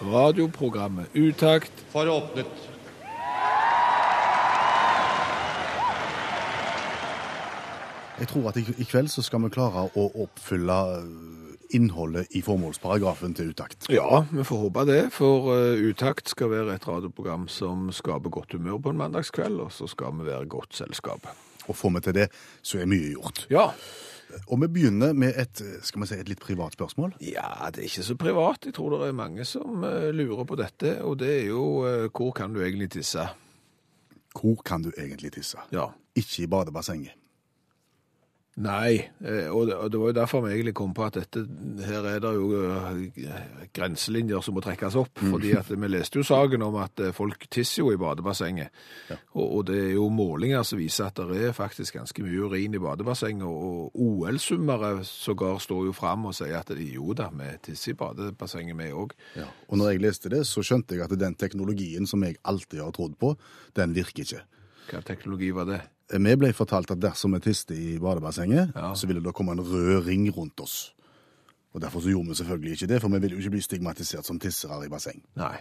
Radioprogrammet 0.00 1.06
Utakt 1.14 1.72
for 1.92 2.08
åpnet. 2.08 2.46
Jeg 8.20 8.28
tror 8.28 8.48
at 8.48 8.56
i, 8.56 8.64
i 8.78 8.84
kveld 8.84 9.08
så 9.12 9.24
skal 9.24 9.44
vi 9.44 9.50
klare 9.52 9.86
å 9.96 10.06
oppfylle 10.24 10.78
øh, 11.00 11.52
innholdet 11.76 12.32
i 12.36 12.40
formålsparagrafen 12.44 13.36
til 13.36 13.52
Utakt. 13.52 13.90
Ja, 13.92 14.22
vi 14.32 14.44
får 14.44 14.64
håpe 14.64 14.84
det, 14.88 15.00
for 15.12 15.52
eh, 15.54 15.84
Utakt 15.92 16.32
skal 16.32 16.52
være 16.52 16.76
et 16.76 16.88
radioprogram 16.88 17.48
som 17.52 17.88
skaper 17.92 18.32
godt 18.32 18.56
humør 18.56 18.80
på 18.80 18.94
en 18.94 19.00
mandagskveld, 19.00 19.60
og 19.66 19.72
så 19.72 19.88
skal 19.88 20.16
vi 20.16 20.28
være 20.32 20.48
godt 20.48 20.80
selskap. 20.80 21.28
Og 21.68 21.76
får 21.76 21.96
vi 21.96 22.06
til 22.08 22.16
det, 22.22 22.30
så 22.62 22.80
er 22.80 22.88
mye 22.88 23.12
gjort. 23.12 23.44
Ja. 23.52 23.70
Og 24.46 24.60
vi 24.62 24.68
begynner 24.76 25.14
med 25.16 25.36
et, 25.38 25.62
skal 25.86 26.02
vi 26.02 26.08
si, 26.10 26.18
et 26.20 26.30
litt 26.30 26.42
privat 26.42 26.76
spørsmål. 26.76 27.14
ja, 27.24 27.68
det 27.70 27.84
er 27.84 27.88
ikke 27.90 28.06
så 28.06 28.16
privat. 28.18 28.66
Jeg 28.66 28.76
tror 28.76 28.96
det 28.96 29.08
er 29.08 29.16
mange 29.16 29.46
som 29.48 29.84
eh, 29.86 30.10
lurer 30.14 30.46
på 30.48 30.58
dette, 30.60 30.96
og 31.06 31.18
det 31.22 31.30
er 31.42 31.46
jo 31.50 31.64
eh, 31.88 32.08
hvor 32.08 32.34
kan 32.36 32.54
du 32.54 32.62
egentlig 32.64 32.90
tisse? 32.96 33.28
Hvor 34.34 34.62
kan 34.64 34.82
du 34.86 34.92
egentlig 34.96 35.32
tisse? 35.38 35.58
Ja. 35.74 35.90
Ikke 36.14 36.44
i 36.44 36.50
badebassenget. 36.50 37.19
Nei, 38.58 38.98
eh, 39.22 39.46
og 39.46 39.68
det, 39.70 39.98
var 40.00 40.10
jo 40.10 40.14
derfor 40.16 40.42
vi 40.42 40.50
egentlig 40.56 40.74
kom 40.76 40.90
på 40.92 41.04
at 41.06 41.14
dette, 41.20 41.44
her 41.86 42.04
er 42.10 42.18
det 42.20 42.32
jo 42.34 42.48
eh, 42.58 43.38
grenselinjer 43.72 44.42
som 44.42 44.56
må 44.58 44.62
trekkes 44.64 44.98
opp, 44.98 45.22
fordi 45.22 45.54
at 45.56 45.70
vi 45.70 45.88
leste 45.88 46.18
jo 46.18 46.26
saken 46.26 46.66
om 46.66 46.80
at 46.82 47.00
eh, 47.00 47.14
folk 47.14 47.46
tisser 47.46 47.84
jo 47.84 47.94
i 47.94 48.00
badebassenget, 48.00 48.74
og, 49.14 49.44
og 49.44 49.64
det 49.70 49.78
er 49.84 49.94
jo 49.94 50.10
målinger 50.12 50.66
som 50.66 50.82
viser 50.82 51.08
at 51.08 51.22
det 51.30 51.46
er 51.46 51.56
faktisk 51.56 52.00
ganske 52.00 52.26
mye 52.26 52.50
urin 52.50 52.74
i 52.74 52.82
badebassenget, 52.82 53.46
og 53.46 53.94
OL-summere 53.94 54.92
sågar 55.08 55.62
står 55.62 55.86
jo 55.88 55.96
frem 55.96 56.28
og 56.28 56.36
sier 56.36 56.58
at 56.58 56.74
de, 56.74 56.90
jo 56.98 57.14
da, 57.16 57.30
vi 57.30 57.54
tisser 57.70 57.94
i 57.94 58.00
badebassenget 58.02 58.76
vi 58.82 58.90
òg. 58.90 59.14
Ja. 59.38 59.46
Og 59.70 59.78
når 59.78 59.94
jeg 59.94 60.04
leste 60.08 60.34
det, 60.34 60.42
så 60.50 60.66
skjønte 60.66 60.98
jeg 60.98 61.06
at 61.06 61.20
den 61.22 61.38
teknologien 61.38 62.08
som 62.10 62.26
jeg 62.26 62.42
alltid 62.42 62.82
har 62.82 62.92
trodd 62.98 63.14
på, 63.22 63.36
den 63.78 63.94
virker 63.94 64.26
ikke. 64.26 64.46
Hva 64.88 65.02
teknologi 65.04 65.50
var 65.54 65.64
det? 65.68 65.80
Vi 66.10 66.36
ble 66.36 66.52
fortalt 66.56 66.90
at 66.90 66.98
dersom 67.00 67.34
vi 67.36 67.40
tiste 67.44 67.74
i 67.76 67.98
badebassenget, 68.02 68.72
Ja. 68.74 68.94
så 68.94 69.06
ville 69.06 69.20
det 69.22 69.34
komme 69.34 69.52
en 69.52 69.60
rød 69.60 70.06
ring 70.06 70.28
rundt 70.36 70.60
oss. 70.60 70.92
Og 71.74 71.80
Derfor 71.80 72.00
så 72.00 72.10
gjorde 72.10 72.28
vi 72.28 72.34
selvfølgelig 72.34 72.72
ikke 72.72 72.86
det, 72.88 73.00
for 73.00 73.08
vi 73.08 73.18
ville 73.20 73.36
jo 73.36 73.38
ikke 73.44 73.50
bli 73.50 73.60
stigmatisert 73.60 74.26
som 74.26 74.38
tissere 74.38 74.86
i 74.86 74.88
basseng. 74.88 75.22
Nei. 75.36 75.58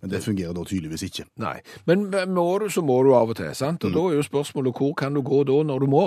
Men 0.00 0.10
det 0.10 0.22
fungerer 0.24 0.54
da 0.56 0.62
tydeligvis 0.64 1.02
ikke. 1.02 1.26
Nei, 1.36 1.60
men 1.86 2.06
må 2.32 2.46
du, 2.58 2.70
så 2.72 2.80
må 2.80 3.02
du 3.04 3.12
av 3.14 3.28
og 3.28 3.36
til, 3.36 3.50
sant? 3.54 3.84
Og 3.84 3.92
da 3.92 3.98
er 4.08 4.14
jo 4.16 4.22
spørsmålet, 4.24 4.72
hvor 4.72 4.94
kan 4.96 5.12
du 5.12 5.20
gå 5.20 5.44
da 5.44 5.58
når 5.62 5.78
du 5.80 5.86
må? 5.86 6.06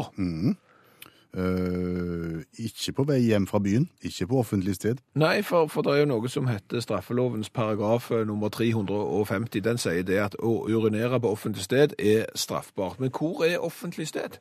Eh, 1.33 2.43
ikke 2.61 2.91
på 2.93 3.03
vei 3.09 3.17
hjem 3.25 3.47
fra 3.49 3.57
byen, 3.59 3.87
ikke 4.05 4.27
på 4.29 4.37
offentlig 4.43 4.75
sted. 4.77 4.99
Nei, 5.17 5.41
for, 5.41 5.65
for 5.67 5.81
det 5.81 5.93
er 5.95 6.03
jo 6.03 6.09
noe 6.11 6.29
som 6.29 6.45
heter 6.47 6.79
straffelovens 6.85 7.49
paragraf 7.49 8.11
eh, 8.13 8.21
nummer 8.29 8.49
350. 8.53 9.63
Den 9.65 9.81
sier 9.81 10.03
det 10.05 10.19
at 10.21 10.35
å 10.37 10.51
urinere 10.69 11.17
på 11.23 11.31
offentlig 11.33 11.65
sted 11.65 11.95
er 11.97 12.27
straffbart. 12.37 12.99
Men 13.01 13.09
hvor 13.09 13.41
er 13.47 13.57
offentlig 13.65 14.07
sted? 14.11 14.37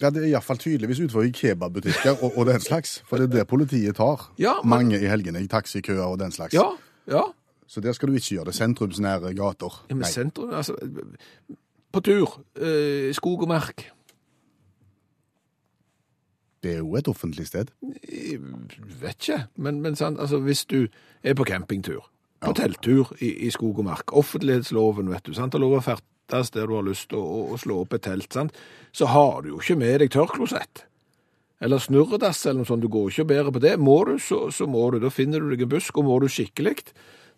Ja, 0.00 0.10
Det 0.14 0.22
er 0.22 0.28
iallfall 0.30 0.60
tydeligvis 0.62 1.00
utenfor 1.02 1.26
i 1.26 1.32
kebabbutikker 1.34 2.20
og, 2.22 2.36
og 2.38 2.46
den 2.46 2.60
slags, 2.62 3.00
for 3.08 3.18
det 3.18 3.32
er 3.32 3.40
det 3.40 3.46
politiet 3.50 3.96
tar. 3.98 4.28
Ja, 4.38 4.60
men- 4.62 4.70
Mange 4.70 5.00
i 5.02 5.08
helgene, 5.10 5.42
i 5.42 5.50
taxikøer 5.50 6.04
og 6.06 6.18
den 6.22 6.30
slags. 6.32 6.54
Ja, 6.54 6.68
ja. 7.10 7.24
Så 7.66 7.80
der 7.84 7.92
skal 7.92 8.08
du 8.08 8.14
ikke 8.14 8.36
gjøre 8.38 8.44
det. 8.52 8.54
Sentrumsnære 8.54 9.34
gater. 9.34 9.74
ja 9.90 9.94
men 9.94 10.06
Nei. 10.06 10.10
sentrum, 10.10 10.54
altså, 10.54 10.76
på 11.92 12.00
tur, 12.00 12.38
eh, 12.62 13.10
skog 13.12 13.42
og 13.42 13.48
mark. 13.48 13.88
Det 16.62 16.72
er 16.74 16.80
jo 16.82 16.96
et 16.98 17.08
offentlig 17.08 17.46
sted. 17.46 17.70
Jeg 18.08 18.40
vet 19.02 19.16
ikke, 19.20 19.42
men, 19.56 19.80
men 19.84 19.96
sant, 19.96 20.20
altså, 20.20 20.40
hvis 20.42 20.64
du 20.66 20.86
er 21.22 21.36
på 21.38 21.46
campingtur, 21.46 22.08
på 22.42 22.54
telttur 22.54 23.12
i, 23.20 23.30
i 23.46 23.50
skog 23.54 23.78
og 23.78 23.86
mark, 23.86 24.12
offentlighetsloven, 24.16 25.10
vet 25.10 25.26
du, 25.26 25.34
sant, 25.36 25.54
det 25.54 25.60
er 25.60 25.66
lov 25.66 25.78
å 25.78 25.84
ferdes 25.86 26.52
der 26.54 26.66
du 26.68 26.74
har 26.76 26.86
lyst 26.86 27.08
til 27.12 27.20
å, 27.20 27.24
å, 27.24 27.44
å 27.54 27.60
slå 27.60 27.82
opp 27.84 27.94
et 27.94 28.04
telt, 28.08 28.30
sant, 28.34 28.58
så 28.92 29.10
har 29.14 29.42
du 29.42 29.52
jo 29.52 29.62
ikke 29.62 29.78
med 29.78 30.02
deg 30.02 30.12
tørrklosett. 30.14 30.84
Eller 31.60 31.82
snurredass 31.82 32.44
eller 32.46 32.62
noe 32.62 32.68
sånt, 32.68 32.84
du 32.84 32.90
går 32.92 33.10
ikke 33.10 33.24
og 33.24 33.30
bærer 33.32 33.54
på 33.54 33.62
det. 33.62 33.74
Må 33.82 33.96
du, 34.06 34.12
så, 34.22 34.44
så 34.54 34.68
må 34.70 34.84
du. 34.94 35.00
Da 35.02 35.10
finner 35.10 35.42
du 35.42 35.50
deg 35.50 35.64
en 35.66 35.72
busk, 35.72 35.96
og 35.98 36.06
må 36.06 36.18
du 36.22 36.28
skikkelig, 36.30 36.76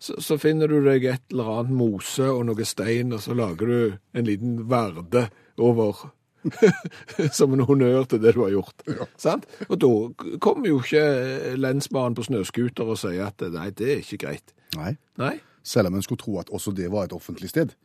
så, 0.01 0.17
så 0.21 0.37
finner 0.41 0.69
du 0.69 0.77
deg 0.85 1.07
et 1.09 1.33
eller 1.33 1.49
annet 1.55 1.73
mose 1.77 2.27
og 2.29 2.43
noe 2.49 2.65
stein, 2.67 3.13
og 3.15 3.23
så 3.23 3.37
lager 3.37 3.71
du 3.71 3.79
en 4.17 4.27
liten 4.29 4.59
verde 4.69 5.27
over 5.61 6.05
som 7.37 7.53
en 7.53 7.65
honnør 7.67 8.03
til 8.09 8.21
det 8.23 8.33
du 8.35 8.41
har 8.43 8.51
gjort. 8.55 8.83
Sant? 9.21 9.45
Og 9.69 9.77
da 9.81 9.91
kommer 10.41 10.67
jo 10.71 10.81
ikke 10.81 11.55
lensmannen 11.59 12.17
på 12.17 12.25
snøskuter 12.27 12.89
og 12.91 12.99
sier 13.01 13.27
at 13.29 13.45
nei, 13.53 13.69
det 13.75 13.93
er 13.93 14.03
ikke 14.03 14.21
greit. 14.25 14.53
Nei. 14.77 14.95
Nei? 15.21 15.37
Selv 15.63 15.91
om 15.91 15.95
en 15.99 16.03
skulle 16.05 16.21
tro 16.21 16.39
at 16.41 16.49
også 16.49 16.73
det 16.75 16.89
var 16.91 17.05
et 17.09 17.13
offentlig 17.13 17.49
sted. 17.51 17.75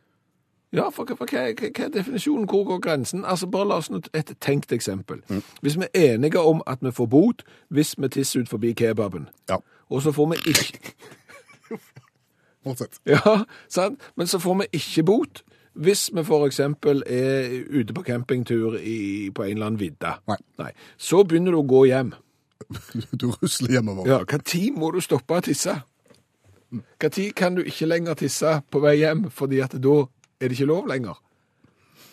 Ja, 0.75 0.89
for, 0.91 1.07
for 1.15 1.23
hva, 1.31 1.45
hva, 1.55 1.69
hva 1.71 1.85
er 1.85 1.91
definisjonen? 1.93 2.47
Hvor 2.49 2.65
går 2.67 2.81
grensen? 2.83 3.23
Altså, 3.25 3.47
Bare 3.47 3.69
la 3.69 3.77
oss 3.79 3.87
nå 3.93 4.01
et 4.17 4.33
tenkt 4.43 4.73
eksempel. 4.75 5.21
Hvis 5.63 5.77
vi 5.79 5.87
er 5.93 6.15
enige 6.17 6.41
om 6.43 6.59
at 6.67 6.81
vi 6.83 6.91
får 6.91 7.07
bot 7.07 7.45
hvis 7.71 7.93
vi 7.97 8.09
tisser 8.11 8.43
ut 8.43 8.49
forbi 8.51 8.73
kebaben, 8.75 9.29
Ja, 9.49 9.61
og 9.89 10.01
så 10.03 10.11
får 10.11 10.33
vi 10.33 10.41
ikke 10.51 10.95
fortsett. 12.67 12.99
Ja, 13.07 13.43
sant? 13.71 14.01
Men 14.15 14.27
så 14.27 14.39
får 14.43 14.59
vi 14.59 14.67
ikke 14.81 15.03
bot 15.07 15.43
hvis 15.77 16.07
vi 16.13 16.23
eksempel 16.45 17.03
er 17.05 17.51
ute 17.69 17.93
på 17.93 18.03
campingtur 18.03 18.77
i, 18.79 19.29
på 19.29 19.43
en 19.43 19.57
eller 19.57 19.65
annen 19.65 19.79
vidde, 19.79 20.13
Nei. 20.57 20.71
Så 20.97 21.23
begynner 21.23 21.53
du 21.53 21.61
å 21.61 21.67
gå 21.67 21.85
hjem. 21.91 22.13
Du 23.21 23.29
rusler 23.31 23.77
hjemover. 23.77 24.09
Ja, 24.09 24.39
tid 24.43 24.75
må 24.77 24.91
du 24.91 24.99
stoppe 25.01 25.37
å 25.37 25.45
tisse? 25.45 25.77
Tid 26.99 27.31
kan 27.37 27.55
du 27.55 27.63
ikke 27.63 27.87
lenger 27.87 28.17
tisse 28.19 28.57
på 28.71 28.81
vei 28.83 28.97
hjem, 28.99 29.29
fordi 29.31 29.61
at 29.63 29.77
da 29.79 30.01
er 30.41 30.49
det 30.49 30.57
ikke 30.57 30.69
lov 30.73 30.89
lenger? 30.89 31.21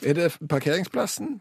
Er 0.04 0.14
det 0.18 0.30
parkeringsplassen? 0.50 1.40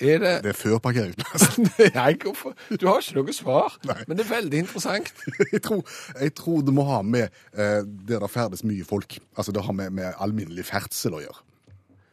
Er 0.00 0.18
det 0.18 0.32
Det 0.44 0.48
er 0.54 0.56
før 0.56 0.78
parkeringsplassen. 0.78 1.68
Nei, 1.98 2.14
hvorfor? 2.22 2.54
Du 2.80 2.86
har 2.88 3.02
ikke 3.02 3.20
noe 3.20 3.34
svar, 3.36 3.76
Nei. 3.84 3.98
men 4.08 4.16
det 4.16 4.24
er 4.24 4.30
veldig 4.32 4.62
interessant. 4.64 5.12
Jeg 5.52 5.62
tror, 5.66 5.84
jeg 6.20 6.34
tror 6.34 6.62
det 6.64 6.72
må 6.74 6.86
ha 6.88 7.02
med 7.02 7.28
eh, 7.52 7.82
der 7.84 8.22
det 8.22 8.30
ferdes 8.32 8.64
mye 8.64 8.84
folk. 8.84 9.18
Altså 9.36 9.52
det 9.52 9.64
har 9.66 9.76
med, 9.76 9.92
med 9.92 10.16
alminnelig 10.18 10.64
ferdsel 10.70 11.18
å 11.18 11.22
gjøre. 11.26 11.44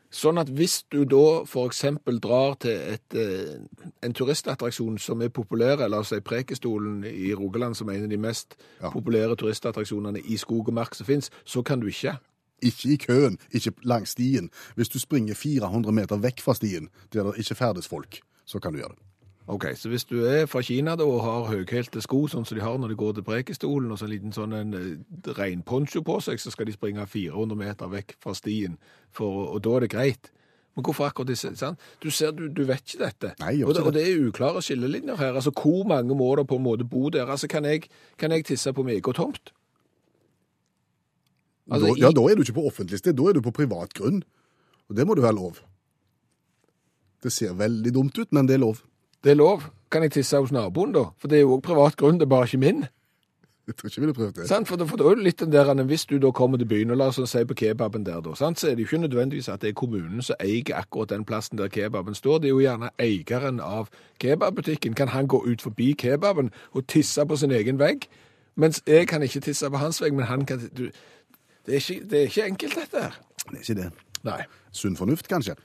Sånn 0.09 0.40
at 0.40 0.47
hvis 0.47 0.85
du 0.91 1.01
da 1.06 1.44
eksempel 1.66 2.22
drar 2.23 2.56
til 2.63 2.72
et, 2.72 3.13
eh, 3.13 3.57
en 4.03 4.13
turistattraksjon 4.13 4.97
som 5.00 5.22
er 5.22 5.29
populær, 5.29 5.84
la 5.88 6.00
oss 6.00 6.13
si 6.13 6.19
Prekestolen 6.19 7.03
i 7.03 7.34
Rogaland 7.34 7.75
som 7.75 7.90
er 7.90 7.94
en 7.97 8.03
av 8.03 8.09
de 8.09 8.18
mest 8.18 8.56
Ja. 8.81 8.90
populære 8.90 9.35
turistattraksjonene 9.35 10.22
i 10.23 10.38
skog 10.38 10.68
og 10.68 10.73
mark 10.73 10.95
som 10.95 11.06
finnes, 11.06 11.29
så 11.45 11.62
kan 11.63 11.79
du 11.79 11.88
ikke. 11.88 12.18
Ikke 12.63 12.94
i 12.94 12.97
køen, 12.97 13.38
ikke 13.53 13.73
langs 13.84 14.09
stien. 14.09 14.50
Hvis 14.75 14.90
du 14.90 15.00
springer 15.00 15.35
400 15.35 15.91
meter 15.91 16.18
vekk 16.18 16.41
fra 16.41 16.53
stien, 16.53 16.89
der 17.13 17.24
det 17.24 17.38
ikke 17.38 17.56
ferdes 17.56 17.88
folk, 17.88 18.22
så 18.45 18.59
kan 18.59 18.74
du 18.74 18.79
gjøre 18.79 18.95
det. 18.95 19.06
Ok, 19.47 19.66
så 19.80 19.90
hvis 19.90 20.03
du 20.03 20.25
er 20.28 20.46
fra 20.46 20.62
Kina 20.62 20.97
da, 21.00 21.06
og 21.08 21.22
har 21.24 21.46
høyhælte 21.47 22.02
sko, 22.03 22.25
sånn 22.28 22.44
som 22.46 22.58
de 22.58 22.63
har 22.66 22.80
når 22.81 22.91
de 22.91 22.97
går 23.00 23.13
til 23.16 23.24
Prekestolen, 23.24 23.91
og 23.91 24.00
så 24.00 24.07
en 24.07 24.12
liten 24.12 24.33
sånn 24.36 24.56
en 24.57 24.74
eh, 24.75 25.36
regnponcho 25.38 26.01
på 26.04 26.18
seg, 26.25 26.42
så 26.44 26.51
skal 26.51 26.68
de 26.68 26.75
springe 26.75 27.06
400 27.07 27.56
meter 27.56 27.94
vekk 27.94 28.18
fra 28.24 28.33
stien, 28.36 28.75
for, 29.16 29.45
og 29.54 29.62
da 29.63 29.77
er 29.77 29.86
det 29.86 29.94
greit. 29.94 30.31
Men 30.75 30.83
hvorfor 30.83 31.07
akkurat 31.07 31.31
disse, 31.31 31.54
sant? 31.57 31.80
Du 32.04 32.12
ser, 32.12 32.33
du, 32.36 32.50
du 32.54 32.66
vet 32.68 32.83
ikke 32.83 33.06
dette. 33.06 33.31
Nei, 33.39 33.54
og, 33.63 33.71
det, 33.74 33.86
og 33.88 33.95
det 33.95 34.04
er 34.04 34.27
uklare 34.27 34.62
skillelinjer 34.62 35.16
her. 35.18 35.39
Altså, 35.39 35.56
hvor 35.56 35.88
mange 35.89 36.18
må 36.19 36.27
det 36.38 36.45
på 36.51 36.60
en 36.60 36.66
måte 36.68 36.86
bo 36.86 37.07
der? 37.10 37.31
Altså, 37.31 37.48
kan 37.48 37.66
jeg, 37.66 37.88
kan 38.19 38.36
jeg 38.36 38.45
tisse 38.51 38.75
på 38.75 38.83
meg 38.86 39.07
og 39.07 39.16
tomt? 39.16 39.54
Altså, 41.71 41.88
da, 41.88 41.95
ja, 42.04 42.12
da 42.12 42.27
er 42.27 42.36
du 42.36 42.44
ikke 42.44 42.60
på 42.60 42.68
offentlig 42.68 43.00
sted, 43.00 43.16
da 43.18 43.31
er 43.31 43.39
du 43.39 43.42
på 43.48 43.56
privat 43.56 43.95
grunn. 43.98 44.21
Og 44.92 45.00
det 45.00 45.07
må 45.07 45.16
du 45.18 45.24
være 45.24 45.39
lov. 45.39 45.63
Det 47.24 47.31
ser 47.33 47.57
veldig 47.57 47.95
dumt 47.95 48.19
ut, 48.19 48.30
men 48.36 48.45
det 48.45 48.60
er 48.60 48.63
lov. 48.68 48.83
Det 49.27 49.33
er 49.33 49.41
lov. 49.41 49.65
Kan 49.91 50.03
jeg 50.06 50.12
tisse 50.15 50.39
hos 50.39 50.53
naboen 50.56 50.94
da? 50.95 51.09
For 51.19 51.27
det 51.27 51.38
er 51.41 51.41
jo 51.44 51.57
også 51.57 51.65
privat 51.68 51.97
grunn, 52.00 52.15
det 52.21 52.24
er 52.29 52.31
bare 52.31 52.47
ikke 52.47 52.57
min. 52.62 52.85
Jeg 53.68 53.75
tror 53.75 53.88
ikke 53.89 53.97
jeg 53.97 54.01
ville 54.06 54.13
prøvd 54.15 54.33
det. 54.38 54.45
Sant? 54.47 54.68
For, 54.69 54.79
da- 54.79 54.85
for 54.88 54.95
du 55.01 55.03
er 55.09 55.15
det 55.19 55.24
litt 55.25 55.39
den 55.44 55.51
der, 55.51 55.74
hvis 55.83 56.06
du 56.07 56.15
da 56.24 56.31
kommer 56.31 56.57
til 56.57 56.68
byen, 56.69 56.91
og 56.91 56.97
la 57.01 57.09
oss 57.12 57.19
si 57.31 57.41
på 57.44 57.53
kebaben 57.59 58.06
der 58.06 58.21
da, 58.24 58.35
sant? 58.39 58.59
så 58.59 58.69
er 58.69 58.75
det 58.75 58.85
jo 58.85 58.88
ikke 58.88 59.01
nødvendigvis 59.03 59.50
at 59.51 59.62
det 59.62 59.69
er 59.69 59.74
kommunen 59.74 60.21
som 60.24 60.35
eier 60.39 60.71
akkurat 60.79 61.09
den 61.09 61.25
plassen 61.27 61.57
der 61.59 61.68
kebaben 61.68 62.15
står. 62.15 62.38
Det 62.39 62.47
er 62.47 62.56
jo 62.56 62.59
gjerne 62.63 62.89
eieren 63.00 63.59
av 63.59 63.89
kebabbutikken. 64.24 64.94
Kan 64.95 65.07
han 65.12 65.27
gå 65.27 65.44
ut 65.44 65.62
forbi 65.62 65.91
kebaben 66.00 66.51
og 66.71 66.88
tisse 66.88 67.25
på 67.25 67.35
sin 67.35 67.51
egen 67.51 67.80
vegg? 67.80 68.07
Mens 68.56 68.80
jeg 68.88 69.07
kan 69.07 69.23
ikke 69.23 69.39
tisse 69.39 69.69
på 69.69 69.77
hans 69.77 70.01
vegg, 70.01 70.13
men 70.15 70.25
han 70.31 70.45
kan 70.45 70.59
du, 70.77 70.83
det, 71.65 71.68
er 71.68 71.73
ikke, 71.83 72.03
det 72.09 72.19
er 72.19 72.23
ikke 72.31 72.45
enkelt, 72.45 72.75
dette 72.75 73.03
her. 73.03 73.19
Det 73.51 73.57
er 73.57 73.59
ikke 73.68 73.81
det. 73.83 73.91
Nei. 74.23 74.41
Sunn 74.71 74.95
fornuft, 74.97 75.27
kanskje. 75.27 75.56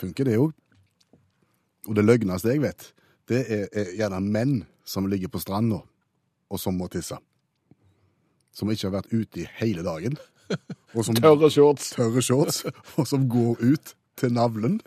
Funker 0.00 0.24
det 0.28 0.36
òg. 0.38 0.52
Og 1.88 1.96
det 1.98 2.04
løgneste 2.06 2.52
jeg 2.52 2.62
vet, 2.62 2.88
det 3.30 3.42
er, 3.46 3.66
er 3.72 3.94
gjerne 3.98 4.20
menn 4.22 4.56
som 4.86 5.06
ligger 5.10 5.30
på 5.32 5.40
stranda, 5.42 5.80
og 6.52 6.60
som 6.60 6.76
må 6.78 6.88
tisse. 6.92 7.16
Som 8.52 8.70
ikke 8.70 8.88
har 8.90 8.98
vært 9.00 9.14
ute 9.14 9.42
i 9.44 9.48
hele 9.60 9.84
dagen. 9.86 10.18
Og 10.92 11.06
som 11.06 11.16
Tørre 11.16 11.48
shorts. 11.50 11.94
tørre 11.94 12.20
shorts, 12.20 12.64
og 13.00 13.06
som 13.08 13.24
går 13.30 13.62
ut 13.62 13.94
til 14.20 14.34
navlen, 14.36 14.80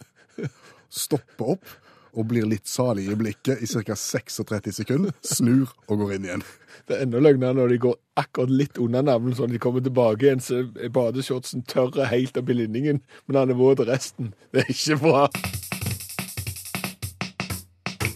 stopper 0.94 1.56
opp 1.56 1.71
og 2.15 2.27
blir 2.30 2.45
litt 2.47 2.69
salig 2.69 3.09
i 3.12 3.15
blikket 3.18 3.59
i 3.59 3.68
ca. 3.68 3.95
36 3.97 4.71
sekunder, 4.77 5.15
snur 5.25 5.74
og 5.89 6.03
går 6.03 6.13
inn 6.15 6.27
igjen. 6.30 6.44
Det 6.88 6.95
er 6.95 7.03
enda 7.03 7.19
løgnere 7.19 7.57
når 7.57 7.74
de 7.74 7.80
går 7.88 7.97
akkurat 8.21 8.53
litt 8.53 8.80
under 8.80 9.03
navlen, 9.03 9.36
sånn 9.36 9.50
at 9.50 9.57
de 9.57 9.63
kommer 9.63 9.83
tilbake 9.83 10.27
igjen, 10.27 10.44
så 10.44 10.62
er 10.63 10.94
badeshortsen 10.95 11.65
tørre 11.68 12.07
helt 12.13 12.38
opp 12.39 12.51
i 12.53 12.59
linningen, 12.62 13.01
men 13.25 13.39
han 13.42 13.51
er 13.51 13.59
våt 13.59 13.83
resten. 13.89 14.31
Det 14.53 14.63
er 14.63 14.71
ikke 14.71 15.01
bra. 15.01 15.25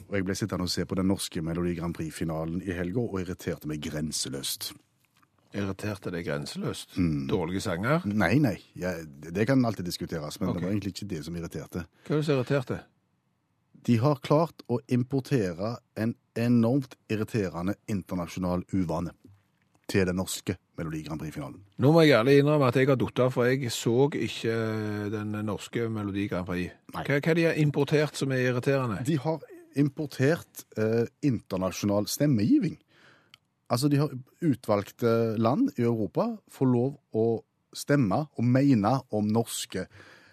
Og 0.10 0.16
Jeg 0.18 0.26
ble 0.26 0.36
sittende 0.36 0.66
og 0.66 0.74
se 0.74 0.86
på 0.90 0.98
den 0.98 1.10
norske 1.12 1.42
Melodi 1.46 1.76
Grand 1.78 1.94
Prix-finalen 1.94 2.64
i 2.66 2.74
helga 2.74 3.02
og 3.04 3.20
irriterte 3.22 3.70
meg 3.70 3.84
grenseløst. 3.86 4.72
Irriterte 5.54 6.12
deg 6.14 6.26
grenseløst. 6.26 6.96
Dårlige 7.30 7.62
sanger. 7.62 8.06
Nei, 8.10 8.36
nei, 8.42 8.56
jeg, 8.78 9.06
det 9.22 9.46
kan 9.50 9.66
alltid 9.66 9.86
diskuteres, 9.86 10.40
men 10.40 10.50
okay. 10.50 10.60
det 10.60 10.66
var 10.66 10.74
egentlig 10.74 10.94
ikke 10.96 11.10
det 11.14 11.22
som 11.26 11.38
irriterte. 11.38 11.84
Hva 12.08 12.16
er 12.16 12.22
det 12.22 12.26
som 12.26 12.40
irriterte? 12.40 12.80
De 13.86 13.96
har 14.02 14.20
klart 14.26 14.66
å 14.68 14.80
importere 14.92 15.76
en 15.98 16.16
enormt 16.38 16.98
irriterende 17.10 17.78
internasjonal 17.90 18.66
uvane 18.74 19.14
til 19.90 20.06
den 20.06 20.20
norske 20.20 20.58
Melodi 20.78 21.04
Grand 21.06 21.22
Prix-finalen. 21.22 21.62
Nå 21.82 21.94
må 21.94 22.04
jeg 22.06 22.18
ærlig 22.18 22.40
innrømme 22.42 22.70
at 22.70 22.78
jeg 22.78 22.90
har 22.90 23.00
datt 23.00 23.24
av, 23.26 23.32
for 23.34 23.50
jeg 23.50 23.72
så 23.74 24.10
ikke 24.14 24.58
den 25.14 25.38
norske 25.46 25.88
Melodi 25.90 26.28
Grand 26.30 26.50
Prix. 26.50 26.74
Hva, 26.94 27.06
hva 27.06 27.38
de 27.38 27.48
har 27.48 27.62
importert 27.62 28.20
som 28.20 28.34
er 28.34 28.50
irriterende? 28.52 29.02
De 29.08 29.18
har 29.22 29.42
importert 29.80 30.66
eh, 30.78 31.06
internasjonal 31.26 32.08
stemmegiving. 32.12 32.78
Altså, 33.70 33.90
de 33.92 34.00
har 34.02 34.14
utvalgte 34.42 35.38
land 35.38 35.70
i 35.78 35.84
Europa 35.86 36.32
får 36.52 36.72
lov 36.72 36.96
å 37.14 37.28
stemme 37.78 38.24
og 38.34 38.48
mene 38.50 38.96
om 39.14 39.28
norske 39.30 39.84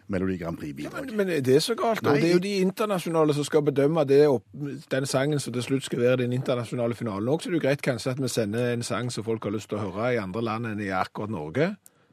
Melodi 0.09 0.37
Grand 0.39 0.57
Prix-bidrag. 0.57 1.09
Men, 1.11 1.17
men 1.19 1.31
er 1.35 1.41
det 1.45 1.59
så 1.65 1.75
galt? 1.77 2.01
Nei. 2.07 2.15
Det 2.23 2.29
er 2.31 2.37
jo 2.37 2.43
de 2.45 2.53
internasjonale 2.63 3.35
som 3.35 3.45
skal 3.45 3.65
bedømme 3.67 4.05
det, 4.07 4.23
og 4.31 4.45
den 4.93 5.07
sangen 5.11 5.43
som 5.43 5.53
til 5.57 5.65
slutt 5.67 5.85
skal 5.89 6.01
være 6.05 6.21
den 6.23 6.33
internasjonale 6.37 6.95
finalen. 6.95 7.29
Også 7.33 7.51
er 7.51 7.57
det 7.57 7.61
jo 7.61 7.65
greit 7.67 7.83
kanskje 7.85 8.15
at 8.15 8.23
vi 8.23 8.31
sender 8.31 8.71
en 8.77 8.87
sang 8.87 9.11
som 9.13 9.27
folk 9.27 9.45
har 9.49 9.57
lyst 9.57 9.69
til 9.73 9.81
å 9.81 9.89
høre 9.89 10.13
i 10.15 10.21
andre 10.23 10.45
land 10.47 10.71
enn 10.71 10.81
i 10.87 10.93
akkurat 10.95 11.35
Norge. 11.35 11.73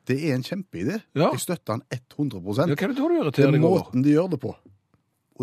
Det 0.09 0.18
er 0.27 0.35
en 0.35 0.44
kjempeidé. 0.44 0.97
Ja. 1.15 1.30
Jeg 1.31 1.45
støtter 1.45 1.77
han 1.77 1.85
100 1.94 2.41
Ja, 2.41 2.75
hva 2.75 2.88
er 2.89 2.91
det 2.91 2.97
da 2.97 3.07
du 3.07 3.13
Det 3.13 3.21
irriterer 3.21 3.47
er 3.47 3.56
deg 3.56 3.63
over? 3.69 3.85
måten 3.85 4.03
de 4.03 4.18
gjør 4.18 4.33
det 4.33 4.41
på. 4.44 4.56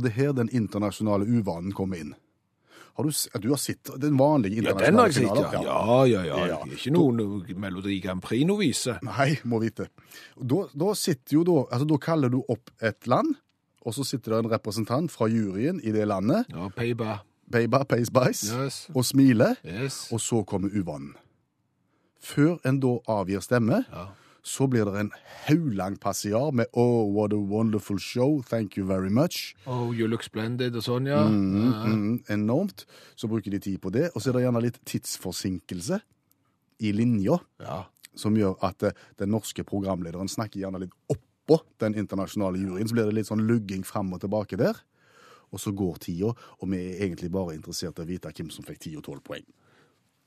Og 0.00 0.06
det 0.06 0.14
er 0.14 0.18
her 0.22 0.32
den 0.40 0.48
internasjonale 0.56 1.28
uvanen 1.28 1.74
kommer 1.76 2.00
inn. 2.00 2.14
Har 2.96 3.04
du, 3.06 3.12
du 3.40 3.48
har 3.52 3.60
sett 3.60 3.90
den 4.02 4.16
vanlige 4.18 4.62
Ja, 4.64 4.72
den 4.74 4.96
har 4.98 5.08
internasjonale 5.12 5.42
jeg 5.44 5.50
sett, 5.52 5.66
ja. 5.68 5.76
Ja, 6.08 6.24
ja, 6.24 6.38
ja. 6.50 6.56
Det 6.64 6.72
er 6.72 6.78
Ikke 6.78 6.92
noen 6.96 7.60
Melodi 7.60 7.98
Grand 8.02 8.22
Prix-novise. 8.24 8.96
Nei, 9.06 9.28
må 9.44 9.60
vite. 9.62 9.86
Da, 10.40 10.62
da 10.72 10.88
sitter 10.98 11.36
jo 11.38 11.44
da 11.46 11.58
Altså, 11.70 11.86
da 11.92 11.98
kaller 12.02 12.32
du 12.32 12.40
opp 12.50 12.72
et 12.82 13.06
land, 13.12 13.36
og 13.86 13.94
så 13.96 14.04
sitter 14.08 14.34
det 14.34 14.40
en 14.46 14.50
representant 14.52 15.12
fra 15.12 15.28
juryen 15.30 15.78
i 15.84 15.92
det 15.94 16.08
landet, 16.10 16.48
Ja, 16.52 16.66
Payba. 16.76 17.20
Peiba, 17.50 17.84
Pace 17.88 18.12
Bice, 18.14 18.50
Yes. 18.56 18.80
og 18.94 19.04
smiler, 19.04 19.56
Yes. 19.66 20.06
og 20.12 20.20
så 20.22 20.42
kommer 20.46 20.70
uvanen. 20.70 21.14
Før 22.20 22.58
en 22.68 22.80
da 22.82 22.96
avgir 23.08 23.40
stemme, 23.42 23.84
Ja. 23.90 24.08
Så 24.42 24.66
blir 24.70 24.88
det 24.88 25.00
en 25.00 25.10
haulang 25.46 25.96
passiar 26.00 26.52
med 26.52 26.66
Oh, 26.72 27.08
what 27.14 27.32
a 27.32 27.36
wonderful 27.36 27.98
show, 27.98 28.42
thank 28.42 28.76
you 28.78 28.86
very 28.86 29.10
much. 29.10 29.54
Oh, 29.66 29.92
you 29.92 30.08
look 30.08 30.24
splendid 30.24 30.76
og 30.76 30.84
sånn, 30.86 31.08
ja. 31.10 31.22
Mm, 31.26 31.72
mm, 31.72 32.18
enormt. 32.32 32.86
Så 33.16 33.28
bruker 33.28 33.52
de 33.52 33.60
tid 33.60 33.80
på 33.82 33.92
det. 33.94 34.10
Og 34.14 34.22
så 34.22 34.30
er 34.30 34.38
det 34.38 34.44
gjerne 34.46 34.64
litt 34.64 34.78
tidsforsinkelse 34.88 36.00
i 36.80 36.92
linja, 36.96 37.40
ja. 37.60 37.82
som 38.16 38.36
gjør 38.38 38.56
at 38.66 38.88
eh, 38.88 39.02
den 39.20 39.34
norske 39.34 39.64
programlederen 39.68 40.30
snakker 40.30 40.62
gjerne 40.62 40.84
litt 40.86 40.96
oppå 41.12 41.60
den 41.82 41.98
internasjonale 42.00 42.60
juryen. 42.62 42.88
Så 42.88 42.96
blir 42.96 43.10
det 43.10 43.18
litt 43.20 43.30
sånn 43.30 43.44
lugging 43.48 43.84
fram 43.86 44.14
og 44.16 44.22
tilbake 44.24 44.58
der. 44.60 44.78
Og 45.50 45.60
så 45.60 45.72
går 45.74 45.98
tida, 46.04 46.30
og 46.30 46.68
vi 46.70 46.78
er 46.78 47.04
egentlig 47.08 47.32
bare 47.34 47.56
interessert 47.56 47.98
i 47.98 48.04
å 48.04 48.08
vite 48.08 48.30
hvem 48.30 48.52
som 48.54 48.64
fikk 48.64 48.84
10 48.86 49.00
og 49.00 49.08
12 49.18 49.24
poeng. 49.26 49.48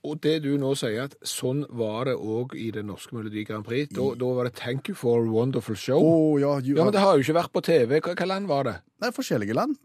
Og 0.04 0.18
det 0.20 0.42
du 0.44 0.50
nå 0.60 0.74
sier, 0.76 1.06
at 1.08 1.14
sånn 1.24 1.62
var 1.72 2.10
det 2.10 2.18
òg 2.20 2.52
i 2.60 2.68
den 2.74 2.90
norske 2.92 3.16
Melodi 3.16 3.46
Grand 3.48 3.64
Prix. 3.64 3.88
Da, 3.96 4.10
da 4.20 4.34
var 4.36 4.44
det 4.44 4.52
'Thank 4.58 4.88
you 4.88 4.94
for 4.94 5.24
a 5.24 5.30
wonderful 5.30 5.74
show'. 5.74 5.96
Oh, 6.02 6.36
ja, 6.40 6.58
you, 6.60 6.76
Ja, 6.76 6.84
men 6.84 6.92
det 6.92 7.00
har 7.00 7.16
jo 7.16 7.24
ikke 7.24 7.40
vært 7.40 7.52
på 7.52 7.62
TV. 7.64 8.00
Hva, 8.00 8.14
hva 8.14 8.26
land 8.28 8.46
var 8.46 8.64
det? 8.64 8.76
Nei, 9.00 9.10
forskjellige 9.10 9.56
land. 9.56 9.76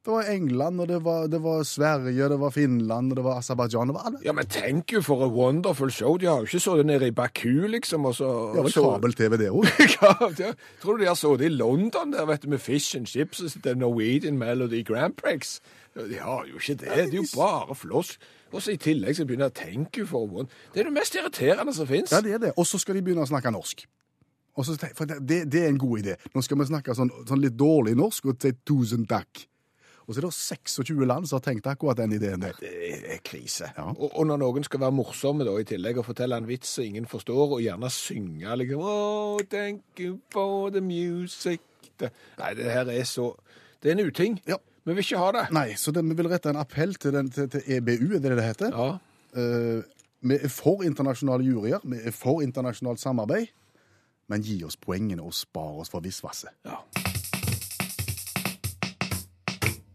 Det 0.00 0.14
var 0.14 0.22
England, 0.32 0.80
og 0.80 0.88
det 0.88 0.98
var, 1.04 1.26
det 1.28 1.42
var 1.42 1.62
Sverige, 1.62 2.28
det 2.28 2.38
var 2.40 2.50
Finland, 2.50 3.12
og 3.12 3.16
det 3.18 3.24
var 3.24 3.38
Aserbajdsjan. 3.38 3.88
Det. 3.88 4.24
Ja, 4.24 4.32
men 4.32 4.46
'Thank 4.46 4.92
you 4.92 5.02
for 5.02 5.24
a 5.24 5.28
wonderful 5.28 5.90
show'. 5.90 6.16
De 6.16 6.26
har 6.26 6.38
jo 6.38 6.46
ikke 6.46 6.60
sittet 6.60 6.86
nede 6.86 7.06
i 7.06 7.10
Baku, 7.10 7.66
liksom, 7.66 8.06
og 8.06 8.14
så 8.14 8.54
Det 8.54 8.62
var 8.62 9.00
vel 9.00 9.12
kabel-TV, 9.12 9.36
det 9.36 9.50
òg. 9.50 9.66
Ja, 10.00 10.46
ja. 10.46 10.52
Tror 10.80 10.96
du 10.96 11.02
de 11.02 11.06
har 11.08 11.14
sittet 11.14 11.44
i 11.44 11.48
London 11.48 12.12
der, 12.12 12.24
vet 12.24 12.42
du, 12.42 12.48
med 12.48 12.60
Fish 12.60 12.96
and 12.96 13.06
Chips 13.06 13.40
og 13.40 13.50
The 13.62 13.74
Norwegian 13.74 14.38
Melody 14.38 14.86
Grand 14.86 15.14
Prix? 15.16 15.60
De 15.94 16.18
har 16.18 16.46
jo 16.46 16.54
ikke 16.56 16.74
det. 16.80 16.88
Det 16.88 17.14
er 17.14 17.16
jo 17.16 17.26
bare 17.36 17.74
floss. 17.74 18.18
Og 18.50 18.62
så 18.62 18.74
i 18.74 18.80
tillegg 18.80 19.16
så 19.16 19.26
begynner 19.28 19.52
de 19.54 20.02
å 20.02 20.06
for 20.08 20.40
a. 20.42 20.46
Det 20.74 20.82
er 20.82 20.88
det 20.90 20.94
mest 20.96 21.14
irriterende 21.14 21.74
som 21.74 21.86
fins. 21.86 22.12
Ja, 22.12 22.20
det 22.24 22.34
er 22.34 22.38
det. 22.38 22.52
Og 22.56 22.66
så 22.66 22.78
skal 22.82 22.98
de 22.98 23.02
begynne 23.06 23.22
å 23.22 23.30
snakke 23.30 23.52
norsk. 23.54 23.86
Og 24.58 24.66
så, 24.66 24.74
for 24.96 25.06
det, 25.06 25.44
det 25.52 25.62
er 25.62 25.70
en 25.70 25.78
god 25.78 26.02
idé. 26.02 26.16
Nå 26.34 26.42
skal 26.42 26.58
vi 26.58 26.66
snakke 26.68 26.94
sånn, 26.96 27.12
sånn 27.28 27.40
litt 27.40 27.56
dårlig 27.58 27.94
norsk 27.96 28.32
og 28.32 28.42
si 28.42 28.52
'tusen 28.52 29.06
takk'. 29.08 29.46
Og 30.10 30.14
så 30.14 30.20
er 30.20 30.24
det 30.26 30.34
26 30.34 31.06
land 31.06 31.28
som 31.28 31.38
har 31.38 31.44
tenkt 31.44 31.66
akkurat 31.70 32.00
den 32.00 32.16
ideen 32.16 32.42
der. 32.42 32.56
Det 32.58 33.12
er 33.14 33.20
krise. 33.22 33.68
Ja. 33.76 33.92
Og, 33.94 34.10
og 34.10 34.26
når 34.26 34.40
noen 34.42 34.64
skal 34.66 34.80
være 34.82 34.96
morsomme 34.96 35.46
da, 35.46 35.54
i 35.54 35.66
tillegg 35.68 36.00
og 36.02 36.08
fortelle 36.08 36.34
en 36.40 36.48
vits 36.48 36.72
som 36.74 36.84
ingen 36.84 37.06
forstår, 37.06 37.54
og 37.54 37.62
gjerne 37.62 37.90
synge 37.94 38.56
liksom 38.58 38.82
Oh, 38.82 39.38
thank 39.50 40.00
you 40.02 40.18
for 40.34 40.70
the 40.74 40.80
music. 40.82 41.62
Det, 42.00 42.10
nei, 42.40 42.54
det 42.58 42.72
her 42.72 42.90
er 42.90 43.06
så 43.06 43.36
Det 43.82 43.92
er 43.92 43.96
en 43.96 44.06
uting. 44.10 44.40
Ja. 44.48 44.58
Vi 44.84 44.94
vil 44.94 45.04
ikke 45.04 45.20
ha 45.20 45.30
det. 45.36 45.44
Nei, 45.52 45.68
så 45.76 45.92
det, 45.92 46.02
vi 46.08 46.16
vil 46.16 46.28
rette 46.32 46.52
en 46.52 46.60
appell 46.60 46.94
til, 46.96 47.12
den, 47.12 47.28
til, 47.30 47.48
til 47.52 47.64
EBU, 47.76 48.14
er 48.16 48.22
det 48.24 48.36
det 48.38 48.46
heter? 48.46 48.76
Ja. 48.76 48.90
Eh, 49.36 49.82
vi 50.20 50.36
er 50.36 50.52
for 50.52 50.84
internasjonale 50.84 51.44
juryer, 51.44 51.84
vi 51.84 52.00
er 52.04 52.16
for 52.16 52.40
internasjonalt 52.44 53.00
samarbeid, 53.00 53.52
men 54.32 54.44
gi 54.44 54.60
oss 54.64 54.78
poengene 54.80 55.24
og 55.24 55.34
spar 55.36 55.82
oss 55.82 55.92
for 55.92 56.04
visvasset. 56.04 56.56
ja. 56.64 56.80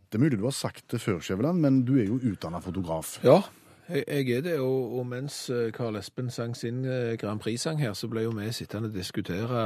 Det 0.05 0.21
er 0.21 0.24
mulig 0.24 0.38
du 0.39 0.45
har 0.45 0.53
sagt 0.55 0.91
det 0.91 1.01
før, 1.01 1.17
Skjæveland, 1.19 1.60
men 1.60 1.81
du 1.83 1.98
er 2.00 2.05
jo 2.05 2.15
utdanna 2.24 2.62
fotograf. 2.63 3.17
Ja, 3.25 3.41
jeg, 3.89 4.29
er 4.31 4.41
det, 4.41 4.53
og, 4.63 4.93
og 5.00 5.07
mens 5.07 5.41
Karl 5.50 5.71
Carl 5.75 5.98
Espen 6.00 6.29
sang 6.31 6.55
sin 6.55 6.86
eh, 6.86 7.17
Grand 7.19 7.41
Prix-sang 7.43 7.81
her, 7.81 7.93
så 7.93 8.07
ble 8.07 8.24
jo 8.24 8.31
vi 8.38 8.48
sittende 8.55 8.88
og 8.88 8.95
diskutere 8.95 9.65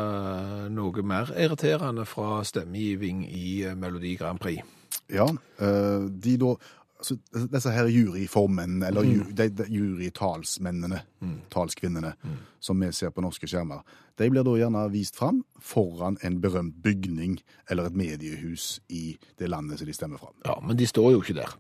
noe 0.74 1.03
mer 1.05 1.29
irriterende 1.38 2.08
fra 2.10 2.41
stemmegiving 2.44 3.27
i 3.29 3.62
eh, 3.67 3.77
Melodi 3.77 4.15
Grand 4.17 4.41
Prix. 4.41 4.78
Ja, 5.10 5.30
eh, 5.60 6.10
de 6.10 6.36
da 6.42 6.54
altså, 7.00 7.18
Disse 7.54 7.72
her 7.72 7.88
juryformennene, 7.88 8.88
eller 8.88 9.08
ju, 9.08 9.24
de, 9.32 9.50
de 9.50 9.66
jurytalsmennene, 9.72 11.01
talskvinnene, 11.51 12.13
som 12.60 12.82
vi 12.82 12.92
ser 12.92 13.13
på 13.16 13.24
norske 13.24 13.48
skjermer, 13.48 13.86
de 14.20 14.28
blir 14.30 14.44
da 14.44 14.58
gjerne 14.60 14.84
vist 14.92 15.16
fram 15.16 15.44
foran 15.63 16.18
en 16.28 16.42
berømt 16.44 16.82
bygning 16.84 17.39
eller 17.72 17.88
et 17.88 17.96
mediehus 17.96 18.82
i 18.89 19.18
det 19.39 19.50
landet 19.50 19.80
som 19.80 19.88
de 19.88 19.96
stemmer 19.96 20.20
fra. 20.20 20.34
Ja, 20.46 20.60
men 20.60 20.78
de 20.78 20.88
står 20.88 21.13
jo 21.16 21.24
ikke 21.24 21.39
der. 21.39 21.56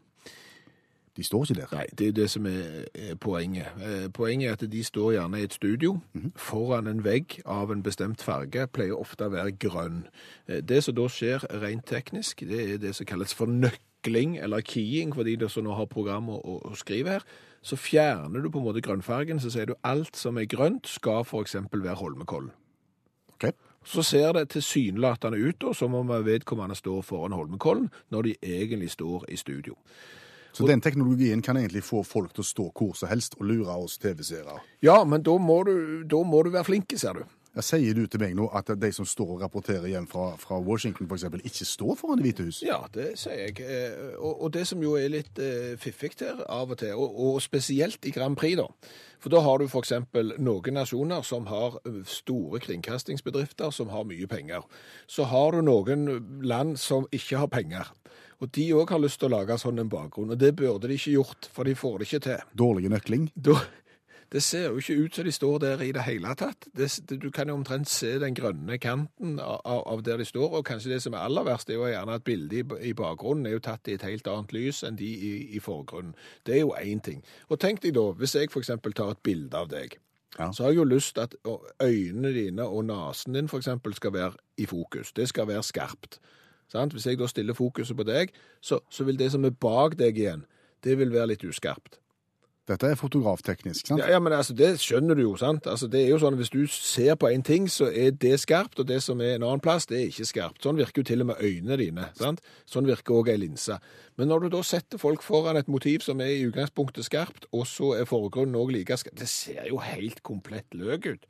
De 1.19 1.23
står 1.23 1.43
ikke 1.43 1.55
der. 1.57 1.71
Nei, 1.75 1.85
det 1.91 2.05
er 2.05 2.11
jo 2.11 2.15
det 2.15 2.29
som 2.31 2.45
er, 2.47 3.15
poenget. 3.19 3.67
Eh, 3.83 4.05
Poenget 4.15 4.47
er 4.47 4.53
at 4.55 4.71
de 4.71 4.83
står 4.83 5.11
gjerne 5.11 5.39
i 5.41 5.43
et 5.43 5.53
studio 5.53 5.97
foran 6.39 6.87
en 6.87 7.01
vegg 7.03 7.41
av 7.43 7.73
en 7.73 7.81
bestemt 7.83 8.23
farge, 8.23 8.67
pleier 8.71 8.95
ofte 8.95 9.27
å 9.27 9.33
være 9.33 9.57
grønn. 9.59 10.05
Eh, 10.47 10.61
Det 10.63 10.79
som 10.83 10.95
da 10.95 11.09
skjer 11.11 11.43
rent 11.59 11.85
teknisk, 11.85 12.45
det 12.47 12.61
er 12.63 12.77
det 12.77 12.93
som 12.95 13.05
kalles 13.05 13.33
for 13.35 13.51
nøkling, 13.51 14.37
eller 14.39 14.61
keying, 14.61 15.11
for 15.13 15.27
de 15.27 15.49
som 15.49 15.67
nå 15.67 15.75
har 15.75 15.91
program 15.91 16.29
å, 16.29 16.39
å, 16.39 16.75
skrive 16.75 17.17
her. 17.17 17.25
Så 17.61 17.75
fjerner 17.75 18.39
du 18.39 18.49
på 18.49 18.59
en 18.59 18.69
måte 18.69 18.81
grønnfargen, 18.81 19.43
så 19.43 19.51
sier 19.51 19.65
du 19.65 19.75
alt 19.83 20.15
som 20.15 20.37
er 20.37 20.47
grønt 20.47 20.87
skal 20.87 21.27
eksempel 21.41 21.83
være 21.83 21.99
Holmenkollen. 21.99 22.51
Okay. 23.33 23.51
Så 23.83 24.03
ser 24.03 24.31
det 24.39 24.49
tilsynelatende 24.55 25.37
ut 25.37 25.59
da, 25.59 25.73
som 25.73 25.93
om 25.99 26.07
vedkommende 26.07 26.75
står 26.79 27.01
foran 27.01 27.35
Holmenkollen, 27.35 27.91
når 28.09 28.21
de 28.21 28.35
egentlig 28.41 28.91
står 28.91 29.25
i 29.27 29.35
studio. 29.35 29.75
Så 30.53 30.67
den 30.67 30.81
teknologien 30.81 31.41
kan 31.45 31.57
egentlig 31.57 31.83
få 31.85 32.03
folk 32.03 32.33
til 32.33 32.43
å 32.43 32.47
stå 32.47 32.69
hvor 32.75 32.95
som 32.97 33.11
helst 33.11 33.37
og 33.39 33.45
lure 33.49 33.75
oss 33.79 33.97
TV-seere. 34.01 34.59
Ja, 34.83 35.03
men 35.05 35.23
da 35.25 35.37
må 35.37 35.61
du, 35.67 35.75
da 36.09 36.23
må 36.25 36.43
du 36.43 36.49
være 36.55 36.67
flinke, 36.71 36.97
ser 36.99 37.21
du. 37.21 37.27
Jeg 37.59 37.65
sier 37.65 37.95
du 37.97 38.03
til 38.07 38.21
meg 38.21 38.35
nå 38.37 38.45
at 38.55 38.69
de 38.77 38.89
som 38.93 39.07
står 39.09 39.31
og 39.33 39.39
rapporterer 39.41 39.89
hjem 39.89 40.05
fra, 40.07 40.35
fra 40.37 40.59
Washington 40.61 41.09
f.eks., 41.09 41.25
ikke 41.41 41.65
står 41.65 41.95
foran 41.97 42.21
Det 42.21 42.27
hvite 42.27 42.45
hus? 42.45 42.59
Ja, 42.63 42.77
det 42.93 43.07
sier 43.19 43.41
jeg. 43.41 43.55
Eh, 43.65 44.13
Og, 44.19 44.43
og 44.45 44.51
det 44.53 44.67
som 44.69 44.81
jo 44.85 44.93
er 44.99 45.09
litt 45.09 45.41
eh, 45.41 45.73
fiffig 45.81 46.13
her 46.21 46.43
av 46.45 46.71
og 46.75 46.79
til, 46.79 46.93
og, 46.93 47.17
og 47.17 47.41
spesielt 47.41 48.05
i 48.05 48.13
Grand 48.15 48.37
Prix, 48.37 48.55
da. 48.61 48.67
For 49.19 49.33
da 49.33 49.41
har 49.43 49.59
du 49.59 49.65
f.eks. 49.65 49.91
noen 50.39 50.77
nasjoner 50.77 51.25
som 51.27 51.49
har 51.49 51.81
eh, 51.89 51.99
store 52.07 52.61
kringkastingsbedrifter 52.63 53.73
som 53.75 53.89
har 53.91 54.05
mye 54.07 54.29
penger. 54.29 54.63
Så 55.09 55.25
har 55.33 55.57
du 55.57 55.63
noen 55.65 56.05
land 56.45 56.77
som 56.79 57.09
ikke 57.11 57.41
har 57.41 57.49
penger. 57.51 57.89
Og 58.39 58.51
de 58.55 58.69
òg 58.73 58.89
har 58.93 59.01
lyst 59.03 59.19
til 59.19 59.27
å 59.27 59.35
lage 59.37 59.57
sånn 59.59 59.79
en 59.83 59.89
bakgrunn, 59.91 60.31
og 60.31 60.39
det 60.39 60.53
burde 60.55 60.87
de 60.87 60.95
ikke 60.95 61.11
gjort, 61.17 61.49
for 61.51 61.67
de 61.67 61.73
får 61.75 61.97
det 61.99 62.07
ikke 62.07 62.19
til. 62.29 62.43
Dårlige 62.55 62.89
nøkling? 62.93 63.25
Da, 63.35 63.55
det 64.31 64.43
ser 64.45 64.69
jo 64.69 64.77
ikke 64.79 64.95
ut 65.03 65.15
som 65.17 65.25
de 65.27 65.31
står 65.33 65.57
der 65.63 65.81
i 65.83 65.89
det 65.91 66.03
hele 66.05 66.31
tatt. 66.39 66.67
Det, 66.77 66.87
det, 67.09 67.17
du 67.23 67.29
kan 67.35 67.49
jo 67.49 67.55
omtrent 67.57 67.89
se 67.89 68.13
den 68.21 68.35
grønne 68.37 68.77
kanten 68.79 69.39
av, 69.43 69.59
av- 69.65 70.03
der 70.05 70.21
de 70.21 70.27
står, 70.29 70.53
og 70.59 70.65
kanskje 70.69 70.93
det 70.93 71.01
som 71.03 71.17
er 71.17 71.25
aller 71.25 71.43
verst, 71.49 71.69
er 71.73 71.79
jo 71.81 71.89
gjerne 71.89 72.15
at 72.15 72.23
bildet 72.23 72.61
i, 72.61 72.91
i 72.91 72.93
bakgrunnen 72.95 73.49
er 73.49 73.57
jo 73.57 73.63
tatt 73.65 73.89
i 73.91 73.97
et 73.97 74.05
helt 74.07 74.27
annet 74.31 74.53
lys 74.55 74.83
enn 74.87 74.95
de 75.01 75.09
i, 75.09 75.33
i 75.57 75.59
forgrunnen. 75.59 76.13
Det 76.45 76.55
er 76.55 76.63
jo 76.63 76.71
én 76.79 77.01
ting. 77.03 77.19
Og 77.49 77.59
tenk 77.59 77.81
deg 77.83 77.97
da, 77.97 78.05
hvis 78.21 78.37
jeg 78.39 78.51
f.eks. 78.53 78.71
tar 78.95 79.11
et 79.17 79.23
bilde 79.25 79.57
av 79.65 79.67
deg, 79.73 79.97
Ja. 80.37 80.51
så 80.53 80.63
har 80.63 80.69
jeg 80.71 80.77
jo 80.77 80.83
lyst 80.85 81.15
til 81.17 81.25
at 81.25 81.33
øynene 81.83 82.29
dine 82.35 82.63
og 82.69 82.85
nesen 82.85 83.33
din 83.35 83.49
f.eks. 83.49 83.67
skal 83.97 84.13
være 84.13 84.33
i 84.61 84.65
fokus. 84.69 85.11
Det 85.11 85.25
skal 85.27 85.47
være 85.49 85.63
skarpt. 85.65 86.19
Sant? 86.71 86.93
Hvis 86.93 87.07
jeg 87.09 87.19
da 87.19 87.27
stiller 87.29 87.57
fokuset 87.57 87.97
på 87.97 88.05
deg, 88.07 88.35
så, 88.61 88.79
så 88.89 89.07
vil 89.07 89.17
det 89.19 89.31
som 89.33 89.45
er 89.45 89.55
bak 89.55 89.97
deg 89.99 90.17
igjen, 90.17 90.45
det 90.85 90.97
vil 90.99 91.11
være 91.13 91.33
litt 91.33 91.47
uskarpt. 91.47 91.99
Dette 92.69 92.85
er 92.85 92.97
fotografteknisk, 92.99 93.87
sant? 93.87 94.01
Ja, 94.03 94.11
ja, 94.13 94.19
men 94.21 94.33
altså, 94.35 94.53
det 94.53 94.75
skjønner 94.77 95.17
du 95.17 95.23
jo, 95.23 95.31
sant? 95.41 95.65
Altså, 95.67 95.87
det 95.89 96.03
er 96.03 96.11
jo 96.11 96.19
sånn, 96.21 96.37
Hvis 96.37 96.51
du 96.53 96.59
ser 96.69 97.15
på 97.17 97.31
en 97.31 97.41
ting, 97.45 97.65
så 97.71 97.87
er 97.89 98.11
det 98.13 98.35
skarpt, 98.43 98.77
og 98.79 98.85
det 98.91 98.99
som 99.01 99.21
er 99.25 99.37
en 99.37 99.45
annen 99.47 99.63
plass, 99.63 99.87
det 99.89 99.97
er 99.97 100.11
ikke 100.11 100.27
skarpt. 100.29 100.61
Sånn 100.63 100.77
virker 100.77 101.01
jo 101.01 101.07
til 101.09 101.25
og 101.25 101.31
med 101.31 101.41
øynene 101.41 101.79
dine. 101.81 102.05
sant? 102.19 102.43
Sånn 102.69 102.85
virker 102.85 103.17
òg 103.17 103.31
ei 103.33 103.39
linse. 103.41 103.79
Men 104.21 104.29
når 104.29 104.45
du 104.45 104.49
da 104.53 104.61
setter 104.61 105.01
folk 105.01 105.25
foran 105.25 105.57
et 105.57 105.71
motiv 105.71 106.05
som 106.05 106.21
er 106.21 106.35
i 106.35 106.45
utgangspunktet 106.45 107.09
skarpt, 107.09 107.49
og 107.49 107.65
så 107.65 107.95
er 107.97 108.09
forgrunnen 108.09 108.59
òg 108.59 108.75
like 108.75 108.97
skarp, 109.01 109.17
det 109.17 109.31
ser 109.31 109.65
jo 109.71 109.81
helt 109.81 110.21
komplett 110.21 110.77
løk 110.77 111.09
ut. 111.15 111.25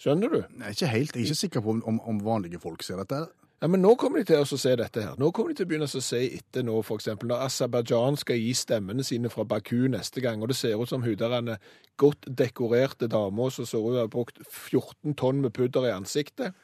Skjønner 0.00 0.32
du? 0.32 0.40
Nei, 0.56 0.72
ikke 0.72 0.88
helt. 0.88 1.12
Jeg 1.12 1.26
er 1.26 1.34
ikke 1.34 1.42
sikker 1.42 1.66
på 1.66 1.74
om, 1.74 1.84
om, 1.90 2.00
om 2.00 2.24
vanlige 2.24 2.62
folk 2.62 2.86
ser 2.86 3.02
dette. 3.02 3.26
Ja, 3.58 3.66
men 3.66 3.82
nå 3.82 3.96
kommer 3.98 4.20
de 4.22 4.28
til 4.28 4.38
å 4.38 4.58
se 4.60 4.70
dette 4.78 5.02
her. 5.02 5.16
Nå 5.18 5.32
kommer 5.34 5.50
de 5.50 5.58
til 5.58 5.66
å 5.66 5.70
begynne 5.72 5.88
å 5.90 6.02
se 6.04 6.20
etter 6.38 6.62
nå, 6.62 6.76
eksempel, 6.94 7.26
når 7.32 7.48
Aserbajdsjan 7.48 8.18
skal 8.20 8.38
gi 8.38 8.52
stemmene 8.54 9.02
sine 9.06 9.32
fra 9.32 9.42
Baku 9.50 9.88
neste 9.90 10.22
gang, 10.22 10.44
og 10.44 10.52
det 10.52 10.58
ser 10.60 10.78
ut 10.78 10.90
som 10.90 11.02
hun 11.02 11.16
der 11.18 11.34
en 11.40 11.56
godt 11.98 12.28
dekorerte 12.38 13.10
dame 13.10 13.50
som 13.50 13.66
ser 13.66 13.82
ut 13.82 13.90
til 13.90 13.98
å 13.98 14.06
ha 14.06 14.12
brukt 14.12 14.38
14 14.46 15.18
tonn 15.18 15.42
med 15.42 15.56
pudder 15.58 15.88
i 15.88 15.96
ansiktet, 15.96 16.54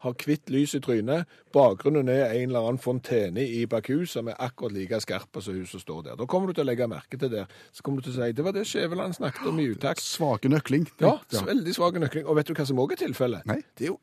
har 0.00 0.16
hvitt 0.16 0.50
lys 0.50 0.72
i 0.74 0.80
trynet, 0.82 1.28
bakgrunnen 1.52 2.08
er 2.08 2.32
en 2.32 2.48
eller 2.48 2.66
annen 2.70 2.80
fontene 2.80 3.44
i 3.44 3.66
Baku 3.70 4.06
som 4.08 4.32
er 4.32 4.38
akkurat 4.40 4.72
like 4.74 5.00
skarp 5.04 5.42
som 5.44 5.54
hun 5.54 5.68
som 5.68 5.82
står 5.82 6.06
der. 6.08 6.18
Da 6.18 6.26
kommer 6.26 6.48
du 6.48 6.56
til 6.56 6.64
å 6.64 6.70
legge 6.70 6.88
merke 6.90 7.20
til 7.20 7.30
det. 7.30 7.44
Så 7.76 7.84
kommer 7.84 8.00
du 8.00 8.08
til 8.08 8.16
å 8.16 8.22
si, 8.24 8.32
det 8.34 8.46
var 8.46 8.56
det 8.56 8.64
Skjæveland 8.66 9.18
snakket 9.20 9.50
om 9.52 9.60
i 9.60 9.68
utakt. 9.76 10.02
Svake 10.02 10.48
nøkling. 10.48 10.88
Ja, 11.04 11.18
veldig 11.30 11.76
svake 11.76 12.00
nøkling. 12.00 12.24
Og 12.24 12.40
vet 12.40 12.48
du 12.48 12.56
hva 12.56 12.66
som 12.66 12.80
òg 12.80 12.96
er 12.96 13.04
tilfellet? 13.04 13.44
Det 13.76 13.90
er 13.90 13.92
jo 13.92 14.00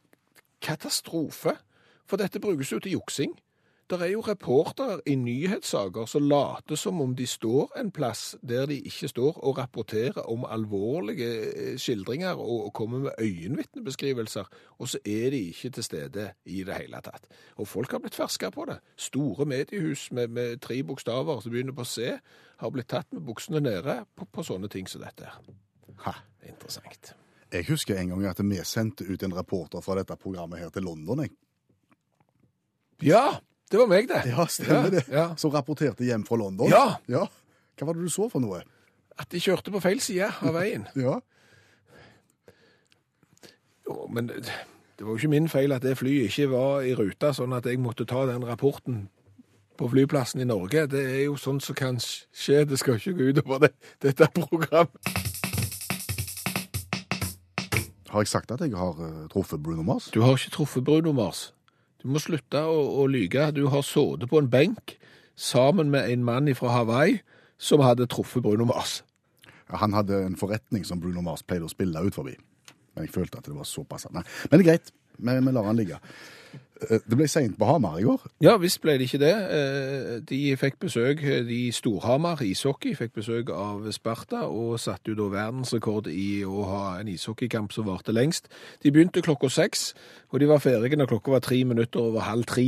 katastrofe. 0.62 1.58
For 2.08 2.20
dette 2.20 2.40
brukes 2.40 2.72
jo 2.72 2.80
til 2.80 2.98
juksing. 2.98 3.36
Det 3.88 4.02
er 4.02 4.10
jo 4.12 4.20
reportere 4.20 4.98
i 5.08 5.14
nyhetssaker 5.16 6.10
som 6.12 6.26
later 6.28 6.76
som 6.76 7.00
om 7.02 7.14
de 7.16 7.24
står 7.28 7.72
en 7.80 7.92
plass 7.92 8.34
der 8.44 8.66
de 8.68 8.82
ikke 8.90 9.08
står, 9.08 9.38
og 9.48 9.58
rapporterer 9.58 10.28
om 10.28 10.44
alvorlige 10.44 11.30
eh, 11.54 11.78
skildringer 11.80 12.36
og, 12.36 12.74
kommer 12.74 13.00
med 13.00 13.12
øyenvitnebeskrivelser, 13.20 14.44
og 14.78 14.90
så 14.90 15.00
er 15.06 15.30
de 15.32 15.40
ikke 15.54 15.70
til 15.70 15.84
stede 15.84 16.28
i 16.46 16.64
det 16.68 16.76
hele 16.82 17.00
tatt. 17.04 17.32
Og 17.56 17.68
folk 17.68 17.92
har 17.92 18.04
blitt 18.04 18.16
ferska 18.16 18.50
på 18.52 18.68
det. 18.68 18.82
Store 18.98 19.46
mediehus 19.46 20.12
med, 20.12 20.28
med 20.28 20.60
tre 20.60 20.84
bokstaver 20.84 21.40
som 21.40 21.56
begynner 21.56 21.74
på 21.74 21.88
C, 21.88 22.12
har 22.58 22.70
blitt 22.76 22.92
tatt 22.92 23.08
med 23.14 23.24
buksene 23.24 23.64
nede 23.64 24.02
på, 24.16 24.28
på 24.28 24.44
sånne 24.44 24.68
ting 24.68 24.92
som 24.92 25.08
dette. 25.08 25.32
Ha. 26.04 26.18
Interessant. 26.44 27.16
Jeg 27.54 27.64
husker 27.70 27.96
en 27.96 28.10
gang 28.12 28.28
at 28.28 28.44
vi 28.44 28.60
sendte 28.68 29.08
ut 29.08 29.24
en 29.24 29.36
reporter 29.36 29.80
fra 29.80 29.96
dette 29.96 30.16
programmet 30.20 30.60
her 30.60 30.70
til 30.76 30.84
London. 30.84 31.24
Jeg. 31.24 31.38
Ja, 33.04 33.40
det 33.72 33.80
var 33.80 33.90
meg, 33.92 34.08
det. 34.10 34.24
Ja, 34.32 34.46
stemmer 34.50 34.90
det. 34.90 35.04
Ja. 35.12 35.30
Som 35.38 35.52
rapporterte 35.52 36.06
hjem 36.08 36.24
fra 36.26 36.38
London. 36.40 36.70
Ja. 36.72 36.98
ja. 37.12 37.26
Hva 37.78 37.90
var 37.90 37.98
det 37.98 38.08
du 38.08 38.10
så 38.14 38.30
for 38.32 38.42
noe? 38.42 38.64
At 39.18 39.30
de 39.34 39.42
kjørte 39.42 39.74
på 39.74 39.82
feil 39.84 40.02
side 40.02 40.30
av 40.42 40.56
veien. 40.58 40.88
Ja. 41.08 41.20
Jo, 43.88 44.02
men 44.12 44.28
det 44.28 45.00
var 45.00 45.14
jo 45.14 45.16
ikke 45.16 45.32
min 45.32 45.46
feil 45.48 45.72
at 45.72 45.86
det 45.86 45.94
flyet 45.96 46.28
ikke 46.28 46.50
var 46.52 46.82
i 46.84 46.92
ruta, 46.98 47.30
sånn 47.32 47.54
at 47.56 47.70
jeg 47.70 47.80
måtte 47.80 48.04
ta 48.04 48.26
den 48.28 48.44
rapporten 48.44 49.06
på 49.80 49.88
flyplassen 49.94 50.42
i 50.44 50.48
Norge. 50.50 50.88
Det 50.92 51.04
er 51.08 51.22
jo 51.28 51.38
sånn 51.40 51.62
som 51.64 51.78
kan 51.78 52.02
skje. 52.02 52.66
Det 52.68 52.80
skal 52.82 52.98
ikke 53.00 53.14
gå 53.16 53.30
utover 53.32 53.68
det, 53.68 53.72
dette 54.04 54.28
programmet. 54.36 55.12
Har 58.12 58.24
jeg 58.24 58.32
sagt 58.32 58.52
at 58.52 58.64
jeg 58.64 58.76
har 58.76 59.00
eh, 59.04 59.24
truffet 59.32 59.64
Bruno 59.64 59.86
Mars? 59.88 60.10
Du 60.12 60.24
har 60.26 60.36
ikke 60.36 60.56
truffet 60.58 60.84
Bruno 60.84 61.14
Mars. 61.16 61.52
Du 62.08 62.14
må 62.16 62.22
slutte 62.24 62.62
å, 62.64 62.76
å 63.02 63.06
lyge. 63.12 63.50
Du 63.52 63.66
har 63.68 63.82
sittet 63.84 64.30
på 64.32 64.40
en 64.40 64.48
benk 64.48 64.94
sammen 65.36 65.90
med 65.92 66.08
en 66.08 66.22
mann 66.24 66.48
fra 66.56 66.72
Hawaii 66.72 67.18
som 67.60 67.84
hadde 67.84 68.08
truffet 68.08 68.46
Bruno 68.46 68.64
Mars. 68.70 69.02
Ja, 69.68 69.82
Han 69.82 69.92
hadde 69.92 70.22
en 70.24 70.38
forretning 70.40 70.86
som 70.88 71.02
Bruno 71.04 71.20
Mars 71.26 71.44
pleide 71.44 71.68
å 71.68 71.74
spille 71.74 72.00
ut 72.00 72.16
forbi. 72.16 72.38
Men 72.96 73.10
jeg 73.10 73.12
følte 73.12 73.42
at 73.42 73.50
det 73.50 73.58
var 73.58 73.68
såpass. 73.68 74.08
Nei. 74.16 74.24
Men 74.48 74.56
det 74.56 74.64
er 74.64 74.70
greit. 74.70 74.94
Vi, 75.18 75.40
vi 75.46 75.52
lar 75.52 75.64
han 75.70 75.76
ligge. 75.80 76.00
Eh, 76.82 77.00
Det 77.10 77.18
ble 77.18 77.26
seint 77.28 77.58
på 77.58 77.66
Hamar 77.66 77.98
i 78.00 78.04
går. 78.06 78.22
Ja, 78.46 78.56
visst 78.62 78.82
ble 78.84 78.98
det 79.00 79.08
ikke 79.08 79.20
det. 79.24 79.34
Eh, 79.34 80.20
De 80.30 80.56
fikk 80.58 80.78
besøk, 80.80 81.22
de 81.48 81.72
Storhamar 81.74 82.42
ishockey 82.46 82.94
fikk 82.96 83.14
besøk 83.18 83.50
av 83.50 83.88
Sparta, 83.92 84.44
og 84.46 84.78
satte 84.80 85.10
jo 85.12 85.16
da 85.18 85.28
verdensrekord 85.34 86.08
i 86.14 86.44
å 86.46 86.64
ha 86.70 87.00
en 87.00 87.08
ishockeykamp 87.10 87.74
som 87.74 87.86
varte 87.90 88.14
lengst. 88.14 88.48
De 88.84 88.92
begynte 88.92 89.22
klokka 89.26 89.50
seks, 89.50 89.94
og 90.32 90.40
de 90.40 90.48
var 90.48 90.60
ferdige 90.62 90.98
når 90.98 91.08
klokka 91.16 91.32
var 91.32 91.40
tre 91.42 91.64
minutter 91.66 92.00
over 92.00 92.22
halv 92.30 92.46
tre 92.46 92.68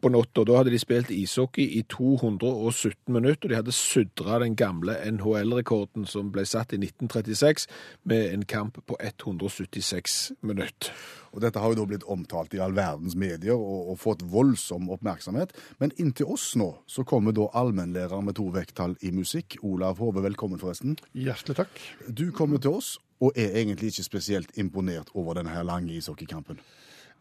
på- 0.00 0.10
natta. 0.12 0.44
Da 0.44 0.56
hadde 0.58 0.70
de 0.70 0.78
spilt 0.78 1.10
ishockey 1.10 1.66
i 1.78 1.82
217 1.88 3.12
minutter, 3.12 3.46
og 3.46 3.50
de 3.50 3.56
hadde 3.60 3.72
sudra 3.72 4.38
den 4.42 4.56
gamle 4.56 4.94
NHL-rekorden 5.10 6.06
som 6.06 6.30
ble 6.32 6.44
satt 6.46 6.72
i 6.72 6.78
1936, 6.80 7.66
med 8.04 8.32
en 8.34 8.44
kamp 8.44 8.78
på 8.86 8.96
176 9.00 10.32
minutter. 10.42 10.92
Og 11.32 11.40
Dette 11.44 11.60
har 11.60 11.68
jo 11.72 11.76
da 11.82 11.84
blitt 11.90 12.06
omtalt 12.08 12.54
i 12.56 12.60
all 12.64 12.72
verdens 12.76 13.16
medier 13.18 13.52
og, 13.58 13.90
og 13.92 13.98
fått 14.00 14.22
voldsom 14.32 14.88
oppmerksomhet. 14.94 15.52
Men 15.82 15.92
inntil 16.00 16.30
oss 16.32 16.54
nå 16.56 16.70
så 16.88 17.04
kommer 17.04 17.34
da 17.36 17.48
allmennlærer 17.52 18.22
med 18.24 18.38
to 18.38 18.46
vekttall 18.54 18.96
i 19.04 19.10
musikk. 19.12 19.58
Olav 19.62 19.98
Hove, 20.00 20.22
velkommen 20.24 20.58
forresten. 20.62 20.96
Hjertelig 21.12 21.58
takk. 21.60 21.82
Du 22.08 22.30
kommer 22.32 22.62
til 22.62 22.78
oss 22.78 22.94
og 23.20 23.36
er 23.36 23.52
egentlig 23.56 23.92
ikke 23.92 24.04
spesielt 24.08 24.56
imponert 24.60 25.12
over 25.14 25.36
denne 25.38 25.60
lange 25.64 25.92
ishockeykampen. 25.96 26.58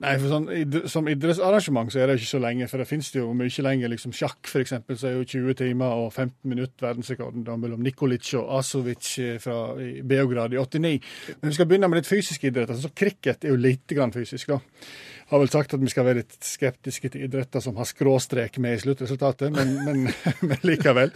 Nei, 0.03 0.17
for 0.19 0.27
sånn, 0.27 0.47
Som 0.91 1.07
idrettsarrangement 1.07 1.93
så 1.93 2.01
er 2.01 2.09
det 2.09 2.17
ikke 2.19 2.33
så 2.33 2.41
lenge, 2.43 2.67
for 2.67 2.81
det 2.81 2.87
finnes 2.89 3.11
det 3.13 3.21
jo 3.21 3.31
mye 3.37 3.63
lenger. 3.63 3.91
liksom 3.93 4.13
Sjakk 4.15 4.49
for 4.51 4.63
eksempel, 4.63 4.97
så 4.99 5.07
er 5.07 5.15
jo 5.15 5.29
20 5.37 5.57
timer 5.61 5.95
og 6.03 6.11
15 6.11 6.35
minutter 6.51 6.89
verdensrekorden 6.89 7.47
mellom 7.61 7.83
Nikolic 7.83 8.33
og 8.35 8.51
Asovic 8.59 9.13
eh, 9.23 9.39
fra 9.39 9.75
Beograd 10.03 10.53
i 10.53 10.59
89. 10.59 10.93
Men 11.39 11.49
vi 11.49 11.55
skal 11.55 11.69
begynne 11.69 11.87
med 11.91 12.01
litt 12.01 12.11
fysisk 12.11 12.43
idrett. 12.43 12.75
så 12.75 12.91
Cricket 12.91 13.45
er 13.45 13.55
jo 13.55 13.59
lite 13.59 13.95
grann 13.95 14.11
fysisk, 14.15 14.51
da. 14.51 14.59
Har 15.31 15.41
vel 15.41 15.49
sagt 15.49 15.73
at 15.73 15.81
vi 15.81 15.89
skal 15.89 16.05
være 16.05 16.19
litt 16.19 16.35
skeptiske 16.45 17.09
til 17.09 17.23
idretter 17.25 17.63
som 17.63 17.79
har 17.79 17.87
skråstrek 17.89 18.59
med 18.61 18.75
i 18.75 18.81
sluttresultatet, 18.83 19.49
men, 19.55 19.71
men, 19.81 20.03
men 20.51 20.67
likevel. 20.67 21.09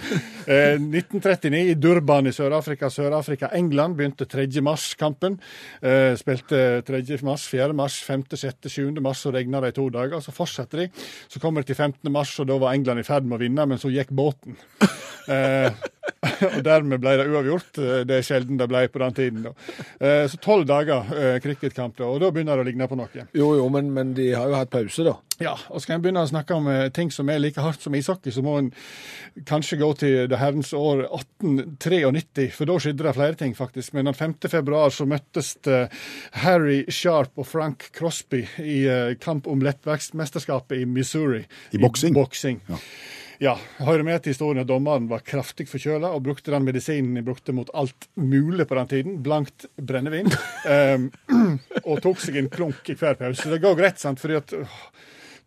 Eh, 0.49 0.79
1939 0.79 1.59
i 1.69 1.75
Durban 1.77 2.25
i 2.25 2.33
Sør-Afrika. 2.33 2.89
Sør-Afrika, 2.89 3.51
England 3.53 3.99
begynte 3.99 4.25
3. 4.25 4.47
mars-kampen. 4.65 5.37
Eh, 5.83 6.15
spilte 6.17 6.81
3. 6.87 7.03
mars, 7.27 7.45
4. 7.51 7.75
mars, 7.77 7.99
5., 8.07 8.25
6., 8.33 8.68
7. 8.69 9.01
mars, 9.03 9.23
så 9.25 9.33
regna 9.35 9.61
det 9.63 9.73
i 9.73 9.77
to 9.79 9.87
dager. 9.93 10.21
Så 10.23 10.33
fortsetter 10.35 10.83
de. 10.83 10.89
Så 11.27 11.41
kommer 11.41 11.63
det 11.63 11.71
til 11.71 11.79
15. 11.79 12.11
mars, 12.13 12.35
og 12.39 12.49
da 12.49 12.57
var 12.61 12.73
England 12.73 13.03
i 13.03 13.07
ferd 13.07 13.27
med 13.27 13.39
å 13.39 13.43
vinne, 13.43 13.67
men 13.69 13.81
så 13.81 13.91
gikk 13.93 14.13
båten. 14.15 14.59
Eh, 15.29 15.67
og 16.49 16.59
dermed 16.65 17.01
ble 17.01 17.15
det 17.19 17.27
uavgjort. 17.29 17.79
Eh, 17.79 18.01
Det 18.09 18.17
er 18.19 18.25
sjelden 18.25 18.59
det 18.59 18.67
ble 18.71 18.83
på 18.91 19.01
den 19.03 19.15
tiden. 19.17 19.47
da. 19.47 19.53
Eh, 19.99 20.25
så 20.31 20.39
tolv 20.43 20.67
dager 20.69 21.09
eh, 21.15 21.37
cricketkamp, 21.43 21.97
da, 21.99 22.07
og 22.09 22.19
da 22.23 22.31
begynner 22.35 22.59
det 22.59 22.65
å 22.65 22.69
ligne 22.69 22.87
på 22.89 22.97
noe. 22.99 23.25
Jo, 23.35 23.53
jo, 23.59 23.67
men, 23.73 23.91
men 23.95 24.13
de 24.17 24.31
har 24.33 24.49
jo 24.51 24.57
hatt 24.59 24.71
pause, 24.73 25.05
da. 25.07 25.15
Ja, 25.39 25.53
og 25.71 25.79
skal 25.79 25.95
en 25.95 26.01
begynne 26.03 26.25
å 26.25 26.27
snakke 26.27 26.55
om 26.57 26.67
ting 26.91 27.13
som 27.15 27.29
er 27.31 27.39
like 27.39 27.63
hardt 27.63 27.79
som 27.85 27.95
ishockey, 27.95 28.33
så 28.35 28.43
må 28.43 28.57
en 28.59 28.73
kanskje 29.47 29.77
gå 29.79 29.87
til 30.01 30.25
det 30.27 30.39
herrens 30.41 30.73
år 30.75 31.05
1893, 31.07 32.49
for 32.57 32.67
da 32.67 32.75
skjedde 32.83 33.05
det 33.07 33.13
flere 33.15 33.39
ting, 33.39 33.55
faktisk. 33.55 33.93
Men 33.95 34.09
den 34.09 34.17
5. 34.19 34.35
februar 34.51 34.91
så 34.91 35.07
møttes 35.07 35.53
Harry 36.43 36.81
Sharp 36.91 37.39
og 37.39 37.47
Frank 37.47 37.87
Crosby 37.95 38.43
i 38.59 38.81
kamp 39.23 39.47
om 39.47 39.63
lettverksmesterskapet 39.63 40.83
i 40.83 40.89
Missouri. 40.89 41.45
I 41.71 41.79
boksing? 41.79 42.19
boksing. 42.19 42.59
Ja. 42.67 42.83
Ja, 43.39 43.53
hører 43.79 44.03
med 44.03 44.19
til 44.23 44.33
historien 44.33 44.59
at 44.59 44.67
dommeren 44.67 45.05
var 45.07 45.21
kraftig 45.23 45.63
forkjøla 45.71 46.09
og 46.11 46.25
brukte 46.25 46.51
den 46.51 46.65
medisinen 46.67 47.13
de 47.15 47.21
brukte 47.23 47.53
mot 47.55 47.69
alt 47.77 48.09
mulig 48.19 48.65
på 48.67 48.75
den 48.75 48.89
tiden, 48.91 49.13
blankt 49.23 49.63
brennevin, 49.79 50.27
um, 50.67 51.05
og 51.87 52.01
tok 52.03 52.19
seg 52.19 52.35
en 52.41 52.49
klunk 52.51 52.91
i 52.91 52.97
hver 52.99 53.15
pause. 53.21 53.47
Det 53.47 53.61
går 53.63 53.77
greit, 53.79 54.01
sant, 54.01 54.19
fordi 54.19 54.35
at 54.41 54.51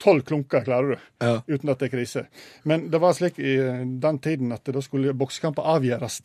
tolv 0.02 0.25
klunker 0.26 0.64
klarer 0.64 0.94
du, 0.94 1.04
Ja. 1.20 1.34
uten 1.52 1.68
at 1.75 1.82
det 1.84 1.90
er 1.90 1.92
krise. 1.99 2.25
Men 2.64 2.88
det 2.90 2.99
var 3.04 3.12
slik 3.14 3.37
i 3.44 3.52
eh, 3.61 3.84
den 4.02 4.18
tiden 4.25 4.56
at 4.56 4.64
da 4.72 4.80
skulle 4.82 5.12
boksekamper 5.14 5.68
avgjøres. 5.76 6.16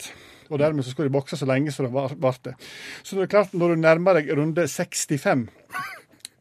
Og 0.48 0.64
dermed 0.64 0.88
så 0.88 0.96
skulle 0.96 1.12
de 1.12 1.18
bokse 1.20 1.36
så 1.38 1.46
lenge 1.52 1.76
som 1.76 1.86
det 1.86 1.92
var- 1.94 2.16
varte. 2.16 2.56
Så 3.04 3.20
det 3.20 3.28
er 3.28 3.34
klart, 3.36 3.52
når 3.54 3.76
du 3.76 3.82
nærmer 3.84 4.22
deg 4.22 4.32
runde 4.40 4.64
65 4.72 5.50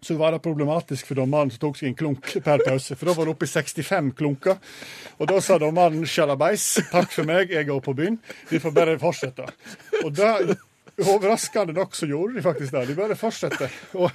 så 0.06 0.16
var 0.20 0.34
det 0.34 0.42
problematisk 0.44 1.10
for 1.10 1.18
dommeren 1.18 1.50
som 1.52 1.64
tok 1.66 1.80
seg 1.80 1.90
en 1.90 1.98
klunk 1.98 2.30
per 2.44 2.62
pause. 2.66 2.94
For 2.94 3.10
da 3.10 3.16
var 3.16 3.26
det 3.26 3.34
oppe 3.34 3.48
i 3.48 3.52
65 3.52 4.12
klunker. 4.18 4.62
Og 5.18 5.30
da 5.30 5.40
sa 5.42 5.58
dommeren 5.62 6.06
sjalabais, 6.06 6.68
takk 6.94 7.10
for 7.12 7.28
meg, 7.28 7.52
jeg 7.54 7.68
går 7.68 7.82
på 7.82 7.96
byen. 7.98 8.20
Vi 8.52 8.62
får 8.62 8.76
bare 8.76 8.98
fortsette. 9.02 9.50
Og 10.04 10.14
da 10.14 10.36
Overraskende 10.96 11.74
nok 11.76 11.94
så 11.94 12.06
gjorde 12.08 12.38
de 12.38 12.42
faktisk 12.42 12.72
det. 12.72 12.86
De 12.88 12.94
bare 12.96 13.16
fortsatte. 13.20 13.68
Og, 14.00 14.08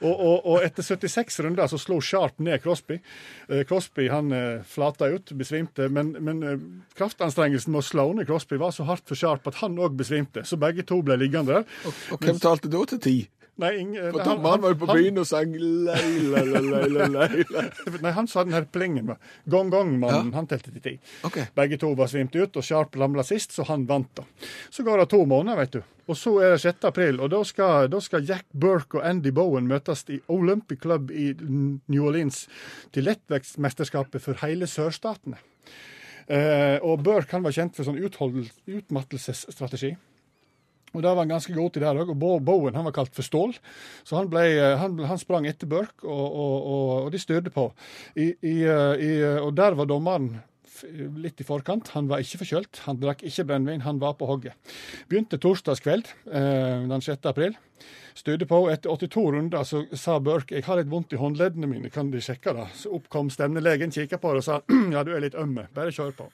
og, 0.00 0.12
og, 0.12 0.46
og 0.52 0.64
etter 0.66 0.84
76 0.84 1.40
runder 1.46 1.70
så 1.70 1.78
slo 1.80 1.96
Sharp 2.04 2.42
ned 2.44 2.60
Crosby. 2.60 2.98
Eh, 3.48 3.62
Crosby 3.68 4.10
han 4.12 4.28
eh, 4.36 4.60
flata 4.68 5.08
ut, 5.08 5.32
besvimte. 5.36 5.88
Men, 5.88 6.12
men 6.20 6.42
eh, 6.44 6.66
kraftanstrengelsen 6.98 7.72
med 7.72 7.80
å 7.80 7.88
slå 7.88 8.06
ned 8.18 8.28
Crosby 8.28 8.60
var 8.60 8.76
så 8.76 8.84
hardt 8.88 9.08
for 9.08 9.16
Sharp 9.16 9.48
at 9.48 9.62
han 9.62 9.80
òg 9.80 9.96
besvimte. 9.96 10.44
Så 10.44 10.60
begge 10.60 10.84
to 10.84 11.00
ble 11.06 11.16
liggende 11.20 11.62
der. 11.62 11.92
Og 12.12 12.20
hvem 12.20 12.40
talte 12.42 12.68
da 12.68 12.84
til 12.92 13.00
ti? 13.00 13.18
Nei, 13.60 13.70
ingen, 13.76 14.10
For 14.12 14.18
nei, 14.18 14.24
han- 14.24 14.36
dommeren 14.38 14.60
var 14.62 14.70
jo 14.72 14.78
på 14.80 14.94
byen 14.94 15.18
og 15.18 15.26
sang 15.26 15.52
leila, 15.52 16.42
leila, 16.44 17.06
leila. 17.08 17.64
Nei, 18.00 18.12
han 18.16 18.26
sa 18.26 18.44
den 18.44 18.54
her 18.54 18.64
plingen. 18.64 19.10
Gong, 19.48 19.70
gong, 19.70 19.98
mannen. 20.00 20.32
Han 20.32 20.46
telte 20.46 20.72
til 20.72 20.80
ti. 20.80 20.94
Okay. 21.28 21.44
Begge 21.54 21.76
to 21.82 21.94
var 21.94 22.06
svimt 22.08 22.34
ut, 22.36 22.56
og 22.56 22.64
Sharp 22.64 22.96
ramla 22.96 23.22
sist, 23.26 23.52
så 23.52 23.66
han 23.68 23.84
vant. 23.86 24.08
da. 24.14 24.24
Så 24.70 24.82
går 24.86 24.98
det 25.02 25.08
to 25.10 25.24
måneder, 25.26 25.56
vet 25.56 25.70
du. 25.72 25.82
Og 26.08 26.16
så 26.16 26.32
er 26.42 26.50
det 26.56 26.60
6. 26.62 26.84
april, 26.88 27.20
og 27.20 27.30
da 27.30 27.42
skal, 27.44 27.88
da 27.92 28.00
skal 28.00 28.24
Jack 28.26 28.46
Burke 28.52 28.98
og 28.98 29.04
Andy 29.06 29.30
Bowen 29.30 29.68
møtes 29.68 30.06
i 30.10 30.20
Olympic 30.28 30.80
Club 30.82 31.10
i 31.12 31.34
New 31.38 32.06
Orleans 32.08 32.46
til 32.92 33.04
lettvektsmesterskapet 33.04 34.20
for 34.24 34.40
hele 34.40 34.66
sørstatene. 34.66 35.36
Eh, 36.30 36.78
og 36.82 37.02
Burke 37.04 37.32
han 37.36 37.42
var 37.42 37.52
kjent 37.52 37.76
for 37.76 37.84
sånn 37.84 38.00
utmattelsesstrategi. 38.00 39.96
Og 40.90 41.02
der 41.04 41.14
var 41.14 41.22
han 41.22 41.30
ganske 41.36 41.54
god 41.54 41.70
til 41.74 41.84
det. 41.84 41.90
Og 42.02 42.14
Bo- 42.18 42.40
Bowen 42.42 42.74
han 42.74 42.86
var 42.88 42.94
kalt 42.96 43.14
for 43.14 43.22
Stål. 43.26 43.54
Så 44.02 44.18
han, 44.18 44.30
ble, 44.32 44.44
eh, 44.58 44.76
han, 44.80 44.98
han 45.06 45.20
sprang 45.22 45.46
etter 45.46 45.70
Burke, 45.70 46.02
og, 46.04 46.26
og, 46.26 46.54
og, 46.74 46.92
og 47.06 47.10
de 47.14 47.20
styrte 47.22 47.52
på. 47.54 47.68
I, 48.16 48.32
i, 48.42 48.56
eh, 48.66 48.94
i, 49.06 49.10
og 49.38 49.54
der 49.58 49.78
var 49.78 49.90
dommeren 49.90 50.32
litt 51.20 51.40
i 51.42 51.44
forkant. 51.44 51.90
Han 51.94 52.08
var 52.08 52.22
ikke 52.24 52.40
forkjølt. 52.40 52.82
Han 52.86 53.00
drakk 53.02 53.24
ikke 53.28 53.44
brennevin. 53.50 53.82
Han 53.84 54.00
var 54.00 54.14
på 54.18 54.28
hogget. 54.30 54.56
Begynte 55.10 55.38
torsdagskveld 55.40 56.08
eh, 56.32 56.86
den 56.90 57.04
6. 57.04 57.18
april. 57.28 57.58
Styrte 58.16 58.48
på. 58.48 58.62
Etter 58.72 58.90
82 58.90 59.26
runder 59.36 59.66
så 59.68 59.84
sa 59.96 60.18
Burke 60.24 60.56
jeg 60.58 60.66
har 60.66 60.80
litt 60.80 60.90
vondt 60.90 61.14
i 61.14 61.20
håndleddene 61.20 61.68
mine, 61.70 61.92
kan 61.92 62.10
de 62.10 62.20
sjekke 62.24 62.56
det? 62.56 62.66
Så 62.76 62.90
oppkom 62.96 63.30
stemnelegen, 63.32 63.92
kikka 63.94 64.18
på 64.20 64.34
det 64.34 64.42
og 64.42 64.48
sa 64.48 64.58
ja, 64.94 65.04
du 65.06 65.12
er 65.14 65.22
litt 65.24 65.38
ømme, 65.38 65.68
bare 65.76 65.94
kjør 65.94 66.16
på. 66.18 66.26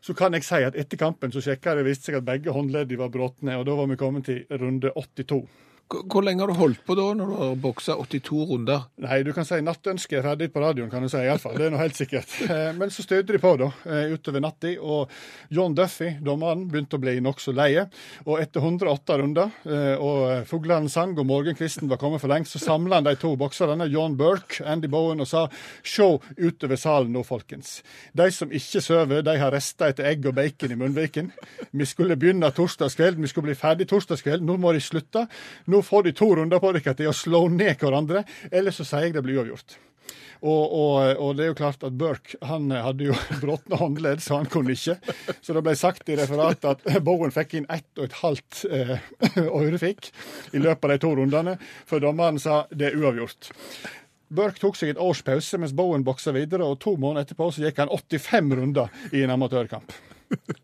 Så 0.00 0.14
kan 0.14 0.34
jeg 0.36 0.46
si 0.46 0.60
at 0.62 0.76
etter 0.78 1.00
kampen 1.00 1.32
så 1.34 1.42
sjekka 1.42 1.74
det 1.74 1.86
viste 1.88 2.08
seg 2.08 2.20
at 2.20 2.26
begge 2.26 2.54
håndleddene 2.54 3.00
var 3.00 3.10
brotne, 3.14 3.56
og 3.58 3.66
da 3.66 3.74
var 3.78 3.88
vi 3.90 3.98
kommet 3.98 4.28
til 4.28 4.44
runde 4.60 4.92
82. 4.94 5.40
Hvor 5.88 6.20
lenge 6.20 6.42
har 6.44 6.50
du 6.50 6.58
holdt 6.58 6.82
på 6.84 6.92
da, 6.98 7.04
når 7.16 7.30
du 7.30 7.36
har 7.38 7.52
boksa 7.64 7.94
82 7.96 8.42
runder? 8.50 8.82
Nei, 9.00 9.22
du 9.24 9.30
kan 9.32 9.46
si 9.48 9.56
nattønsket 9.64 10.18
er 10.18 10.26
ferdig 10.26 10.50
på 10.52 10.60
radioen, 10.60 10.90
kan 10.92 11.00
du 11.00 11.08
si. 11.08 11.16
i 11.16 11.30
alle 11.32 11.40
fall. 11.40 11.54
Det 11.56 11.64
er 11.64 11.72
noe 11.72 11.80
helt 11.80 11.96
sikkert. 11.96 12.34
Eh, 12.48 12.72
Men 12.76 12.90
så 12.90 13.02
stødde 13.04 13.34
de 13.34 13.38
på 13.40 13.50
da, 13.60 13.66
eh, 13.88 14.12
utover 14.12 14.40
natta, 14.40 14.70
og 14.80 15.10
John 15.52 15.74
Duffy, 15.76 16.10
dommeren, 16.24 16.66
begynte 16.68 16.96
å 16.96 17.00
bli 17.02 17.14
nokså 17.24 17.52
leie. 17.56 17.86
Og 18.26 18.40
etter 18.40 18.60
108 18.64 19.16
runder, 19.20 19.52
eh, 19.68 20.00
og 20.00 20.46
fuglene 20.48 20.90
sang 20.92 21.12
og 21.18 21.26
morgenkvisten 21.28 21.88
var 21.90 22.00
kommet 22.00 22.20
for 22.22 22.32
lengst, 22.32 22.56
så 22.56 22.62
samla 22.62 23.00
han 23.00 23.08
de 23.08 23.14
to 23.20 23.34
bokserne, 23.40 23.88
John 23.92 24.16
Burke, 24.20 24.60
Andy 24.64 24.88
Bowen, 24.92 25.20
og 25.24 25.28
sa 25.28 25.46
se 25.84 26.08
utover 26.38 26.80
salen 26.80 27.12
nå, 27.16 27.24
folkens. 27.26 27.78
De 28.16 28.28
som 28.34 28.52
ikke 28.52 28.82
sover, 28.84 29.24
de 29.24 29.36
har 29.40 29.52
rester 29.54 29.92
etter 29.92 30.08
egg 30.12 30.28
og 30.28 30.36
bacon 30.40 30.72
i 30.74 30.80
munnviken. 30.80 31.32
Vi 31.72 31.88
skulle 31.88 32.16
begynne 32.20 32.52
torsdagskveld, 32.56 33.20
vi 33.20 33.32
skulle 33.32 33.50
bli 33.50 33.58
ferdig 33.58 33.88
torsdagskveld. 33.92 34.44
Nå 34.44 34.56
må 34.60 34.72
de 34.76 34.84
slutte. 34.84 35.26
Nå 35.68 35.77
får 35.84 36.08
de 36.08 36.14
to 36.16 36.30
runder 36.38 36.62
på 36.62 36.72
dere 36.76 36.96
til 36.96 37.10
å 37.10 37.16
slå 37.16 37.46
ned 37.52 37.76
hverandre, 37.80 38.24
eller 38.50 38.74
så 38.74 38.86
sier 38.86 39.08
jeg 39.08 39.16
det 39.16 39.24
blir 39.26 39.40
uavgjort. 39.40 39.78
Og, 40.38 40.72
og, 40.72 41.18
og 41.18 41.32
det 41.34 41.44
er 41.44 41.48
jo 41.50 41.58
klart 41.58 41.84
at 41.86 41.96
Burke 41.98 42.38
han 42.46 42.70
hadde 42.70 43.08
jo 43.08 43.16
bråtne 43.42 43.78
håndledd, 43.80 44.22
så 44.22 44.38
han 44.38 44.50
kunne 44.50 44.76
ikke. 44.76 44.98
Så 45.40 45.56
det 45.56 45.64
ble 45.66 45.74
sagt 45.78 46.10
i 46.10 46.18
referatet 46.18 46.68
at 46.86 47.04
Bowen 47.04 47.34
fikk 47.34 47.56
inn 47.58 47.70
ett 47.72 47.88
og 47.98 48.06
et 48.06 48.18
halvt 48.20 48.64
eh, 48.70 48.98
ørefik 49.62 50.12
i 50.52 50.62
løpet 50.62 50.84
av 50.86 50.94
de 50.94 51.00
to 51.02 51.14
rundene, 51.18 51.56
før 51.88 52.06
dommeren 52.08 52.38
sa 52.42 52.62
det 52.70 52.92
er 52.92 53.00
uavgjort. 53.00 53.50
Burke 54.28 54.60
tok 54.60 54.76
seg 54.76 54.92
et 54.92 55.00
års 55.00 55.22
pause 55.24 55.58
mens 55.60 55.74
Bowen 55.74 56.04
boksa 56.06 56.34
videre, 56.36 56.66
og 56.66 56.78
to 56.84 56.94
måneder 57.00 57.26
etterpå 57.26 57.48
så 57.50 57.64
gikk 57.64 57.80
han 57.82 57.92
85 57.92 58.54
runder 58.60 59.02
i 59.16 59.24
en 59.24 59.34
amatørkamp. 59.34 59.96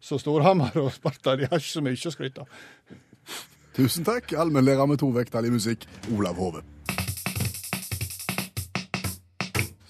Så 0.04 0.20
Storhamar 0.20 0.76
og 0.76 0.92
Sparta 0.92 1.38
de 1.40 1.48
har 1.48 1.56
ikke 1.56 1.72
så 1.72 1.82
mye 1.84 1.96
å 1.96 2.12
skryte 2.12 2.44
av. 2.44 2.58
Tusen 3.74 4.04
takk, 4.06 4.32
allmennlærer 4.38 4.86
med 4.86 5.00
to 5.02 5.08
vekttall 5.14 5.48
i 5.48 5.50
musikk, 5.50 5.84
Olav 6.14 6.34
Hove. 6.38 6.62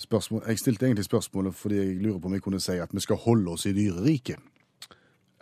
Spørsmål, 0.00 0.42
jeg 0.48 0.58
stilte 0.58 0.86
egentlig 0.86 1.04
spørsmålet 1.04 1.54
fordi 1.54 1.76
jeg 1.76 1.96
lurer 2.00 2.18
på 2.20 2.28
om 2.30 2.34
jeg 2.36 2.42
kunne 2.44 2.60
si 2.60 2.76
at 2.80 2.92
vi 2.94 3.00
skal 3.02 3.16
holde 3.24 3.50
oss 3.52 3.66
i 3.66 3.72
dyreriket. 3.76 4.40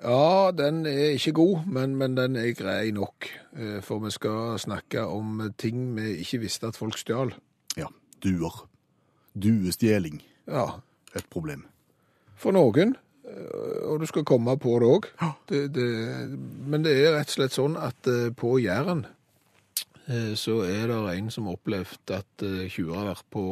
Ja, 0.02 0.50
den 0.58 0.86
er 0.86 1.12
ikke 1.14 1.32
god, 1.38 1.66
men, 1.70 1.94
men 1.96 2.16
den 2.16 2.36
er 2.36 2.50
grei 2.58 2.90
nok. 2.90 3.28
Eh, 3.54 3.78
For 3.82 4.00
vi 4.02 4.10
skal 4.10 4.58
snakke 4.58 5.04
om 5.06 5.52
ting 5.58 5.92
vi 5.96 6.16
ikke 6.24 6.40
visste 6.42 6.66
at 6.72 6.76
folk 6.78 6.98
stjal. 6.98 7.30
Ja, 7.78 7.86
duer. 8.24 8.64
Duestjeling. 9.38 10.22
Ja, 10.48 10.66
Et 11.14 11.26
problem. 11.30 11.66
for 12.34 12.50
noen. 12.50 12.96
Eh, 13.32 13.80
Og 13.88 14.02
du 14.02 14.06
skal 14.06 14.24
komme 14.28 14.54
på 14.60 14.76
det 14.82 14.88
òg. 14.88 15.08
Det, 15.48 15.62
det, 15.74 15.88
men 16.68 16.84
det 16.84 16.94
er 17.00 17.16
rett 17.16 17.32
og 17.32 17.36
slett 17.38 17.56
sånn 17.56 17.76
at 17.80 18.08
eh, 18.10 18.30
på 18.36 18.54
Jæren 18.62 19.06
eh, 20.06 20.34
så 20.38 20.60
er 20.68 20.92
det 20.92 21.00
en 21.16 21.30
som 21.32 21.48
har 21.48 21.58
opplevd 21.58 22.14
at 22.18 22.46
tjuver 22.68 23.00
har 23.00 23.10
vært 23.14 23.28
på, 23.32 23.46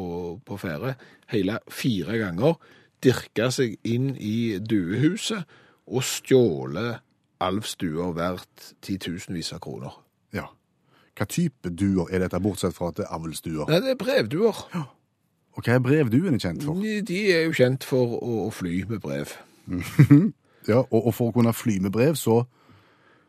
på 0.44 0.60
ferde 0.60 0.94
hele 1.32 1.58
fire 1.72 2.20
ganger. 2.20 2.60
Dirka 3.00 3.48
seg 3.54 3.78
inn 3.88 4.12
i 4.16 4.58
duehuset 4.60 5.48
og 5.90 6.04
stjålet 6.04 7.00
alvstuer 7.40 8.12
verdt 8.14 8.74
titusenvis 8.84 9.54
av 9.56 9.62
kroner. 9.64 9.94
Ja. 10.36 10.50
Hva 11.16 11.26
type 11.28 11.72
duer 11.72 12.10
er 12.12 12.22
dette, 12.24 12.40
bortsett 12.44 12.76
fra 12.76 12.90
at 12.92 13.00
det 13.00 13.06
er 13.06 13.14
avlsduer? 13.16 13.70
Nei, 13.70 13.80
det 13.84 13.94
er 13.94 14.00
brevduer. 14.00 14.60
Og 15.56 15.64
hva 15.66 15.76
er 15.76 15.82
brevduene 15.82 16.38
kjent 16.40 16.62
for? 16.64 16.78
De 16.80 17.00
de 17.06 17.20
er 17.34 17.46
jo 17.48 17.56
kjent 17.56 17.86
for 17.88 18.18
å, 18.20 18.34
å 18.46 18.50
fly 18.54 18.84
med 18.90 19.00
brev. 19.02 19.32
Ja, 20.68 20.82
og, 20.82 21.06
og 21.06 21.14
for 21.16 21.28
å 21.30 21.32
kunne 21.32 21.52
fly 21.56 21.78
med 21.80 21.92
brev, 21.92 22.14
så 22.20 22.44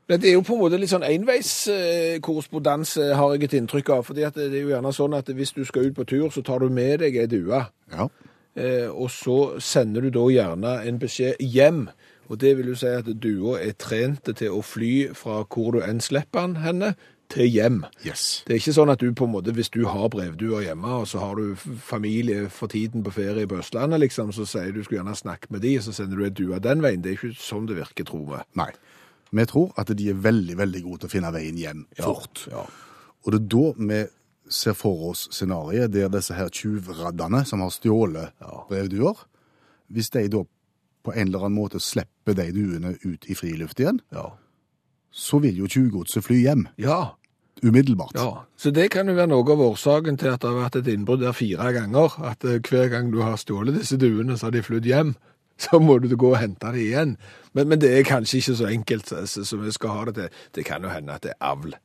Det 0.09 0.27
er 0.27 0.33
jo 0.33 0.41
på 0.43 0.53
en 0.57 0.59
måte 0.59 0.77
litt 0.77 0.89
sånn 0.91 1.05
enveiskorrespondanse, 1.07 3.15
har 3.15 3.31
jeg 3.31 3.43
et 3.47 3.53
inntrykk 3.61 3.89
av. 3.95 4.03
fordi 4.03 4.21
det 4.35 4.49
er 4.49 4.59
jo 4.59 4.73
gjerne 4.73 4.91
sånn 4.93 5.13
at 5.15 5.29
hvis 5.31 5.55
du 5.55 5.63
skal 5.65 5.85
ut 5.87 5.95
på 5.95 6.03
tur, 6.03 6.29
så 6.29 6.41
tar 6.43 6.59
du 6.59 6.69
med 6.69 6.99
deg 6.99 7.15
ei 7.15 7.27
due. 7.31 7.65
Ja. 7.93 8.09
Eh, 8.55 8.89
og 8.91 9.11
så 9.11 9.59
sender 9.59 10.01
du 10.01 10.09
da 10.11 10.25
gjerne 10.27 10.81
en 10.83 10.99
beskjed 10.99 11.39
hjem. 11.39 11.87
Og 12.27 12.41
det 12.41 12.57
vil 12.57 12.73
jo 12.73 12.75
si 12.75 12.87
at 12.87 13.07
dua 13.23 13.59
er 13.61 13.77
trent 13.79 14.27
til 14.35 14.51
å 14.51 14.63
fly 14.63 15.11
fra 15.15 15.43
hvor 15.47 15.71
du 15.75 15.81
enn 15.83 16.03
slipper 16.03 16.41
den 16.41 16.55
henne, 16.63 16.93
til 17.31 17.47
hjem. 17.49 17.81
Yes. 18.05 18.43
Det 18.47 18.53
er 18.55 18.59
ikke 18.61 18.73
sånn 18.75 18.91
at 18.93 18.99
du 19.01 19.09
på 19.17 19.25
en 19.27 19.33
måte, 19.33 19.53
hvis 19.55 19.69
du 19.73 19.81
har 19.89 20.09
brevduer 20.13 20.65
hjemme, 20.67 20.91
og 21.01 21.07
så 21.07 21.19
har 21.23 21.35
du 21.39 21.55
familie 21.55 22.49
for 22.53 22.67
tiden 22.71 23.03
på 23.03 23.13
ferie 23.15 23.47
på 23.47 23.59
Østlandet, 23.61 23.99
liksom, 24.03 24.31
så 24.35 24.45
sier 24.45 24.71
du 24.75 24.83
skulle 24.83 24.99
gjerne 25.01 25.15
snakke 25.17 25.51
med 25.53 25.63
de, 25.65 25.75
og 25.79 25.83
så 25.87 25.93
sender 25.95 26.17
du 26.21 26.25
en 26.27 26.33
due 26.37 26.59
den 26.63 26.81
veien. 26.85 27.01
Det 27.03 27.13
er 27.13 27.19
ikke 27.19 27.33
sånn 27.39 27.67
det 27.69 27.77
virker, 27.79 28.07
tror 28.11 28.25
vi. 28.33 28.41
Nei. 28.61 28.69
Vi 29.31 29.45
tror 29.47 29.71
at 29.79 29.87
de 29.95 30.09
er 30.11 30.17
veldig, 30.19 30.57
veldig 30.59 30.81
gode 30.83 30.99
til 31.05 31.07
å 31.07 31.15
finne 31.15 31.31
veien 31.31 31.57
hjem 31.59 31.85
fort. 32.03 32.45
Ja. 32.51 32.65
Og 33.23 33.31
det 33.31 33.39
er 33.41 33.49
da 33.53 33.65
vi 33.77 34.01
ser 34.51 34.73
for 34.75 35.05
oss 35.11 35.27
scenariet 35.31 35.93
der 35.93 36.09
disse 36.11 36.35
her 36.35 36.49
tjuvraddene 36.51 37.45
som 37.47 37.61
har 37.63 37.71
stjålet 37.71 38.33
brevduer, 38.67 39.21
hvis 39.87 40.09
de 40.11 40.25
da 40.33 40.41
på 41.05 41.13
en 41.15 41.29
eller 41.29 41.45
annen 41.47 41.55
måte 41.57 41.79
slipper 41.81 42.35
de 42.37 42.49
duene 42.53 42.91
ut 43.05 43.23
i 43.31 43.33
friluft 43.39 43.79
igjen, 43.79 44.01
Ja. 44.11 44.33
så 45.11 45.39
vil 45.41 45.55
jo 45.63 45.67
tjuvgodset 45.67 46.23
fly 46.23 46.41
hjem 46.43 46.67
Ja, 46.77 47.15
umiddelbart. 47.63 48.15
Ja, 48.15 48.45
så 48.57 48.71
det 48.71 48.89
kan 48.91 49.09
jo 49.09 49.15
være 49.17 49.31
noe 49.31 49.53
av 49.53 49.63
årsaken 49.65 50.17
til 50.21 50.31
at 50.33 50.41
det 50.41 50.49
har 50.49 50.59
vært 50.63 50.79
et 50.81 50.89
innbrudd 50.93 51.23
der 51.23 51.35
fire 51.37 51.71
ganger. 51.75 52.17
At 52.31 52.45
eh, 52.47 52.61
hver 52.63 52.89
gang 52.93 53.11
du 53.13 53.21
har 53.21 53.37
stjålet 53.39 53.77
disse 53.77 53.99
duene, 54.01 54.37
så 54.37 54.49
har 54.49 54.55
de 54.55 54.65
flydd 54.65 54.89
hjem. 54.89 55.15
Så 55.61 55.77
må 55.77 55.99
du 56.01 56.07
gå 56.17 56.31
og 56.31 56.39
hente 56.41 56.71
dem 56.73 56.81
igjen. 56.81 57.11
Men, 57.53 57.67
men 57.69 57.81
det 57.83 57.91
er 57.93 58.07
kanskje 58.07 58.39
ikke 58.39 58.55
så 58.57 58.69
enkelt 58.71 59.11
som 59.29 59.45
som 59.45 59.61
vi 59.61 59.73
skal 59.75 59.93
ha 59.93 60.05
det 60.07 60.15
til. 60.15 60.39
Det 60.57 60.63
kan 60.65 60.81
jo 60.81 60.89
hende 60.89 61.13
at 61.13 61.21
det 61.21 61.35
er 61.35 61.51
avl. 61.51 61.75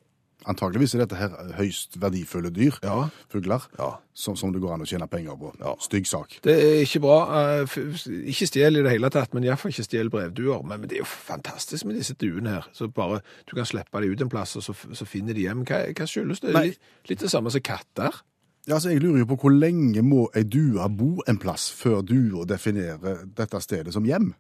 Antageligvis 0.47 0.95
er 0.95 1.01
dette 1.05 1.17
her 1.19 1.33
høyst 1.59 1.97
verdifulle 2.01 2.51
dyr, 2.55 2.77
Ja. 2.83 3.09
fugler, 3.33 3.65
Ja. 3.79 3.89
som, 4.15 4.37
som 4.37 4.53
det 4.53 4.61
går 4.63 4.75
an 4.75 4.81
å 4.85 4.87
tjene 4.87 5.09
penger 5.11 5.35
på. 5.37 5.53
Ja. 5.59 5.75
Stygg 5.81 6.07
sak. 6.07 6.39
Det 6.45 6.55
er 6.55 6.83
ikke 6.85 7.01
bra. 7.01 7.17
eh, 7.41 7.63
f- 7.67 8.07
Ikke 8.07 8.47
stjel 8.47 8.77
i 8.79 8.83
det 8.83 8.91
hele 8.93 9.11
tatt, 9.11 9.35
men 9.35 9.43
iallfall 9.45 9.73
ikke 9.75 9.85
stjel 9.89 10.09
brevduer. 10.11 10.63
Men, 10.63 10.81
men 10.81 10.89
det 10.89 10.97
er 11.01 11.03
jo 11.03 11.11
fantastisk 11.11 11.85
med 11.85 11.97
disse 11.97 12.15
duene 12.15 12.49
her. 12.49 12.67
Så 12.73 12.87
bare 12.93 13.21
du 13.51 13.57
kan 13.57 13.67
slippe 13.67 14.01
dem 14.01 14.13
ut 14.13 14.21
en 14.23 14.29
plass, 14.29 14.55
og 14.57 14.63
så, 14.63 14.73
f- 14.73 14.87
så 14.95 15.05
finner 15.07 15.35
de 15.35 15.43
hjem. 15.49 15.65
Hva, 15.67 15.83
hva 15.93 16.07
skyldes 16.07 16.41
det? 16.41 16.55
Litt, 16.55 16.79
litt 17.11 17.19
det 17.21 17.31
samme 17.31 17.51
som 17.51 17.61
katter. 17.61 18.23
Ja, 18.69 18.75
altså, 18.75 18.91
jeg 18.91 19.03
lurer 19.03 19.19
jo 19.23 19.27
på 19.31 19.37
hvor 19.45 19.53
lenge 19.55 20.03
må 20.03 20.29
ei 20.35 20.43
due 20.43 20.89
bo 20.91 21.23
en 21.29 21.39
plass 21.39 21.69
før 21.71 22.01
dua 22.03 22.45
definerer 22.47 23.27
dette 23.37 23.61
stedet 23.63 23.93
som 23.95 24.05
hjem? 24.05 24.33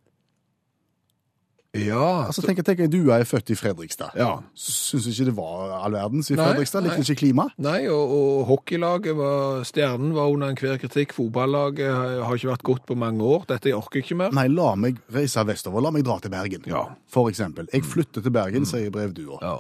Ja. 1.85 2.27
Altså, 2.27 2.43
tenk, 2.47 2.62
tenk 2.65 2.81
Du 2.91 3.11
er 3.12 3.25
født 3.29 3.51
i 3.51 3.57
Fredrikstad. 3.59 4.15
ja. 4.17 4.39
Syns 4.55 5.07
ikke 5.11 5.27
det 5.29 5.35
var 5.37 5.75
all 5.85 5.93
verdens 5.93 6.31
i 6.31 6.35
Nei, 6.35 6.45
Fredrikstad. 6.49 6.83
Likte 6.87 7.03
ikke 7.05 7.19
klima. 7.21 7.47
Nei, 7.59 7.87
og, 7.93 8.12
og 8.17 8.47
hockeylaget 8.51 9.17
var 9.19 9.65
Stjernen 9.69 10.15
var 10.17 10.31
under 10.33 10.49
enhver 10.55 10.79
kritikk. 10.83 11.12
Fotballaget 11.17 11.93
har 12.25 12.35
ikke 12.39 12.53
vært 12.55 12.62
godt 12.71 12.87
på 12.87 12.97
mange 12.99 13.23
år. 13.23 13.45
Dette 13.51 13.69
jeg 13.73 13.77
orker 13.79 14.01
ikke 14.03 14.17
mer. 14.23 14.33
Nei, 14.37 14.47
la 14.49 14.75
meg 14.75 14.99
reise 15.12 15.45
vestover. 15.47 15.83
La 15.85 15.91
meg 15.95 16.05
dra 16.07 16.19
til 16.23 16.31
Bergen. 16.33 16.62
Ja. 16.71 16.85
For 17.12 17.29
eksempel. 17.31 17.69
Jeg 17.73 17.85
flytter 17.85 18.23
til 18.25 18.33
Bergen, 18.35 18.65
sier 18.67 18.91
brevdua. 18.95 19.39
Ja. 19.43 19.57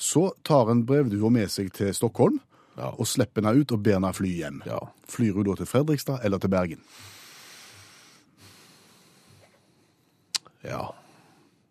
Så 0.00 0.30
tar 0.48 0.70
en 0.72 0.84
brevdua 0.88 1.28
med 1.30 1.50
seg 1.52 1.72
til 1.76 1.92
Stockholm 1.94 2.40
Ja. 2.78 2.86
og 2.96 3.04
slipper 3.06 3.42
henne 3.44 3.60
ut 3.60 3.72
og 3.74 3.82
ber 3.84 3.98
henne 3.98 4.12
fly 4.16 4.30
hjem. 4.40 4.62
Ja. 4.64 4.78
Flyr 5.10 5.34
hun 5.36 5.44
da 5.44 5.54
til 5.58 5.66
Fredrikstad 5.68 6.22
eller 6.24 6.38
til 6.40 6.48
Bergen? 6.48 6.80
ja. 10.64 10.90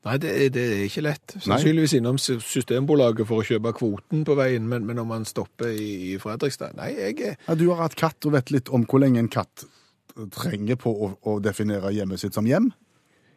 Nei, 0.08 0.16
det, 0.24 0.30
er- 0.32 0.52
det 0.56 0.62
er 0.64 0.84
ikke 0.88 1.02
lett. 1.04 1.34
Sannsynligvis 1.44 1.94
innom 1.98 2.18
Systembolaget 2.22 3.28
for 3.28 3.42
å 3.42 3.48
kjøpe 3.48 3.74
kvoten 3.76 4.22
på 4.28 4.36
veien, 4.40 4.64
men, 4.72 4.86
men 4.88 5.02
om 5.04 5.10
man 5.12 5.26
stopper 5.28 5.74
i, 5.76 5.90
i 6.14 6.18
Fredrikstad 6.22 6.78
Nei, 6.80 6.94
jeg 6.96 7.34
Ja, 7.48 7.56
du 7.60 7.66
har 7.74 7.82
hatt 7.84 7.98
katt 8.00 8.24
og 8.30 8.38
vet 8.38 8.54
litt 8.56 8.72
om 8.72 8.86
hvor 8.88 9.04
lenge 9.04 9.20
en 9.20 9.28
katt 9.34 9.66
trenger 10.36 10.76
på 10.80 10.92
å, 10.92 11.10
å 11.28 11.40
definere 11.44 11.92
hjemmet 11.96 12.20
sitt 12.24 12.36
som 12.36 12.48
hjem. 12.48 12.72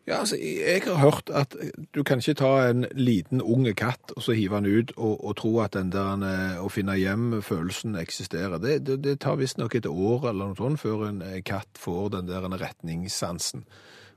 Ja, 0.07 0.17
altså, 0.25 0.35
jeg 0.35 0.81
har 0.83 0.97
hørt 0.99 1.29
at 1.31 1.55
du 1.95 2.01
kan 2.03 2.19
ikke 2.19 2.35
ta 2.41 2.49
en 2.73 2.87
liten 2.99 3.39
unge 3.43 3.71
katt 3.79 4.11
og 4.17 4.25
så 4.27 4.35
hive 4.35 4.59
den 4.59 4.67
ut 4.83 4.91
og, 4.97 5.13
og 5.23 5.37
tro 5.39 5.53
at 5.63 5.77
den 5.77 5.93
der 5.95 6.25
eh, 6.27 6.57
å 6.59 6.67
finne 6.75 6.97
hjem-følelsen 6.99 7.95
eksisterer. 8.01 8.59
Det, 8.63 8.81
det, 8.87 8.97
det 9.05 9.19
tar 9.23 9.39
visstnok 9.39 9.77
et 9.79 9.87
år 9.87 10.27
eller 10.33 10.51
noe 10.51 10.59
sånt 10.59 10.83
før 10.83 11.05
en 11.11 11.23
eh, 11.23 11.39
katt 11.47 11.79
får 11.79 12.09
den 12.17 12.27
der 12.33 12.49
retningssansen. 12.65 13.63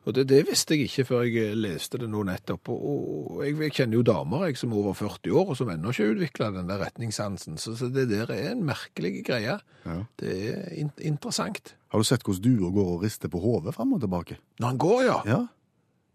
Og 0.05 0.13
det, 0.13 0.27
det 0.29 0.43
visste 0.45 0.75
jeg 0.77 0.85
ikke 0.85 1.05
før 1.09 1.23
jeg 1.25 1.49
eh, 1.49 1.57
leste 1.57 1.99
det 2.01 2.09
nå 2.11 2.21
nettopp. 2.27 2.69
Og, 2.73 2.83
og 3.37 3.41
jeg, 3.45 3.57
jeg 3.65 3.75
kjenner 3.79 3.99
jo 3.99 4.05
damer 4.05 4.45
jeg, 4.47 4.59
som 4.61 4.73
er 4.73 4.81
over 4.83 4.97
40 4.99 5.33
år 5.41 5.51
og 5.53 5.57
som 5.57 5.71
ennå 5.73 5.93
ikke 5.93 6.05
har 6.05 6.13
utvikla 6.13 6.51
den 6.59 6.69
der 6.69 6.83
retningssansen. 6.83 7.57
Så, 7.61 7.73
så 7.79 7.89
det 7.93 8.07
der 8.11 8.31
er 8.35 8.51
en 8.51 8.63
merkelig 8.67 9.23
greie. 9.25 9.57
Ja. 9.85 9.97
Det 10.21 10.37
er 10.51 10.69
in 10.77 10.93
interessant. 11.01 11.73
Har 11.89 12.01
du 12.01 12.07
sett 12.07 12.25
hvordan 12.25 12.45
duer 12.45 12.73
går 12.75 12.95
og 12.95 13.05
rister 13.05 13.31
på 13.33 13.41
hodet 13.41 13.73
fram 13.75 13.95
og 13.97 14.03
tilbake? 14.03 14.37
Når 14.61 14.73
han 14.73 14.81
går, 14.81 14.97
ja. 15.07 15.19
Ja. 15.29 15.41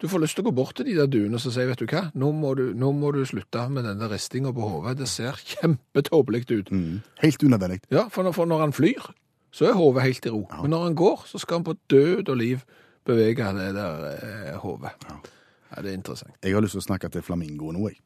Du 0.00 0.06
får 0.08 0.22
lyst 0.22 0.38
til 0.38 0.46
å 0.46 0.48
gå 0.48 0.56
bort 0.56 0.78
til 0.78 0.86
de 0.88 0.94
der 0.96 1.08
duene 1.12 1.36
og 1.36 1.42
så 1.42 1.50
si, 1.52 1.64
vet 1.68 1.82
du 1.82 1.90
hva, 1.90 2.06
nå 2.16 2.30
må 2.32 2.54
du, 2.56 2.70
nå 2.72 2.88
må 2.96 3.10
du 3.12 3.20
slutte 3.28 3.66
med 3.68 3.84
den 3.84 3.98
der 4.00 4.08
ristinga 4.08 4.52
på 4.56 4.68
hodet. 4.70 4.96
Det 5.02 5.08
ser 5.10 5.36
kjempetåpelig 5.36 6.46
ut. 6.54 6.70
Mm. 6.72 7.02
Helt 7.20 7.42
unødvendig. 7.44 7.82
Ja, 7.92 8.06
for 8.12 8.24
når, 8.24 8.36
for 8.38 8.48
når 8.48 8.64
han 8.64 8.72
flyr, 8.76 9.10
så 9.52 9.68
er 9.68 9.76
hodet 9.76 10.06
helt 10.06 10.24
i 10.24 10.32
ro. 10.32 10.46
Men 10.62 10.72
når 10.72 10.86
han 10.86 10.96
går, 10.96 11.26
så 11.28 11.42
skal 11.42 11.60
han 11.60 11.66
på 11.66 11.76
død 11.92 12.30
og 12.32 12.38
liv 12.40 12.64
bevege 13.06 13.52
det 13.56 13.74
der 13.74 14.06
eh, 14.10 14.58
hodet. 14.60 14.90
Ja. 15.08 15.82
det 15.82 15.90
er 15.90 15.94
interessant. 15.94 16.34
Jeg 16.42 16.54
har 16.54 16.60
lyst 16.60 16.76
til 16.76 16.82
å 16.82 16.88
snakke 16.88 17.08
til 17.08 17.22
flamingoen 17.22 17.78
nå, 17.78 17.88
jeg. 17.88 18.00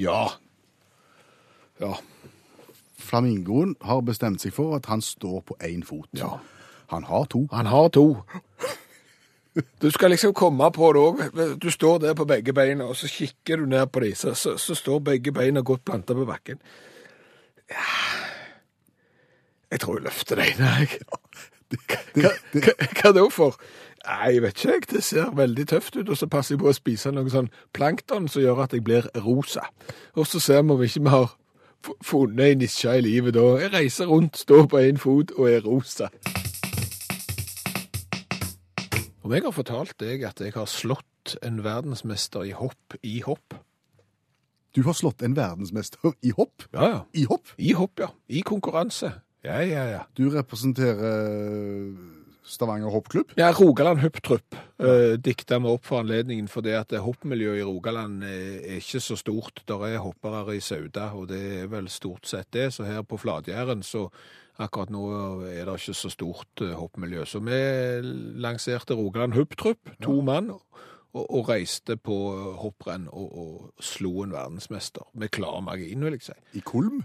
Ja. 0.00 0.26
Ja. 1.80 1.94
Flamingoen 3.00 3.74
har 3.82 4.00
bestemt 4.06 4.42
seg 4.42 4.54
for 4.54 4.76
at 4.76 4.86
han 4.86 5.02
står 5.02 5.40
på 5.40 5.56
én 5.64 5.84
fot. 5.84 6.08
Ja. 6.16 6.36
Han 6.90 7.04
har 7.04 7.24
to. 7.30 7.46
Han 7.52 7.66
har 7.66 7.88
to. 7.88 8.06
Du 9.82 9.90
skal 9.90 10.10
liksom 10.10 10.34
komme 10.34 10.70
på 10.70 10.92
det 10.94 11.00
òg. 11.00 11.22
Du 11.62 11.70
står 11.70 11.98
der 12.04 12.14
på 12.14 12.24
begge 12.24 12.52
beina, 12.54 12.86
og 12.86 12.96
så 12.96 13.08
kikker 13.10 13.62
du 13.62 13.66
ned 13.66 13.86
på 13.90 14.00
dem, 14.04 14.14
så, 14.14 14.34
så, 14.34 14.56
så 14.58 14.74
står 14.78 15.00
begge 15.10 15.32
beina 15.34 15.60
godt 15.60 15.84
planta 15.84 16.14
på 16.14 16.26
bakken. 16.28 16.60
Ja. 17.70 17.86
Jeg 19.70 19.80
tror 19.80 19.98
jeg 19.98 20.06
løfter 20.06 20.42
ene, 20.42 20.70
jeg. 20.80 21.00
Hva, 21.70 22.32
hva, 22.54 22.72
hva 22.98 23.12
da 23.14 23.24
for? 23.30 23.58
Nei, 24.00 24.30
jeg 24.34 24.42
vet 24.42 24.64
ikke. 24.64 24.94
Det 24.94 25.02
ser 25.04 25.34
veldig 25.36 25.66
tøft 25.70 25.96
ut, 25.96 26.08
og 26.08 26.16
så 26.18 26.26
passer 26.30 26.56
jeg 26.56 26.62
på 26.62 26.70
å 26.70 26.76
spise 26.76 27.12
noe 27.14 27.30
sånn 27.30 27.50
plankton 27.76 28.26
som 28.32 28.42
gjør 28.42 28.64
at 28.64 28.74
jeg 28.74 28.84
blir 28.86 29.06
rosa. 29.22 29.68
Og 30.16 30.26
så 30.26 30.40
ser 30.42 30.64
vi 30.64 30.74
om 30.74 30.82
ikke 30.82 31.04
vi 31.04 31.12
har 31.12 31.34
funnet 32.04 32.44
ei 32.44 32.58
nisje 32.60 32.96
i 32.96 33.04
livet 33.04 33.36
da. 33.36 33.46
Jeg 33.60 33.72
reiser 33.74 34.10
rundt, 34.10 34.40
står 34.40 34.66
på 34.72 34.82
én 34.82 35.00
fot 35.00 35.34
og 35.36 35.50
er 35.52 35.62
rosa. 35.64 36.10
Om 39.20 39.36
jeg 39.36 39.44
har 39.44 39.54
fortalt 39.54 39.98
deg 40.00 40.24
at 40.26 40.40
jeg 40.40 40.56
har 40.56 40.68
slått 40.68 41.36
en 41.44 41.60
verdensmester 41.64 42.48
i 42.48 42.54
hopp 42.56 42.96
i 43.04 43.20
hopp? 43.22 43.54
Du 44.74 44.82
har 44.86 44.94
slått 44.96 45.22
en 45.26 45.36
verdensmester 45.36 46.14
i 46.22 46.32
hopp. 46.34 46.64
Ja, 46.72 46.88
ja. 46.88 47.00
I 47.14 47.26
hopp? 47.28 47.52
I 47.58 47.74
hopp, 47.76 48.00
ja. 48.00 48.08
I 48.28 48.40
konkurranse. 48.46 49.12
Ja, 49.44 49.60
ja, 49.64 49.84
ja. 49.88 50.00
Du 50.16 50.28
representerer 50.32 51.04
eh, 51.06 51.94
Stavanger 52.50 52.90
hoppklubb. 52.90 53.32
Ja, 53.38 53.52
Rogaland 53.54 54.00
Hopptrupp 54.02 54.56
uh, 54.82 55.14
dikta 55.22 55.60
meg 55.62 55.76
opp 55.76 55.86
for 55.86 56.02
anledningen, 56.02 56.48
fordi 56.50 56.72
at 56.74 56.92
hoppmiljøet 56.98 57.60
i 57.60 57.66
Rogaland 57.66 58.24
er, 58.26 58.58
er 58.58 58.80
ikke 58.80 59.02
så 59.04 59.16
stort. 59.18 59.62
Der 59.70 59.84
er 59.86 60.02
hoppere 60.02 60.56
i 60.56 60.62
Sauda, 60.64 61.12
og 61.14 61.28
det 61.30 61.40
er 61.60 61.70
vel 61.70 61.86
stort 61.92 62.26
sett 62.26 62.50
det. 62.56 62.72
Så 62.74 62.88
her 62.88 63.04
på 63.06 63.20
Flatjæren 63.20 63.84
så 63.86 64.08
akkurat 64.60 64.90
nå 64.92 65.04
er 65.46 65.68
det 65.68 65.76
ikke 65.78 65.96
så 66.00 66.10
stort 66.10 66.64
uh, 66.64 66.74
hoppmiljø. 66.80 67.24
Så 67.28 67.44
vi 67.44 67.60
lanserte 68.42 68.98
Rogaland 68.98 69.38
Hopptrupp, 69.38 69.94
to 70.02 70.18
mann, 70.26 70.50
og, 70.50 71.22
og 71.22 71.48
reiste 71.52 71.96
på 71.96 72.18
hopprenn 72.64 73.06
og, 73.12 73.30
og 73.30 73.84
slo 73.84 74.24
en 74.24 74.34
verdensmester. 74.34 75.06
Med 75.14 75.30
klar 75.30 75.62
margin, 75.62 76.02
vil 76.02 76.18
jeg 76.18 76.32
si. 76.32 76.38
I 76.58 76.66
Kolm. 76.66 77.04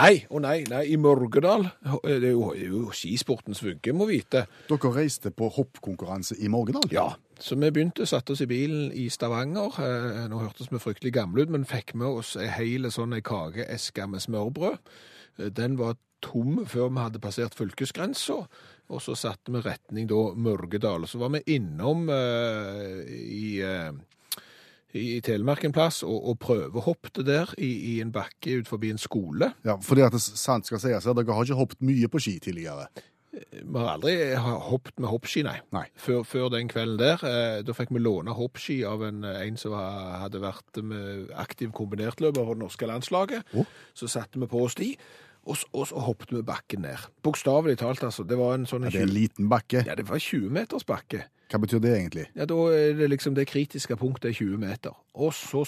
Nei, 0.00 0.22
å 0.32 0.40
nei, 0.40 0.62
nei, 0.70 0.86
i 0.94 0.96
Mørgedal. 0.96 1.66
Det 1.84 2.14
er 2.16 2.30
jo, 2.32 2.46
det 2.56 2.62
er 2.64 2.70
jo 2.70 2.86
skisportens 2.96 3.60
vugge, 3.60 3.92
må 3.92 4.06
vite. 4.08 4.46
Dere 4.70 4.92
reiste 4.94 5.32
på 5.36 5.50
hoppkonkurranse 5.52 6.38
i 6.40 6.48
Mørgedal? 6.52 6.86
Ja, 6.94 7.10
så 7.36 7.58
vi 7.60 7.68
begynte, 7.74 8.06
satte 8.08 8.32
oss 8.32 8.40
i 8.40 8.48
bilen 8.48 8.88
i 8.96 9.10
Stavanger. 9.12 9.76
Eh, 9.84 10.22
nå 10.32 10.40
hørtes 10.40 10.70
vi 10.72 10.80
fryktelig 10.80 11.12
gamle 11.18 11.44
ut, 11.44 11.52
men 11.52 11.68
fikk 11.68 11.92
med 12.00 12.22
oss 12.22 12.38
ei 12.40 12.48
heil 12.54 12.88
sånn 12.94 13.12
ei 13.18 13.20
kakeeske 13.26 14.08
med 14.08 14.24
smørbrød. 14.24 14.80
Eh, 15.36 15.52
Den 15.52 15.76
var 15.76 15.98
tom 16.22 16.62
før 16.70 16.88
vi 16.88 17.02
hadde 17.02 17.20
passert 17.20 17.56
fylkesgrensa, 17.58 18.38
og 18.92 19.02
så 19.02 19.16
satte 19.18 19.52
vi 19.52 19.60
retning 19.60 20.08
da 20.08 20.22
Mørgedal. 20.32 21.04
Så 21.10 21.20
var 21.20 21.34
vi 21.36 21.44
innom 21.58 22.08
eh, 22.08 23.04
i, 23.12 23.60
eh, 23.60 23.92
i 24.98 25.20
Telemark 25.24 25.64
en 25.64 25.72
plass 25.72 26.02
og, 26.04 26.18
og 26.32 26.38
prøvehoppet 26.42 27.22
der 27.26 27.52
i, 27.58 27.70
i 27.94 28.00
en 28.04 28.12
bakke 28.12 28.58
ut 28.60 28.68
forbi 28.68 28.90
en 28.92 28.98
skole. 29.00 29.52
Ja, 29.64 29.78
fordi 29.80 30.02
at 30.04 30.12
det 30.12 30.20
sant 30.22 30.66
skal 30.68 30.82
sies 30.82 31.04
her, 31.08 31.16
dere 31.16 31.32
har 31.36 31.44
ikke 31.48 31.58
hoppet 31.62 31.80
mye 31.88 32.08
på 32.12 32.20
ski 32.20 32.38
tidligere. 32.44 32.88
Vi 33.32 33.78
har 33.80 33.94
aldri 33.94 34.12
hoppet 34.36 34.98
med 35.00 35.08
hoppski, 35.08 35.40
nei. 35.46 35.54
Nei. 35.72 35.86
Før, 35.96 36.20
før 36.28 36.50
den 36.52 36.68
kvelden 36.68 36.98
der. 37.00 37.22
Eh, 37.24 37.62
da 37.64 37.72
fikk 37.72 37.88
vi 37.96 38.02
låne 38.04 38.34
hoppski 38.36 38.82
av 38.84 39.00
en, 39.08 39.22
en 39.24 39.56
som 39.56 39.72
hadde 39.72 40.42
vært 40.42 40.82
med 40.84 41.30
aktiv 41.40 41.72
kombinertløper 41.72 42.44
på 42.44 42.52
det 42.58 42.60
norske 42.66 42.90
landslaget. 42.90 43.54
Oh. 43.56 43.64
Så 43.96 44.10
satte 44.12 44.36
vi 44.42 44.50
på 44.52 44.60
oss 44.66 44.76
de, 44.76 44.90
og, 45.48 45.56
s- 45.56 45.64
og 45.72 45.88
så 45.88 46.04
hoppet 46.04 46.36
vi 46.36 46.44
bakken 46.44 46.84
ned. 46.84 47.08
Bokstavelig 47.24 47.78
talt, 47.80 48.04
altså. 48.04 48.22
Det 48.28 48.36
var 48.38 48.52
en 48.58 48.68
sånn 48.68 48.84
Ja, 48.84 48.92
det 48.92 49.00
er 49.00 49.08
en 49.08 49.16
liten 49.16 49.48
bakke. 49.50 49.80
ja, 49.88 49.96
det 49.96 50.04
var 50.12 50.20
20 50.20 50.52
meters 50.52 50.84
bakke. 50.84 51.24
Hva 51.52 51.58
betyr 51.60 51.82
det 51.84 51.90
egentlig? 51.92 52.22
Ja, 52.32 52.46
da 52.48 52.56
er 52.72 52.94
det 52.96 53.10
liksom 53.12 53.34
det 53.36 53.44
kritiske 53.50 53.96
punktet 54.00 54.30
er 54.30 54.36
20 54.38 54.60
meter. 54.62 54.94
Og 55.12 55.34
så 55.36 55.66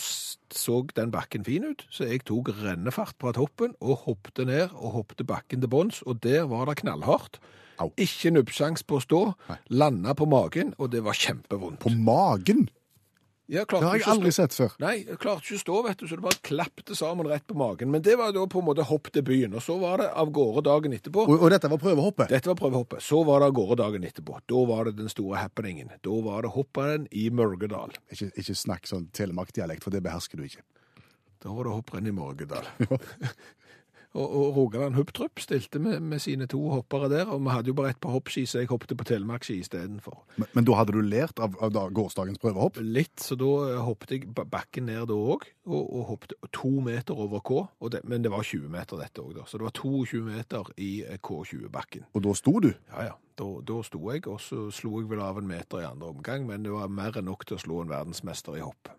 så 0.54 0.78
den 0.96 1.10
bakken 1.12 1.44
fin 1.44 1.66
ut, 1.68 1.84
så 1.92 2.06
jeg 2.08 2.22
tok 2.24 2.48
rennefart 2.62 3.18
fra 3.20 3.34
toppen 3.36 3.74
og 3.84 4.06
hoppte 4.06 4.46
ned 4.48 4.72
og 4.72 4.94
hoppte 4.96 5.26
bakken 5.28 5.60
til 5.60 5.68
bunns, 5.68 6.00
og 6.08 6.22
der 6.24 6.48
var 6.48 6.70
det 6.70 6.78
knallhardt. 6.80 7.36
Au. 7.82 7.90
Ikke 8.00 8.30
nubbsjans 8.32 8.86
på 8.86 8.96
å 8.96 9.02
stå, 9.02 9.20
landa 9.74 10.14
på 10.16 10.28
magen, 10.30 10.72
og 10.78 10.92
det 10.94 11.02
var 11.04 11.18
kjempevondt. 11.18 11.82
På 11.82 11.92
magen? 11.92 12.68
Ja, 13.46 13.64
Det 13.68 13.80
har 13.84 13.98
jeg 13.98 14.06
aldri 14.08 14.30
sett 14.32 14.54
før. 14.56 14.72
Nei, 14.80 14.94
jeg 15.04 15.18
klarte 15.20 15.44
ikke 15.44 15.58
å 15.58 15.60
stå, 15.60 15.80
vet 15.84 16.00
du, 16.00 16.06
så 16.08 16.16
det 16.16 16.24
bare 16.24 16.40
klappte 16.48 16.96
sammen 16.96 17.28
rett 17.28 17.44
på 17.44 17.56
magen. 17.60 17.90
Men 17.92 18.00
det 18.04 18.14
var 18.16 18.32
da 18.32 18.44
på 18.48 18.62
en 18.62 18.68
måte 18.70 18.86
hopp 18.88 19.10
til 19.12 19.24
byen, 19.26 19.56
og 19.58 19.64
så 19.64 19.76
var 19.82 20.00
det 20.00 20.06
av 20.16 20.30
gårde 20.32 20.62
dagen 20.64 20.96
etterpå. 20.96 21.26
Og, 21.28 21.44
og 21.44 21.52
dette 21.52 21.68
var 21.68 21.82
prøvehoppet? 21.82 22.32
Dette 22.32 22.48
var 22.48 22.56
prøvehoppet. 22.56 23.04
Så 23.04 23.20
var 23.28 23.42
det 23.44 23.50
av 23.52 23.56
gårde 23.58 23.76
dagen 23.82 24.06
etterpå. 24.08 24.38
Da 24.48 24.62
var 24.70 24.88
det 24.88 24.94
den 25.02 25.12
store 25.12 25.42
happeningen. 25.42 25.92
Da 26.06 26.20
var 26.24 26.46
det 26.46 26.54
hopperen 26.56 27.04
i 27.12 27.26
Mørgedal. 27.28 27.92
Ikke, 28.08 28.30
ikke 28.32 28.56
snakk 28.56 28.88
sånn 28.88 29.10
telemarkdialekt, 29.12 29.84
for 29.84 29.92
det 29.92 30.00
behersker 30.06 30.40
du 30.40 30.48
ikke. 30.48 30.64
Da 31.44 31.52
var 31.52 31.68
det 31.68 31.76
hopprenn 31.76 32.08
i 32.08 32.16
Morgedal. 32.16 32.64
Og, 34.14 34.30
og 34.30 34.56
Rogaland 34.56 34.94
Hubtrup 34.94 35.40
stilte 35.42 35.80
med, 35.82 35.98
med 36.00 36.20
sine 36.22 36.46
to 36.46 36.60
hoppere 36.70 37.08
der, 37.10 37.26
og 37.34 37.40
vi 37.42 37.50
hadde 37.50 37.72
jo 37.72 37.74
bare 37.74 37.90
ett 37.90 37.98
på 38.00 38.12
hoppski, 38.14 38.44
så 38.46 38.60
jeg 38.60 38.68
hoppet 38.70 38.92
på 38.96 39.06
telemarkski 39.08 39.56
istedenfor. 39.58 40.20
Men, 40.38 40.46
men 40.54 40.66
da 40.68 40.76
hadde 40.78 40.94
du 40.94 41.00
lært 41.02 41.40
av, 41.42 41.56
av 41.58 41.72
da, 41.74 41.82
gårsdagens 41.90 42.38
prøvehopp? 42.38 42.78
Litt, 42.78 43.16
så 43.18 43.34
da 43.40 43.48
eh, 43.72 43.80
hoppet 43.82 44.12
jeg 44.14 44.28
bakken 44.36 44.86
ned 44.86 45.08
da 45.10 45.16
òg, 45.18 45.48
og, 45.66 45.80
og 45.82 46.04
hoppet 46.12 46.36
to 46.54 46.70
meter 46.86 47.18
over 47.24 47.42
K. 47.42 47.64
Det, 47.90 48.04
men 48.06 48.22
det 48.22 48.30
var 48.30 48.46
20 48.46 48.70
meter 48.70 49.02
dette 49.02 49.24
òg, 49.24 49.32
da. 49.40 49.46
Så 49.50 49.58
det 49.58 49.66
var 49.66 49.74
22 49.80 50.20
meter 50.28 50.70
i 50.78 50.92
eh, 51.08 51.18
K20-bakken. 51.18 52.06
Og 52.14 52.22
da 52.28 52.34
sto 52.38 52.54
du? 52.62 52.70
Ja 52.94 53.08
ja, 53.08 53.16
da, 53.40 53.48
da 53.66 53.80
sto 53.88 54.04
jeg, 54.12 54.28
og 54.30 54.38
så 54.46 54.68
slo 54.74 55.00
jeg 55.02 55.10
vel 55.10 55.24
av 55.26 55.42
en 55.42 55.48
meter 55.50 55.82
i 55.82 55.88
andre 55.90 56.12
omgang, 56.14 56.46
men 56.46 56.62
det 56.62 56.70
var 56.76 56.86
mer 56.92 57.18
enn 57.18 57.26
nok 57.32 57.42
til 57.50 57.58
å 57.58 57.64
slå 57.66 57.82
en 57.82 57.90
verdensmester 57.90 58.60
i 58.60 58.62
hopp. 58.62 58.94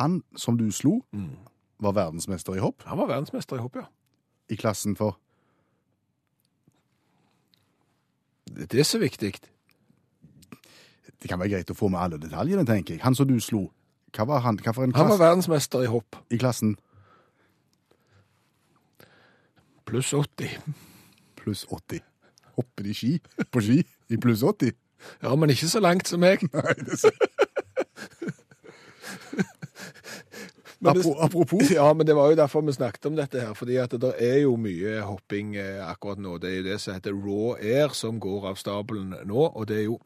Han 0.00 0.22
som 0.40 0.56
du 0.58 0.64
slo, 0.74 1.02
Mm. 1.12 1.36
var 1.84 1.92
verdensmester 1.92 2.56
i 2.56 2.62
hopp 2.64 2.82
Han 2.88 2.96
var 2.98 3.10
verdensmester 3.12 3.60
i 3.60 3.62
hopp, 3.62 3.76
ja. 3.76 3.84
I 4.50 4.56
klassen 4.56 4.96
for 4.96 5.16
Det 8.56 8.78
er 8.80 8.84
så 8.88 8.98
viktig. 9.02 9.34
Det 11.20 11.28
kan 11.28 11.38
være 11.40 11.50
greit 11.56 11.70
å 11.70 11.74
få 11.76 11.88
med 11.92 12.00
alle 12.00 12.18
detaljene, 12.22 12.64
tenker 12.64 12.94
jeg. 12.94 13.02
Han 13.04 13.14
som 13.14 13.26
du 13.28 13.34
slo, 13.42 13.66
hva 14.16 14.24
var 14.30 14.40
han? 14.46 14.56
Hva 14.62 14.72
for 14.72 14.84
en 14.86 14.94
Han 14.96 15.08
var 15.10 15.18
verdensmester 15.20 15.82
i 15.84 15.90
hopp, 15.92 16.16
i 16.32 16.38
klassen? 16.40 16.76
pluss 19.86 20.12
80. 20.14 20.56
Pluss 21.36 21.66
80. 21.70 22.00
Hopper 22.56 22.82
de 22.82 22.94
ski 22.96 23.12
på 23.52 23.60
ski 23.62 23.76
i 24.10 24.16
pluss 24.18 24.42
80? 24.42 24.72
Ja, 25.22 25.34
men 25.36 25.50
ikke 25.52 25.68
så 25.70 25.78
langt 25.84 26.08
som 26.08 26.20
meg. 26.24 26.42
Nei, 26.42 26.72
det 26.80 27.04
er 27.04 27.10
Men 30.75 30.75
det- 30.75 30.75
Apro- 30.75 30.75
Apropos, 30.86 31.70
Ja, 31.76 31.92
men 31.94 32.06
det 32.06 32.16
var 32.16 32.30
jo 32.30 32.38
derfor 32.38 32.64
vi 32.66 32.74
snakket 32.76 33.06
om 33.10 33.16
dette 33.18 33.42
her, 33.42 33.54
fordi 33.58 33.78
at 33.82 33.94
det 34.00 34.12
er 34.22 34.40
jo 34.44 34.56
mye 34.60 34.98
hopping 35.06 35.54
eh, 35.60 35.80
akkurat 35.84 36.20
nå. 36.22 36.36
Det 36.42 36.50
er 36.50 36.58
jo 36.60 36.66
det 36.70 36.80
som 36.82 36.96
heter 36.96 37.16
Raw 37.16 37.56
Air 37.60 37.94
som 37.96 38.20
går 38.22 38.50
av 38.52 38.60
stabelen 38.60 39.14
nå, 39.26 39.48
og 39.48 39.66
det 39.70 39.80
er 39.82 39.88
jo 39.88 39.98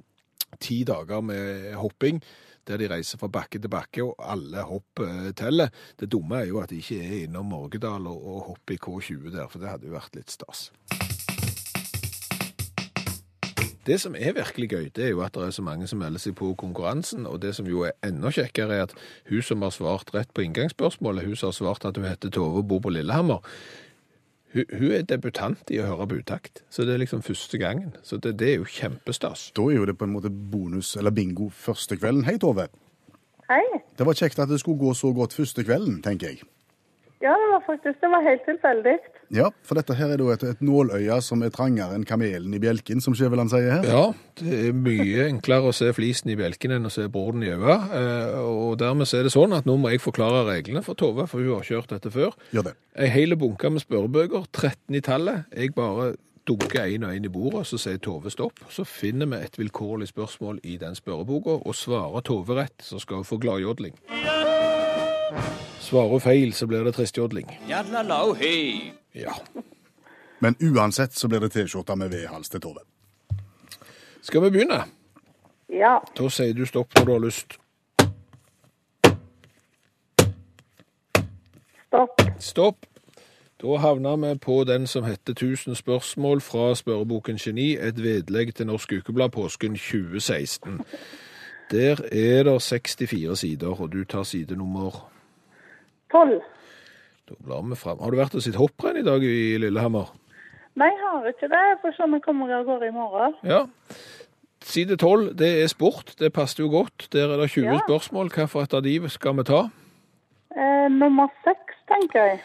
ti 0.61 0.83
dager 0.89 1.23
med 1.23 1.75
hopping 1.79 2.23
der 2.69 2.79
de 2.79 2.91
reiser 2.91 3.19
fra 3.19 3.31
bakke 3.33 3.59
til 3.59 3.73
bakke, 3.73 4.05
og 4.05 4.19
alle 4.21 4.65
hopp 4.69 5.03
eh, 5.05 5.31
teller. 5.37 5.73
Det 5.99 6.11
dumme 6.13 6.43
er 6.43 6.51
jo 6.51 6.61
at 6.63 6.71
de 6.71 6.81
ikke 6.83 7.01
er 7.03 7.25
innom 7.25 7.51
Morgedal 7.51 8.07
og, 8.11 8.21
og 8.21 8.45
hopper 8.53 8.77
i 8.77 8.83
K20 8.85 9.31
der, 9.35 9.49
for 9.49 9.63
det 9.63 9.73
hadde 9.73 9.91
jo 9.91 9.97
vært 9.97 10.21
litt 10.21 10.31
stas. 10.31 10.69
Det 13.91 13.97
som 13.99 14.15
er 14.15 14.37
virkelig 14.37 14.69
gøy, 14.71 14.85
det 14.95 15.05
er 15.05 15.09
jo 15.11 15.23
at 15.25 15.35
det 15.35 15.49
er 15.49 15.55
så 15.57 15.63
mange 15.67 15.87
som 15.91 15.99
melder 15.99 16.23
seg 16.23 16.37
på 16.39 16.53
konkurransen, 16.55 17.25
og 17.27 17.41
det 17.43 17.57
som 17.57 17.67
jo 17.67 17.81
er 17.89 17.97
enda 18.07 18.31
kjekkere 18.31 18.77
er 18.77 18.85
at 18.85 18.93
hun 19.27 19.43
som 19.43 19.65
har 19.67 19.73
svart 19.75 20.13
rett 20.15 20.31
på 20.31 20.45
inngangsspørsmålet, 20.45 21.27
hun 21.27 21.39
som 21.41 21.51
har 21.51 21.57
svart 21.57 21.87
at 21.89 21.99
hun 21.99 22.07
heter 22.07 22.31
Tove 22.31 22.61
og 22.63 22.69
bor 22.71 22.79
på 22.85 22.93
Lillehammer, 22.95 23.43
hun, 24.55 24.77
hun 24.79 24.95
er 24.95 25.09
debutant 25.11 25.75
i 25.75 25.81
å 25.83 25.89
høre 25.89 26.07
på 26.07 26.21
utakt, 26.23 26.63
så 26.71 26.87
det 26.87 26.95
er 26.95 27.03
liksom 27.03 27.25
første 27.27 27.59
gangen. 27.59 27.97
Så 28.07 28.21
det, 28.23 28.37
det 28.39 28.53
er 28.53 28.57
jo 28.61 28.71
kjempestas. 28.79 29.49
da 29.59 29.67
er 29.67 29.81
jo 29.81 29.91
det 29.91 29.99
på 29.99 30.07
en 30.07 30.15
måte 30.15 30.31
bonus, 30.31 30.95
eller 30.95 31.11
bingo, 31.11 31.49
første 31.51 31.99
kvelden. 31.99 32.23
Hei, 32.31 32.37
Tove. 32.39 32.69
Hei. 33.51 33.65
Det 33.99 34.07
var 34.07 34.15
kjekt 34.23 34.39
at 34.39 34.55
det 34.55 34.61
skulle 34.63 34.79
gå 34.79 34.95
så 34.95 35.11
godt 35.19 35.35
første 35.35 35.67
kvelden, 35.67 35.99
tenker 36.07 36.31
jeg. 36.31 36.47
Ja, 37.27 37.35
det 37.35 37.51
var 37.57 37.67
faktisk 37.67 37.99
det 38.07 38.15
var 38.15 38.23
helt 38.23 38.47
tilfeldig. 38.47 39.01
Ja, 39.31 39.47
for 39.63 39.79
dette 39.79 39.95
her 39.95 40.11
er 40.11 40.19
da 40.19 40.33
et, 40.35 40.43
et 40.57 40.63
nåløye 40.65 41.21
som 41.23 41.45
er 41.47 41.53
trangere 41.55 41.95
enn 41.95 42.07
kamelen 42.07 42.55
i 42.57 42.59
bjelken, 42.63 42.99
som 43.03 43.15
Skjæveland 43.15 43.53
sier 43.53 43.77
her. 43.77 43.85
Ja, 43.87 44.01
det 44.41 44.57
er 44.71 44.73
mye 44.75 45.29
enklere 45.29 45.71
å 45.71 45.75
se 45.77 45.93
flisen 45.95 46.33
i 46.33 46.39
bjelken 46.39 46.75
enn 46.75 46.89
å 46.89 46.91
se 46.91 47.07
broren 47.13 47.45
i 47.47 47.53
øya, 47.53 47.77
eh, 47.95 48.39
og 48.43 48.79
dermed 48.83 49.07
er 49.15 49.29
det 49.29 49.35
sånn 49.35 49.55
at 49.55 49.69
nå 49.71 49.77
må 49.79 49.93
jeg 49.93 50.03
forklare 50.03 50.43
reglene 50.49 50.83
for 50.83 50.99
Tove, 50.99 51.29
for 51.31 51.39
hun 51.45 51.61
har 51.61 51.69
kjørt 51.69 51.95
dette 51.95 52.11
før. 52.11 52.35
Gjør 52.51 52.71
det. 52.73 52.75
Ei 52.99 53.11
hele 53.15 53.39
bunke 53.39 53.71
med 53.71 53.85
spørrebøker, 53.85 54.49
13 54.51 54.99
i 54.99 55.03
tallet. 55.07 55.47
Jeg 55.55 55.77
bare 55.79 56.17
dunker 56.51 56.89
en 56.89 57.05
og 57.07 57.15
en 57.15 57.29
i 57.29 57.31
bordet, 57.31 57.67
så 57.71 57.79
sier 57.79 58.01
Tove 58.03 58.33
stopp. 58.35 58.65
Så 58.73 58.83
finner 58.89 59.31
vi 59.31 59.39
et 59.45 59.59
vilkårlig 59.61 60.11
spørsmål 60.11 60.59
i 60.67 60.75
den 60.81 60.99
spørreboka, 60.99 61.61
og 61.63 61.77
svarer 61.79 62.27
Tove 62.27 62.59
rett, 62.59 62.83
så 62.83 62.99
skal 62.99 63.23
hun 63.23 63.29
få 63.29 63.39
gladjodling. 63.39 63.95
Svarer 65.81 66.17
hun 66.17 66.25
feil, 66.25 66.51
så 66.55 66.67
blir 66.67 66.83
det 66.87 66.97
tristjodling. 66.99 67.47
Ja. 69.13 69.35
Men 70.39 70.57
uansett 70.61 71.13
så 71.13 71.29
blir 71.29 71.41
det 71.41 71.53
T-skjorte 71.53 71.97
med 71.97 72.11
V-hals 72.11 72.49
til 72.49 72.61
Tove. 72.61 72.85
Skal 74.23 74.43
vi 74.43 74.51
begynne? 74.51 74.85
Ja. 75.69 75.99
Da 76.17 76.29
sier 76.29 76.55
du 76.55 76.65
stopp 76.67 76.95
når 76.99 77.05
du 77.05 77.13
har 77.13 77.25
lyst. 77.25 77.59
Stopp. 81.91 82.23
Stopp. 82.39 82.87
Da 83.61 83.77
havner 83.77 84.17
vi 84.17 84.39
på 84.39 84.65
den 84.65 84.87
som 84.87 85.05
heter 85.05 85.33
1000 85.33 85.75
spørsmål 85.77 86.41
fra 86.41 86.75
spørreboken 86.75 87.37
Geni, 87.37 87.75
et 87.77 88.03
vedlegg 88.03 88.55
til 88.55 88.67
Norsk 88.67 88.93
Ukeblad 88.93 89.31
påsken 89.31 89.77
2016. 89.77 90.81
Der 91.71 92.01
er 92.13 92.43
det 92.43 92.63
64 92.63 93.39
sider, 93.39 93.81
og 93.81 93.93
du 93.93 94.05
tar 94.05 94.23
side 94.23 94.57
nummer 94.57 95.11
Tolv. 96.11 96.41
Da 97.31 97.37
blar 97.47 97.63
vi 97.71 97.77
fram. 97.79 98.01
Har 98.03 98.11
du 98.11 98.19
vært 98.19 98.35
og 98.35 98.43
sett 98.43 98.59
hopprenn 98.59 98.99
i 99.01 99.05
dag 99.07 99.23
i 99.23 99.57
Lillehammer? 99.63 100.11
Nei, 100.81 100.89
jeg 100.91 101.01
har 101.05 101.29
ikke 101.31 101.49
det. 101.53 101.63
Får 101.83 101.95
se 101.97 102.03
om 102.07 102.17
jeg 102.17 102.25
kommer 102.25 102.51
av 102.57 102.65
gårde 102.67 102.89
i 102.91 102.95
morgen. 102.95 103.37
Ja. 103.47 103.61
Side 104.67 104.97
12, 105.01 105.31
det 105.39 105.51
er 105.63 105.71
sport. 105.73 106.15
Det 106.21 106.33
passer 106.37 106.65
jo 106.65 106.71
godt. 106.73 107.07
Der 107.15 107.31
er 107.33 107.41
det 107.41 107.51
20 107.55 107.65
Ja. 107.71 107.79
spørsmål. 107.87 108.31
Hvilket 108.35 108.75
av 108.75 108.83
de 108.83 109.09
skal 109.09 109.37
vi 109.37 109.45
ta? 109.45 109.61
Eh, 110.57 110.89
nummer 110.91 111.29
seks, 111.45 111.75
tenker 111.89 112.27
jeg. 112.27 112.41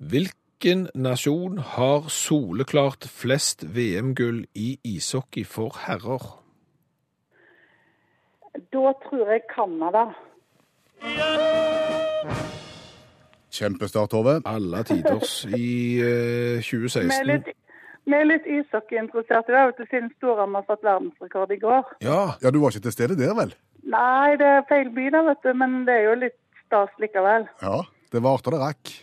Hvilken 0.00 0.88
nasjon 0.94 1.58
har 1.58 2.08
soleklart 2.08 3.04
flest 3.08 3.64
VM-gull 3.74 4.46
i 4.54 4.78
ishockey 4.84 5.44
for 5.44 5.70
herrer? 5.86 6.38
Da 8.72 8.92
tror 9.04 9.30
jeg 9.30 9.42
Canada. 9.54 10.06
Kjempestart, 13.58 14.10
Tove. 14.14 14.36
Alle 14.48 14.82
tiders 14.86 15.32
i 15.50 15.98
eh, 16.00 16.58
Vi 16.58 16.58
er 16.58 16.62
2016. 16.62 17.26
litt, 17.28 17.48
vi 18.08 18.16
er 18.16 18.28
litt 18.30 18.46
ishockeyinteresserte, 18.46 19.52
vet 19.56 19.80
du, 19.80 19.86
siden 19.90 20.12
Storhamar 20.16 20.64
satte 20.68 20.86
verdensrekord 20.86 21.52
i 21.56 21.58
går. 21.62 21.90
Ja, 22.06 22.20
Ja, 22.42 22.50
du 22.54 22.60
var 22.62 22.70
ikke 22.72 22.86
til 22.88 22.94
stede 22.96 23.18
der, 23.18 23.34
vel? 23.36 23.52
Nei, 23.88 24.36
det 24.40 24.46
er 24.46 24.64
feil 24.68 24.90
by 24.94 25.08
da, 25.14 25.24
vet 25.30 25.42
du, 25.44 25.52
men 25.56 25.82
det 25.88 25.94
er 25.98 26.06
jo 26.10 26.14
litt 26.22 26.38
stas 26.66 26.90
likevel. 27.02 27.46
Ja, 27.64 27.82
det 28.12 28.22
varte 28.24 28.52
det 28.54 28.62
rakk. 28.62 28.94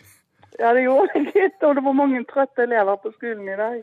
Ja, 0.56 0.70
det 0.72 0.86
gjorde 0.86 1.12
det 1.12 1.34
litt, 1.36 1.58
og 1.68 1.74
det 1.76 1.82
var 1.84 1.96
mange 1.98 2.22
trøtte 2.30 2.64
elever 2.64 2.96
på 3.02 3.10
skolen 3.18 3.48
i 3.52 3.56
dag. 3.60 3.82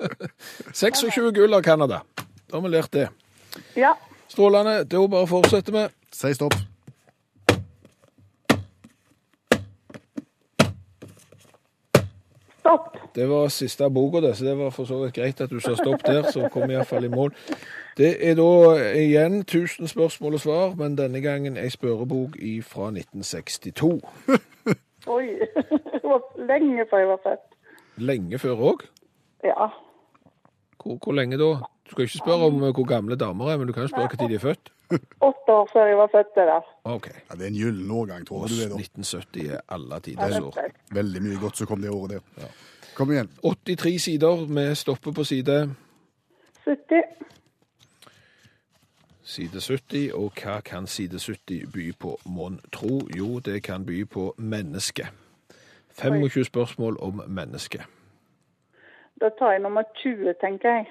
26 0.72 1.32
gull 1.36 1.54
av 1.58 1.62
Canada. 1.66 2.02
Da 2.48 2.56
har 2.56 2.62
vi 2.64 2.72
lært 2.72 2.90
det. 2.94 3.08
Ja. 3.76 3.92
Strålende. 4.30 4.84
Da 4.88 5.02
bare 5.10 5.26
fortsetter 5.28 5.74
vi. 5.74 5.84
Si 6.14 6.32
stopp. 6.34 6.54
Stopp. 12.70 13.14
Det 13.14 13.28
var 13.28 13.48
siste 13.48 13.90
boka, 13.90 14.20
det, 14.20 14.36
så 14.36 14.44
det 14.44 14.58
var 14.58 14.70
for 14.70 14.84
så 14.84 15.00
vidt 15.02 15.14
greit 15.14 15.40
at 15.40 15.50
du 15.50 15.58
sa 15.60 15.74
stopp 15.74 16.04
der, 16.06 16.22
så 16.30 16.48
kom 16.52 16.68
vi 16.68 16.76
iallfall 16.76 17.04
i 17.04 17.10
mål. 17.10 17.32
Det 17.98 18.12
er 18.22 18.36
da 18.38 18.50
igjen 18.94 19.40
1000 19.40 19.88
spørsmål 19.90 20.34
og 20.38 20.40
svar, 20.40 20.74
men 20.78 20.94
denne 20.98 21.20
gangen 21.20 21.56
ei 21.56 21.70
spørrebok 21.70 22.38
fra 22.62 22.92
1962. 22.94 23.90
Oi. 25.16 25.26
Det 25.66 26.04
var 26.04 26.22
lenge 26.46 26.86
før 26.90 26.98
jeg 26.98 27.08
var 27.08 27.20
født. 27.24 27.58
Lenge 27.96 28.38
før 28.38 28.64
òg. 28.70 28.86
Ja. 29.44 29.66
Hvor, 30.82 30.98
hvor 31.02 31.12
lenge 31.12 31.38
da? 31.38 31.50
Du 31.90 31.94
skal 31.94 32.02
ikke 32.06 32.18
spørre 32.18 32.46
om 32.46 32.62
eh, 32.62 32.70
hvor 32.70 32.84
gamle 32.86 33.16
damer 33.18 33.50
er, 33.50 33.56
men 33.58 33.66
du 33.66 33.72
kan 33.72 33.82
jo 33.82 33.88
spørre 33.90 34.14
når 34.20 34.28
de 34.28 34.34
er 34.34 34.38
født. 34.38 34.68
Åtte 35.20 35.52
år 35.52 35.68
før 35.72 35.86
jeg 35.86 35.96
var 35.98 36.10
født, 36.12 36.28
det 36.36 36.44
der. 36.46 36.68
OK. 36.84 37.06
Ja, 37.06 37.34
Det 37.34 37.42
er 37.42 37.46
en 37.46 37.56
gyllen 37.58 37.90
årgang, 37.90 38.26
tror 38.26 38.46
Du 38.46 38.54
er 38.54 38.68
da. 38.70 38.78
1970 38.78 39.50
er 39.50 39.60
alle 39.68 39.94
Ja, 39.94 39.98
tiders 39.98 40.38
år. 40.38 40.58
Veldig 40.94 41.22
mye 41.22 41.40
godt 41.40 41.56
som 41.56 41.66
kom 41.66 41.82
det 41.82 41.90
året 41.90 42.10
der. 42.10 42.46
Kom 42.94 43.10
igjen. 43.10 43.30
83 43.42 44.02
sider. 44.02 44.46
Vi 44.46 44.74
stopper 44.74 45.12
på 45.12 45.24
side 45.24 45.74
70. 46.64 47.02
Side 49.22 49.60
70, 49.60 50.12
og 50.14 50.32
hva 50.42 50.60
kan 50.60 50.86
side 50.86 51.18
70 51.18 51.66
by 51.72 51.92
på, 51.98 52.18
mon 52.24 52.60
tro? 52.72 53.00
Jo, 53.18 53.38
det 53.38 53.62
kan 53.62 53.86
by 53.86 54.04
på 54.04 54.34
menneske. 54.38 55.08
25 55.98 56.44
spørsmål 56.44 56.96
om 57.00 57.22
menneske. 57.26 57.82
Da 59.20 59.28
tar 59.38 59.52
jeg 59.52 59.60
nummer 59.62 59.82
20, 60.02 60.34
tenker 60.40 60.68
jeg. 60.68 60.86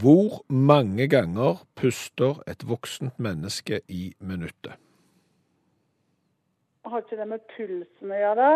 Hvor 0.00 0.44
mange 0.48 1.08
ganger 1.08 1.66
puster 1.76 2.42
et 2.48 2.68
voksent 2.68 3.18
menneske 3.20 3.80
i 3.88 4.14
minuttet? 4.20 4.72
Har 6.86 6.98
ikke 6.98 7.16
det 7.16 7.28
med 7.28 7.42
pulsen 7.56 8.10
å 8.10 8.20
gjøre, 8.20 8.46
da? 8.46 8.50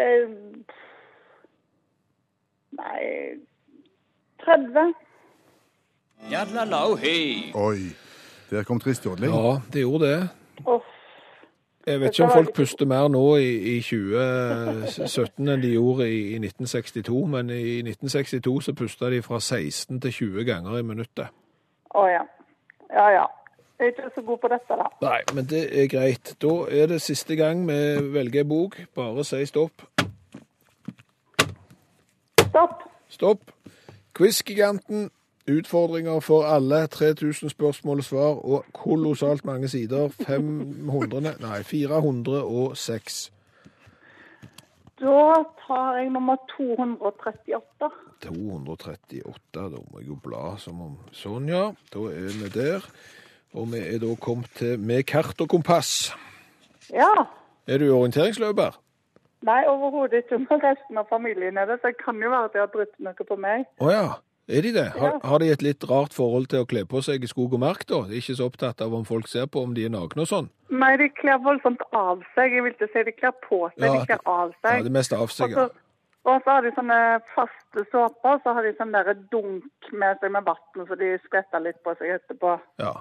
Eh, 0.00 0.32
Nei 2.72 3.02
30. 4.44 4.94
Oi. 7.54 7.92
Der 8.50 8.64
kom 8.68 8.80
tristjodling. 8.80 9.32
Ja, 9.32 9.60
det 9.72 9.84
gjorde 9.84 10.10
det. 10.12 10.28
Uff. 10.66 10.91
Jeg 11.86 12.00
vet 12.00 12.14
ikke 12.14 12.24
om 12.24 12.30
folk 12.30 12.54
puster 12.54 12.86
mer 12.86 13.08
nå 13.10 13.24
i, 13.42 13.50
i 13.74 13.76
2017 13.82 15.48
enn 15.50 15.62
de 15.62 15.72
gjorde 15.74 16.06
i, 16.06 16.20
i 16.36 16.38
1962, 16.38 17.22
men 17.32 17.50
i 17.50 17.80
1962 17.82 18.68
så 18.68 18.74
pusta 18.78 19.10
de 19.10 19.22
fra 19.22 19.40
16 19.40 20.00
til 20.00 20.12
20 20.12 20.44
ganger 20.46 20.78
i 20.78 20.84
minuttet. 20.86 21.32
Å 21.94 22.04
ja. 22.06 22.22
Ja 22.92 23.08
ja. 23.16 23.24
Jeg 23.82 23.88
er 23.88 23.94
ikke 23.96 24.10
så 24.14 24.22
god 24.22 24.38
på 24.38 24.48
dette, 24.52 24.76
da. 24.78 24.84
Nei, 25.02 25.20
men 25.34 25.46
det 25.50 25.62
er 25.82 25.88
greit. 25.90 26.36
Da 26.42 26.52
er 26.70 26.86
det 26.92 27.00
siste 27.02 27.34
gang 27.36 27.64
vi 27.66 27.78
velger 28.14 28.44
bok. 28.46 28.76
Bare 28.94 29.24
si 29.26 29.42
stopp. 29.50 29.82
Stopp. 32.44 32.86
Stopp. 33.10 33.50
Quiz-giganten. 34.14 35.10
Utfordringer 35.50 36.20
for 36.20 36.42
alle. 36.42 36.86
3000 36.86 37.50
spørsmål 37.50 37.98
og 37.98 38.04
svar 38.04 38.44
og 38.44 38.64
kolossalt 38.72 39.44
mange 39.44 39.68
sider. 39.68 40.08
500 40.08 41.34
Nei, 41.40 41.62
406. 41.62 43.32
Da 45.00 45.42
tar 45.66 45.96
jeg 45.96 46.10
nummer 46.10 46.36
238. 46.56 47.90
238. 48.22 49.22
Da 49.54 49.60
må 49.68 49.98
jeg 49.98 50.08
jo 50.08 50.18
bla 50.22 50.54
som 50.62 50.80
om 50.80 50.94
sånn, 51.10 51.48
ja. 51.50 51.72
Da 51.94 52.06
er 52.12 52.30
vi 52.38 52.50
der. 52.54 52.86
Og 53.52 53.66
vi 53.72 53.82
er 53.82 53.98
da 53.98 54.14
kommet 54.14 54.54
til 54.56 54.78
med 54.80 55.02
kart 55.10 55.40
og 55.42 55.48
kompass. 55.48 56.12
Ja. 56.92 57.10
Er 57.66 57.82
du 57.82 57.90
orienteringsløper? 57.90 58.78
Nei, 59.42 59.62
overhodet 59.66 60.22
ikke. 60.22 60.38
Resten 60.62 60.98
av 60.98 61.10
familien 61.10 61.58
er 61.58 61.66
det, 61.66 61.80
så 61.82 61.90
det 61.90 61.98
kan 62.04 62.22
jo 62.22 62.30
være 62.30 62.44
at 62.44 62.54
de 62.54 62.62
har 62.62 62.70
brutt 62.70 62.94
noe 63.02 63.26
på 63.26 63.36
meg. 63.42 63.66
Å 63.82 63.90
ja. 63.90 64.06
Er 64.52 64.64
de 64.66 64.72
det? 64.76 64.88
Har, 64.98 65.14
har 65.24 65.40
de 65.40 65.48
et 65.52 65.62
litt 65.64 65.84
rart 65.88 66.12
forhold 66.16 66.50
til 66.52 66.62
å 66.62 66.66
kle 66.68 66.82
på 66.88 67.00
seg 67.04 67.22
i 67.24 67.30
skog 67.30 67.54
og 67.56 67.62
mark, 67.62 67.86
da? 67.88 68.02
De 68.08 68.18
er 68.18 68.20
ikke 68.20 68.36
så 68.36 68.48
opptatt 68.50 68.82
av 68.84 68.92
om 68.96 69.06
folk 69.08 69.30
ser 69.30 69.46
på 69.48 69.62
om 69.64 69.72
de 69.76 69.86
er 69.88 69.92
nakne 69.94 70.26
og 70.26 70.28
sånn? 70.28 70.50
Nei, 70.72 70.90
de 71.00 71.08
kler 71.16 71.38
voldsomt 71.44 71.80
av 71.96 72.20
seg. 72.34 72.56
Jeg 72.58 72.66
vil 72.66 72.74
ikke 72.76 72.90
si 72.92 73.04
de 73.08 73.14
kler 73.16 73.32
på 73.46 73.62
seg, 73.72 73.86
Ja, 73.86 73.94
de 73.94 74.10
kler 74.10 74.26
av 74.28 74.52
seg. 74.58 74.82
Ja, 74.82 74.88
det 74.88 74.92
meste 74.98 75.20
av 75.20 75.32
seg, 75.32 75.56
ja. 75.56 75.68
og 76.28 76.44
så 76.44 76.56
har 76.56 76.66
de 76.66 76.74
sånne 76.76 76.98
faste 77.36 77.86
såper, 77.88 78.36
og 78.36 78.44
så 78.44 78.56
har 78.58 78.68
de 78.68 78.74
sånn 78.76 78.92
der 78.94 79.14
dunk 79.32 79.92
med 79.92 80.20
seg 80.20 80.34
med 80.36 80.44
vann, 80.50 80.84
så 80.88 81.00
de 81.00 81.14
skvetter 81.24 81.64
litt 81.64 81.80
på 81.86 81.96
seg 82.00 82.18
etterpå. 82.18 82.58
ja. 82.82 82.98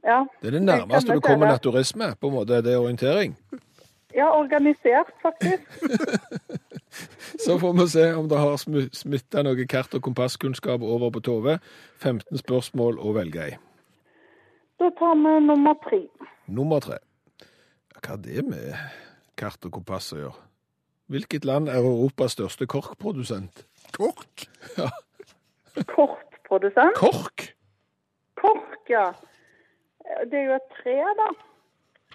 Ja. 0.00 0.22
Det 0.40 0.48
er 0.48 0.54
det 0.56 0.62
nærmeste 0.64 1.12
du 1.12 1.20
kommer 1.20 1.50
naturisme, 1.50 2.14
på 2.20 2.30
en 2.30 2.32
måte. 2.38 2.62
Det 2.64 2.72
Er 2.72 2.80
orientering? 2.80 3.34
Ja, 4.16 4.30
organisert, 4.32 5.12
faktisk. 5.22 5.60
Så 7.38 7.58
får 7.58 7.72
vi 7.78 7.86
se 7.88 8.06
om 8.14 8.28
det 8.28 8.38
har 8.38 8.56
smitta 8.94 9.42
noe 9.46 9.66
kart- 9.66 9.94
og 9.94 10.02
kompasskunnskap 10.02 10.82
over 10.82 11.10
på 11.14 11.22
Tove. 11.24 11.58
15 12.02 12.38
spørsmål 12.42 12.98
å 12.98 13.14
velge 13.16 13.46
i. 13.52 13.58
Da 14.80 14.90
tar 14.98 15.16
vi 15.20 15.34
nummer 15.46 15.74
tre. 15.84 16.02
Nummer 16.48 16.80
tre. 16.80 16.98
Hva 18.00 18.16
er 18.16 18.22
det 18.24 18.44
med 18.48 18.72
kart 19.36 19.64
og 19.68 19.74
kompass 19.76 20.12
å 20.16 20.22
gjøre? 20.22 20.46
Hvilket 21.10 21.44
land 21.44 21.68
er 21.68 21.82
Europas 21.82 22.36
største 22.36 22.66
korkprodusent? 22.70 23.64
Kork? 23.96 24.46
Ja. 24.78 24.88
Korkprodusent? 25.90 26.96
Kork? 26.96 27.50
Kork, 28.40 28.84
ja. 28.88 29.10
Det 30.30 30.38
er 30.38 30.46
jo 30.48 30.56
et 30.56 30.68
tre, 30.80 30.96
da. 31.18 31.28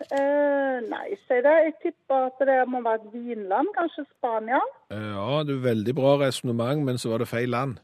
Eh, 0.01 0.77
nei, 0.89 1.15
si 1.27 1.38
det. 1.45 1.55
Jeg 1.65 1.73
tipper 1.84 2.27
at 2.27 2.41
det 2.47 2.58
må 2.67 2.81
være 2.84 2.99
et 3.05 3.13
vinland, 3.13 3.67
kanskje 3.77 4.03
Spania. 4.10 4.60
Ja, 4.91 5.43
det 5.47 5.55
er 5.55 5.67
veldig 5.69 5.95
bra 5.95 6.17
resonnement, 6.19 6.84
men 6.84 6.97
så 6.97 7.10
var 7.13 7.23
det 7.23 7.27
feil 7.31 7.49
land. 7.49 7.77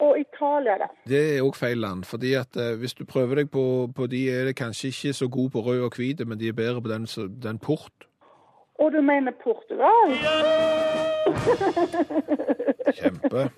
Og 0.00 0.16
Italia, 0.20 0.78
det. 0.80 0.90
Det 1.10 1.22
er 1.36 1.42
òg 1.44 1.56
feil 1.58 1.82
land, 1.82 2.04
fordi 2.08 2.32
at 2.38 2.56
eh, 2.56 2.76
hvis 2.78 2.94
du 2.94 3.04
prøver 3.04 3.42
deg 3.42 3.50
på, 3.50 3.90
på 3.96 4.06
de, 4.06 4.22
er 4.30 4.44
det 4.48 4.56
kanskje 4.56 4.88
ikke 4.88 5.12
så 5.12 5.28
gode 5.28 5.50
på 5.50 5.60
rød 5.66 5.82
og 5.88 5.92
hvit, 5.96 6.22
men 6.26 6.40
de 6.40 6.48
er 6.48 6.56
bedre 6.56 6.82
på 6.82 6.88
den, 6.88 7.04
den 7.42 7.58
port. 7.58 8.06
Og 8.80 8.92
du 8.92 9.00
mener 9.00 9.32
Portugal? 9.42 10.14
Kjempe. 12.96 13.50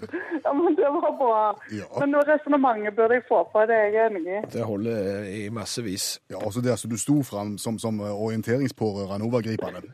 Ja, 0.44 0.52
men 0.56 0.74
det 0.76 0.88
var 0.94 1.12
bra. 1.18 1.40
Ja. 1.74 1.84
Men 2.00 2.10
noe 2.14 2.22
resonnementet 2.26 2.96
burde 2.96 3.14
jeg 3.18 3.24
få 3.28 3.42
på, 3.52 3.58
det 3.68 3.76
er 3.76 3.88
jeg 3.94 4.06
enig 4.10 4.22
i. 4.26 4.38
Det 4.52 4.64
holder 4.66 4.96
eh, 5.22 5.34
i 5.40 5.42
massevis. 5.52 6.20
Ja, 6.30 6.36
også 6.40 6.60
det 6.64 6.78
som 6.80 6.90
du 6.90 6.96
sto 6.98 7.20
fram 7.26 7.58
som, 7.58 7.78
som 7.78 8.00
orienteringspårørende 8.00 9.26
overgripende. 9.28 9.80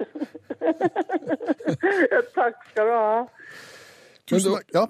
Takk 2.36 2.54
skal 2.70 2.86
du 2.86 2.92
ha. 2.94 3.26
Tusen 4.26 4.52
takk. 4.54 4.70
Ja, 4.74 4.86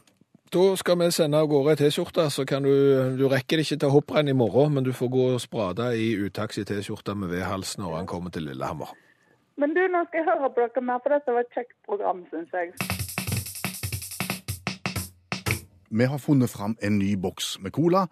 Da 0.55 0.77
skal 0.79 0.99
vi 1.01 1.09
sende 1.11 1.41
av 1.43 1.49
gårde 1.51 1.73
ei 1.75 1.79
T-skjorte, 1.81 2.29
så 2.31 2.45
kan 2.47 2.63
du 2.63 3.17
Du 3.19 3.27
rekker 3.29 3.57
det 3.59 3.65
ikke 3.67 3.79
til 3.83 3.91
hopprenn 3.91 4.29
i 4.31 4.37
morgen, 4.37 4.75
men 4.75 4.85
du 4.85 4.93
får 4.93 5.09
gå 5.11 5.25
og 5.35 5.41
sprade 5.43 5.89
i 5.99 6.13
utaxi 6.15 6.63
T-skjorte 6.65 7.15
med 7.19 7.29
V-hals 7.35 7.75
når 7.79 7.97
han 7.97 8.07
kommer 8.07 8.31
til 8.31 8.43
Lillehammer. 8.47 8.93
Men 9.57 9.75
du, 9.75 9.81
nå 9.89 10.05
skal 10.07 10.19
jeg 10.23 10.29
høre 10.29 10.51
på 10.53 10.61
dere 10.61 10.83
mer, 10.85 11.01
for 11.03 11.09
dette 11.17 11.33
var 11.35 11.41
et 11.47 11.55
kjekt 11.57 11.75
program, 11.89 12.23
syns 12.31 12.53
jeg. 12.53 12.73
Vi 15.97 16.09
har 16.13 16.19
funnet 16.23 16.51
fram 16.53 16.77
en 16.85 16.99
ny 17.01 17.15
boks 17.17 17.57
med 17.65 17.73
cola 17.77 18.07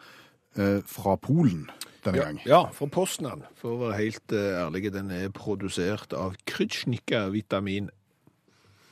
eh, 0.57 0.81
fra 0.89 1.17
Polen 1.21 1.67
denne 2.05 2.19
Ja, 2.21 2.25
gang. 2.29 2.41
ja 2.45 2.63
fra 2.77 2.87
Poznan, 2.93 3.45
for 3.57 3.75
å 3.77 3.83
være 3.87 3.99
helt 4.03 4.33
eh, 4.37 4.57
ærlig. 4.65 4.91
Den 4.93 5.11
er 5.15 5.31
produsert 5.35 6.13
av 6.17 6.35
Krytsjnika 6.49 7.27
Vitamin. 7.33 7.91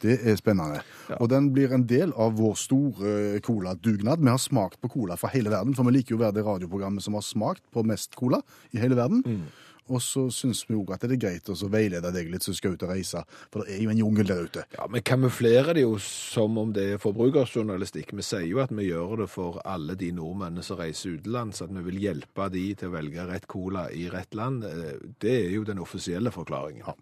Det 0.03 0.17
er 0.27 0.35
spennende. 0.35 0.81
Ja. 1.13 1.17
Og 1.23 1.29
den 1.31 1.53
blir 1.55 1.71
en 1.77 1.85
del 1.87 2.11
av 2.19 2.33
vår 2.41 2.57
store 2.59 3.13
eh, 3.37 3.41
coladugnad. 3.45 4.19
Vi 4.25 4.33
har 4.33 4.41
smakt 4.43 4.81
på 4.83 4.91
cola 4.97 5.15
fra 5.21 5.31
hele 5.31 5.53
verden, 5.53 5.77
for 5.79 5.87
vi 5.87 5.95
liker 6.01 6.17
jo 6.17 6.19
å 6.19 6.25
være 6.25 6.41
det 6.41 6.47
radioprogrammet 6.49 7.05
som 7.05 7.15
har 7.15 7.23
smakt 7.23 7.63
på 7.71 7.85
mest 7.87 8.17
cola 8.19 8.41
i 8.75 8.81
hele 8.83 8.99
verden. 8.99 9.23
Mm. 9.23 9.45
Og 9.91 9.99
så 10.03 10.29
syns 10.31 10.63
vi 10.69 10.77
òg 10.79 10.93
at 10.95 11.03
det 11.03 11.17
er 11.17 11.21
greit 11.25 11.49
å 11.51 11.57
så 11.59 11.69
veilede 11.73 12.13
deg 12.15 12.31
litt 12.31 12.45
som 12.47 12.55
skal 12.55 12.77
ut 12.77 12.85
og 12.87 12.93
reise, 12.93 13.25
for 13.51 13.65
det 13.65 13.75
er 13.77 13.83
jo 13.83 13.91
en 13.91 13.99
jungel 13.99 14.29
der 14.29 14.45
ute. 14.47 14.65
Ja, 14.77 14.87
Vi 14.87 15.01
kamuflerer 15.03 15.75
det 15.75 15.83
jo 15.83 15.97
som 15.99 16.59
om 16.59 16.73
det 16.73 16.85
er 16.95 16.99
forbrukerjournalistikk. 17.03 18.13
Vi 18.15 18.23
sier 18.23 18.47
jo 18.47 18.61
at 18.63 18.71
vi 18.71 18.89
gjør 18.91 19.25
det 19.25 19.31
for 19.33 19.61
alle 19.65 19.97
de 19.99 20.13
nordmennene 20.13 20.63
som 20.63 20.79
reiser 20.79 21.19
utenlands, 21.19 21.63
at 21.63 21.71
vi 21.75 21.83
vil 21.91 21.99
hjelpe 22.01 22.49
de 22.53 22.75
til 22.75 22.89
å 22.89 22.97
velge 22.97 23.27
rett 23.27 23.49
cola 23.51 23.89
i 23.91 24.09
rett 24.13 24.35
land. 24.35 24.65
Eh, 24.65 25.01
Det 25.19 25.47
er 25.47 25.51
jo 25.51 25.65
den 25.65 25.79
offisielle 25.79 26.31
forklaringen. 26.31 26.87
Ja. 26.87 26.95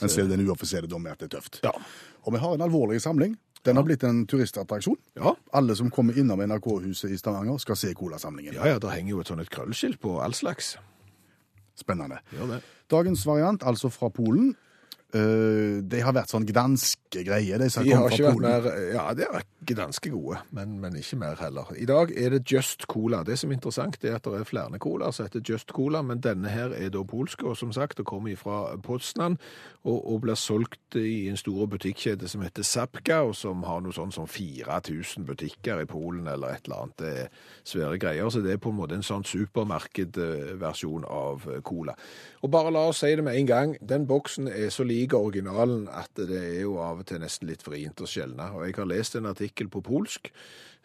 Men 0.00 0.10
det 0.10 0.28
den 0.28 0.46
uoffisielle 0.46 0.88
dommen 0.88 1.12
at 1.12 1.18
det 1.18 1.32
er 1.32 1.38
tøft. 1.38 1.60
Ja. 1.64 1.72
Og 2.26 2.32
vi 2.34 2.38
har 2.38 2.54
en 2.54 2.60
alvorlig 2.60 3.00
samling. 3.00 3.36
Den 3.64 3.76
har 3.76 3.82
blitt 3.82 4.04
en 4.04 4.26
turistattraksjon. 4.26 4.96
Ja. 5.16 5.34
Alle 5.52 5.74
som 5.74 5.90
kommer 5.90 6.16
innom 6.18 6.38
NRK-huset 6.38 7.10
i 7.10 7.16
Stavanger, 7.18 7.58
skal 7.58 7.76
se 7.76 7.94
colasamlingen. 7.94 8.54
Ja, 8.54 8.66
ja, 8.66 8.78
det 8.78 8.92
henger 8.92 9.16
jo 9.16 9.20
et 9.20 9.26
sånt 9.32 9.50
krøllskilt 9.50 9.98
på 10.00 10.20
all 10.22 10.36
slags. 10.38 10.76
Spennende. 11.76 12.18
Dagens 12.90 13.26
variant, 13.26 13.62
altså 13.66 13.88
fra 13.92 14.08
Polen. 14.08 14.54
Eh, 15.14 15.82
de 15.82 16.00
har 16.02 16.16
vært 16.16 16.32
sånn 16.32 16.46
gdanske 16.48 17.22
greier, 17.26 17.60
de 17.62 17.68
som 17.70 17.84
De 17.86 17.94
har 17.94 18.10
ikke 18.10 18.32
vært 18.32 18.42
mer 18.42 18.70
Ja, 18.94 19.10
de 19.14 19.26
har 19.28 19.38
vært 19.38 19.52
gdanske 19.66 20.10
gode, 20.10 20.40
men, 20.54 20.76
men 20.80 20.96
ikke 20.98 21.18
mer 21.20 21.38
heller. 21.40 21.70
I 21.76 21.86
dag 21.88 22.12
er 22.16 22.36
det 22.36 22.44
Just 22.50 22.86
Cola. 22.90 23.22
Det 23.26 23.38
som 23.38 23.50
er 23.50 23.58
interessant, 23.58 23.98
er 24.04 24.18
at 24.18 24.26
det 24.26 24.40
er 24.40 24.48
flere 24.48 24.78
cola 24.82 25.10
som 25.12 25.26
heter 25.26 25.42
Just 25.46 25.72
Cola, 25.74 26.02
men 26.06 26.22
denne 26.22 26.50
her 26.52 26.74
er 26.76 26.90
da 26.94 27.02
polsk, 27.06 27.42
og 27.42 27.56
som 27.58 27.72
sagt, 27.74 27.98
det 27.98 28.06
kommer 28.06 28.36
fra 28.38 28.76
Poznan, 28.82 29.38
og, 29.84 29.98
og 30.12 30.20
blir 30.24 30.38
solgt 30.38 30.98
i 30.98 31.26
en 31.30 31.38
stor 31.38 31.66
butikkjede 31.70 32.28
som 32.28 32.42
heter 32.44 32.66
Zapka, 32.66 33.22
og 33.26 33.34
som 33.38 33.64
har 33.66 33.82
noe 33.82 33.94
sånn 33.96 34.14
som 34.14 34.28
4000 34.30 35.26
butikker 35.26 35.82
i 35.82 35.88
Polen, 35.90 36.26
eller 36.30 36.56
et 36.56 36.66
eller 36.66 36.86
annet. 36.86 36.98
Det 37.00 37.12
er 37.24 37.28
svære 37.66 38.00
greier, 38.02 38.30
så 38.30 38.42
det 38.44 38.54
er 38.54 38.62
på 38.62 38.72
en 38.72 38.80
måte 38.80 38.98
en 38.98 39.06
sånn 39.06 39.26
supermarkedversjon 39.26 41.06
av 41.10 41.46
cola. 41.66 41.96
Og 42.42 42.52
bare 42.52 42.72
la 42.74 42.86
oss 42.90 43.02
si 43.02 43.12
det 43.16 43.24
med 43.26 43.38
en 43.38 43.50
gang, 43.50 43.76
den 43.82 44.06
boksen 44.06 44.50
er 44.50 44.70
så 44.74 44.86
lik 44.86 45.05
originalen 45.14 45.86
at 45.88 46.10
det 46.18 46.40
er 46.40 46.62
jo 46.64 46.78
av 46.82 47.02
og 47.02 47.06
til 47.06 47.20
nesten 47.22 47.46
litt 47.46 47.62
vrient 47.62 48.00
å 48.02 48.08
skjelne. 48.10 48.50
Og 48.56 48.66
jeg 48.66 48.74
har 48.80 48.88
lest 48.90 49.14
en 49.14 49.30
artikkel 49.30 49.70
på 49.70 49.84
polsk 49.86 50.32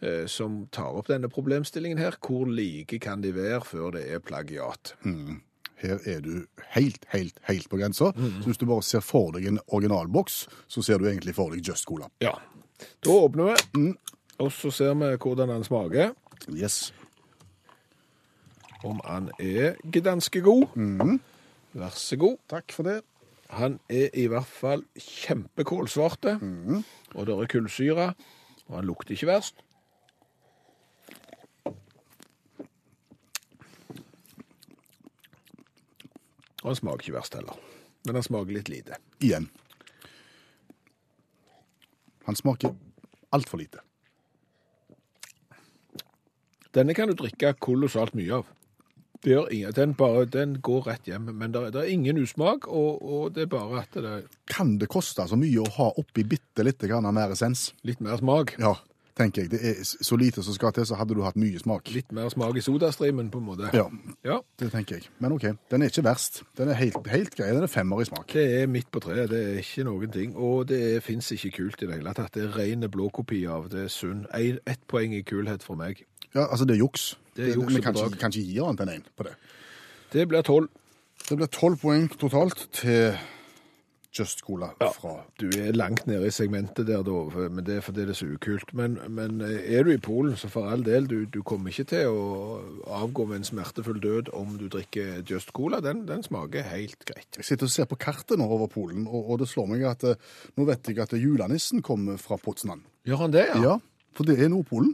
eh, 0.01 0.27
som 0.29 0.67
tar 0.69 0.93
opp 0.99 1.09
denne 1.09 1.31
problemstillingen 1.31 1.97
her. 1.97 2.19
Hvor 2.21 2.45
like 2.45 2.99
kan 3.01 3.25
de 3.25 3.33
være 3.33 3.63
før 3.65 3.97
det 3.97 4.05
er 4.13 4.21
plagiat? 4.21 4.93
Her 5.81 5.97
er 6.05 6.21
du 6.21 6.45
helt, 6.75 7.05
helt, 7.09 7.39
helt 7.49 7.69
på 7.69 7.79
grensa. 7.81 8.11
Så 8.13 8.45
hvis 8.45 8.61
du 8.61 8.67
bare 8.69 8.85
ser 8.85 9.01
for 9.01 9.33
deg 9.33 9.47
en 9.49 9.59
originalboks, 9.67 10.43
så 10.69 10.83
ser 10.85 11.01
du 11.01 11.07
egentlig 11.09 11.33
for 11.33 11.55
deg 11.55 11.65
Just 11.65 11.87
Cola. 11.89 12.11
Ja. 12.21 12.35
Da 13.01 13.13
åpner 13.13 13.57
vi, 13.73 13.93
og 14.41 14.51
så 14.53 14.71
ser 14.73 14.93
vi 14.97 15.09
hvordan 15.17 15.49
han 15.53 15.65
smaker. 15.65 16.13
Yes. 16.53 16.91
Om 18.85 19.01
han 19.05 19.29
er 19.37 19.77
ganske 19.93 20.41
god. 20.41 20.69
Vær 21.73 21.93
så 21.95 22.17
god. 22.19 22.37
Takk 22.49 22.73
for 22.75 22.89
det. 22.89 23.01
Han 23.51 23.79
er 23.91 24.13
i 24.15 24.27
hvert 24.31 24.47
fall 24.47 24.85
kjempekålsvarte, 24.95 26.37
og 27.15 27.27
det 27.27 27.35
er 27.35 27.49
kullsyre, 27.51 28.13
og 28.69 28.77
han 28.77 28.87
lukter 28.87 29.11
ikke 29.11 29.27
verst. 29.27 29.59
Og 36.61 36.69
han 36.69 36.79
smaker 36.79 37.03
ikke 37.03 37.17
verst 37.17 37.35
heller, 37.35 37.59
men 38.05 38.15
han 38.15 38.23
smaker 38.23 38.55
litt 38.55 38.69
lite. 38.71 39.01
Igjen. 39.19 39.49
Han 42.29 42.37
smaker 42.37 42.75
altfor 43.35 43.57
lite. 43.57 43.81
Denne 46.71 46.95
kan 46.95 47.09
du 47.11 47.17
drikke 47.19 47.51
kolossalt 47.59 48.15
mye 48.15 48.39
av. 48.39 48.51
Det 49.21 49.35
gjør 49.35 49.51
ingen, 49.53 49.73
den, 49.77 49.91
bare, 49.97 50.25
den 50.33 50.55
går 50.65 50.87
rett 50.89 51.09
hjem, 51.09 51.27
men 51.37 51.53
det, 51.53 51.67
er 51.77 51.89
ingen 51.93 52.17
usmak, 52.23 52.65
og, 52.65 53.01
og 53.05 53.35
det 53.35 53.45
er 53.45 53.51
bare 53.51 53.83
at 53.83 53.97
det 54.01 54.13
Kan 54.49 54.79
det 54.81 54.89
koste 54.89 55.27
så 55.29 55.37
mye 55.37 55.61
å 55.61 55.73
ha 55.77 55.91
oppi 56.01 56.25
bitte 56.25 56.65
litt 56.65 56.81
grann 56.89 57.05
mer 57.13 57.35
essens? 57.35 57.69
litt 57.85 58.01
mer 58.01 58.17
smak. 58.17 58.55
Ja, 58.61 58.73
tenker 59.21 59.45
jeg. 59.45 59.51
Det 59.53 59.61
er 59.69 59.79
så 59.85 60.17
lite 60.19 60.43
som 60.43 60.55
skal 60.57 60.73
til, 60.75 60.85
så 60.89 60.97
hadde 60.99 61.15
du 61.17 61.21
hatt 61.25 61.37
mye 61.39 61.59
smak. 61.61 61.89
Litt 61.95 62.11
mer 62.15 62.29
smak 62.33 62.57
i 62.59 62.63
sodastreamen, 62.65 63.29
på 63.33 63.39
en 63.41 63.47
måte. 63.47 63.69
Ja, 63.77 63.87
Ja, 64.27 64.39
det 64.59 64.71
tenker 64.73 64.99
jeg. 64.99 65.07
Men 65.23 65.37
OK, 65.37 65.47
den 65.71 65.81
er 65.85 65.91
ikke 65.93 66.03
verst. 66.05 66.41
Den 66.57 66.69
er 66.73 66.77
helt, 66.79 66.97
helt 67.07 67.35
grei. 67.37 67.49
Den 67.55 67.63
er 67.65 67.71
femmer 67.71 68.01
i 68.01 68.09
smak. 68.09 68.27
det 68.33 68.45
er 68.61 68.67
midt 68.67 68.91
på 68.91 68.99
treet, 69.03 69.29
det 69.31 69.41
er 69.41 69.61
ikke 69.63 69.85
noen 69.87 70.11
ting. 70.11 70.35
Og 70.35 70.67
det 70.69 71.01
fins 71.03 71.31
ikke 71.31 71.51
kult 71.57 71.81
i 71.81 71.89
det 71.89 72.01
hele 72.01 72.13
tatt. 72.17 72.33
Det 72.35 72.43
er 72.49 72.57
rene 72.57 72.89
blåkopi 72.91 73.45
av 73.47 73.69
det 73.71 73.85
er 73.87 73.93
sunn. 73.93 74.25
Ett 74.35 74.85
poeng 74.87 75.13
i 75.15 75.21
kulhet 75.21 75.63
for 75.63 75.75
meg. 75.79 76.03
Ja, 76.35 76.47
altså, 76.47 76.65
det 76.65 76.75
er 76.77 76.83
juks. 76.85 77.17
Det 77.35 77.49
er 77.49 77.55
juks 77.55 77.75
Vi 77.75 77.81
kan 77.81 78.31
ikke 78.31 78.45
gi 78.45 78.59
annet 78.63 78.81
enn 78.85 78.93
én 78.99 79.03
på 79.17 79.23
det. 79.27 79.35
Det 80.13 80.27
blir 80.27 80.41
tolv. 80.43 80.67
Det 81.29 81.37
blir 81.37 81.47
tolv 81.47 81.77
poeng 81.79 82.09
totalt 82.19 82.67
til 82.73 83.15
Just 84.11 84.41
Cola 84.43 84.73
fra 84.75 85.13
Du 85.39 85.45
er 85.55 85.71
langt 85.71 86.03
nede 86.07 86.27
i 86.27 86.33
segmentet 86.35 86.87
der, 86.89 86.99
da, 87.07 87.47
men 87.47 87.63
det 87.63 87.77
er 87.77 87.85
fordi 87.85 88.03
det 88.03 88.11
er 88.11 88.19
så 88.19 88.27
ukult. 88.27 88.73
Men, 88.75 88.97
men 89.07 89.39
er 89.41 89.85
du 89.87 89.93
i 89.93 90.01
Polen, 90.03 90.35
så 90.35 90.49
for 90.51 90.67
all 90.67 90.83
del, 90.83 91.07
du, 91.07 91.23
du 91.31 91.39
kommer 91.47 91.71
ikke 91.71 91.87
til 91.93 92.11
å 92.11 92.25
avgå 92.91 93.25
med 93.29 93.39
en 93.39 93.47
smertefull 93.47 94.01
død 94.03 94.33
om 94.35 94.57
du 94.59 94.67
drikker 94.67 95.23
Just 95.23 95.53
Cola. 95.55 95.79
Den, 95.79 96.03
den 96.09 96.25
smaker 96.27 96.67
helt 96.73 97.05
greit. 97.07 97.39
Jeg 97.39 97.47
sitter 97.47 97.69
og 97.69 97.75
ser 97.77 97.87
på 97.87 97.99
kartet 98.03 98.39
nå 98.41 98.49
over 98.51 98.67
Polen, 98.71 99.07
og, 99.07 99.31
og 99.31 99.41
det 99.41 99.47
slår 99.51 99.71
meg 99.71 99.87
at 99.87 100.03
eh, 100.11 100.29
nå 100.59 100.67
vet 100.67 100.91
jeg 100.91 100.99
at 100.99 101.15
julenissen 101.15 101.79
kommer 101.85 102.19
fra 102.19 102.35
Potsdam. 102.41 102.83
Gjør 103.07 103.25
han 103.25 103.35
det, 103.39 103.47
ja? 103.53 103.63
Ja, 103.63 103.77
for 104.11 104.27
det 104.27 104.41
er 104.43 104.51
Nordpolen. 104.51 104.91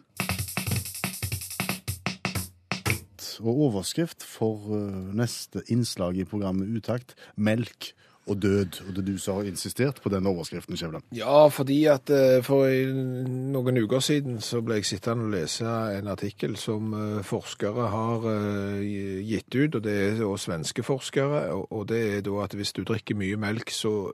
Og 3.37 3.65
overskrift 3.67 4.21
for 4.25 4.77
eh, 4.77 5.05
neste 5.17 5.65
innslag 5.73 6.21
i 6.21 6.25
programmet 6.29 6.69
Utakt, 6.77 7.17
melk 7.33 7.95
og 8.27 8.41
død. 8.41 8.81
Og 8.87 8.95
det 8.95 9.05
du 9.07 9.17
som 9.17 9.37
har 9.39 9.47
insistert 9.49 10.01
på 10.03 10.09
den 10.09 10.25
overskriften, 10.27 10.77
Skjævland. 10.77 11.03
Ja, 11.15 11.47
fordi 11.47 11.85
at 11.91 12.09
eh, 12.09 12.41
for 12.43 12.67
noen 12.67 13.77
uker 13.83 13.99
siden 14.03 14.39
så 14.43 14.61
ble 14.61 14.75
jeg 14.81 14.85
sittende 14.89 15.25
og 15.27 15.31
lese 15.35 15.65
en 15.97 16.07
artikkel 16.11 16.57
som 16.59 16.93
eh, 16.93 17.23
forskere 17.23 17.87
har 17.93 18.27
eh, 18.33 19.21
gitt 19.27 19.55
ut, 19.55 19.75
og 19.79 19.83
det 19.87 19.95
er 20.09 20.23
også 20.25 20.51
svenske 20.51 20.83
forskere, 20.83 21.45
og- 21.71 21.87
det 21.87 22.01
er 22.17 22.21
da 22.21 22.41
at 22.43 22.53
hvis 22.57 22.73
du 22.73 22.83
drikker 22.83 23.15
mye 23.15 23.37
melk, 23.39 23.69
så 23.71 24.11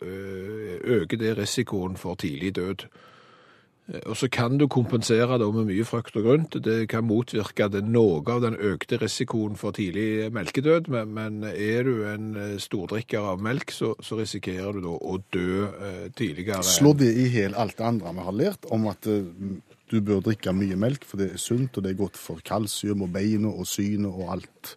øker 0.84 1.18
det 1.18 1.38
risikoen 1.38 1.98
for 1.98 2.16
tidlig 2.16 2.56
død. 2.56 2.86
Eh, 3.92 4.00
Og 4.10 4.16
så 4.18 4.30
kan 4.32 4.58
du 4.58 4.68
kompensere 4.72 5.38
det 5.40 5.48
med 5.54 5.68
mye 5.68 5.86
frukt 5.86 6.16
og 6.16 6.24
grønt. 6.24 6.56
Det 6.64 6.88
kan 6.90 7.04
motvirke 7.04 7.68
det 7.72 7.84
noe 7.84 8.22
av 8.32 8.42
den 8.46 8.56
økte 8.56 9.00
risikoen 9.02 9.58
for 9.60 9.76
tidlig 9.76 10.32
melkedød, 10.32 10.88
men, 10.94 11.12
men 11.14 11.44
er 11.52 11.84
du 11.84 12.06
en 12.08 12.30
eh, 12.36 12.56
stordrikker 12.64 13.20
av 13.34 13.44
melk, 13.44 13.72
så, 13.76 13.94
så 14.00 14.20
risikerer 14.22 14.80
du 14.80 14.86
da 14.88 14.96
å 14.96 15.20
dø 15.34 15.68
eh, 15.68 16.08
tidligere. 16.16 16.64
Slå 16.64 16.94
det 16.96 17.12
i 17.12 17.28
hjel 17.34 17.56
alt 17.60 17.78
det 17.78 17.88
andre 17.90 18.14
vi 18.14 18.28
har 18.30 18.40
lært 18.40 18.70
om 18.72 18.88
at 18.92 19.08
eh, 19.12 19.24
du 19.94 20.00
bør 20.02 20.24
drikke 20.26 20.54
mye 20.58 20.76
melk, 20.80 21.06
for 21.06 21.22
det 21.22 21.28
er 21.34 21.42
sunt, 21.42 21.78
og 21.78 21.86
det 21.86 21.94
er 21.94 22.00
godt 22.00 22.18
for 22.18 22.42
kalsium 22.46 23.06
og 23.06 23.12
beina 23.14 23.52
og 23.52 23.68
synet 23.70 24.10
og 24.10 24.32
alt. 24.36 24.74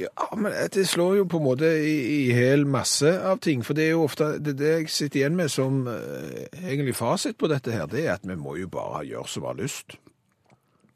Ja, 0.00 0.08
men 0.36 0.54
det 0.72 0.86
slår 0.88 1.18
jo 1.20 1.28
på 1.28 1.38
en 1.38 1.44
måte 1.44 1.70
i, 1.84 1.94
i 2.28 2.32
hel 2.34 2.64
masse 2.66 3.12
av 3.20 3.42
ting, 3.44 3.64
for 3.66 3.76
det 3.76 3.88
er 3.88 3.94
jo 3.94 4.06
ofte 4.08 4.34
det, 4.40 4.56
det 4.58 4.72
jeg 4.72 4.90
sitter 4.94 5.20
igjen 5.20 5.36
med 5.38 5.52
som 5.52 5.84
eh, 5.90 6.48
egentlig 6.64 6.96
fasit 6.96 7.38
på 7.38 7.50
dette 7.52 7.74
her, 7.74 7.86
det 7.90 8.06
er 8.06 8.16
at 8.16 8.26
vi 8.26 8.38
må 8.40 8.56
jo 8.58 8.70
bare 8.72 9.04
gjøre 9.06 9.30
som 9.30 9.44
vi 9.44 9.50
har 9.52 9.60
lyst. 9.60 9.98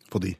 Fordi 0.08 0.36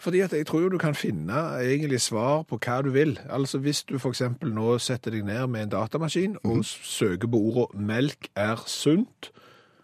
Fordi 0.00 0.20
at 0.24 0.32
jeg 0.32 0.46
tror 0.48 0.62
jo 0.64 0.68
du 0.72 0.78
kan 0.80 0.94
finne 0.96 1.36
egentlig 1.60 2.00
svar 2.00 2.42
på 2.48 2.56
hva 2.56 2.78
du 2.82 2.88
vil. 2.90 3.18
Altså 3.28 3.58
hvis 3.60 3.82
du 3.84 3.98
eksempel 4.00 4.54
nå 4.56 4.78
setter 4.78 5.12
deg 5.12 5.26
ned 5.28 5.46
med 5.46 5.66
en 5.66 5.74
datamaskin 5.76 6.38
og 6.40 6.64
søker 6.64 7.28
på 7.28 7.36
ordet 7.36 7.76
melk 7.76 8.30
er 8.34 8.64
sunt, 8.66 9.28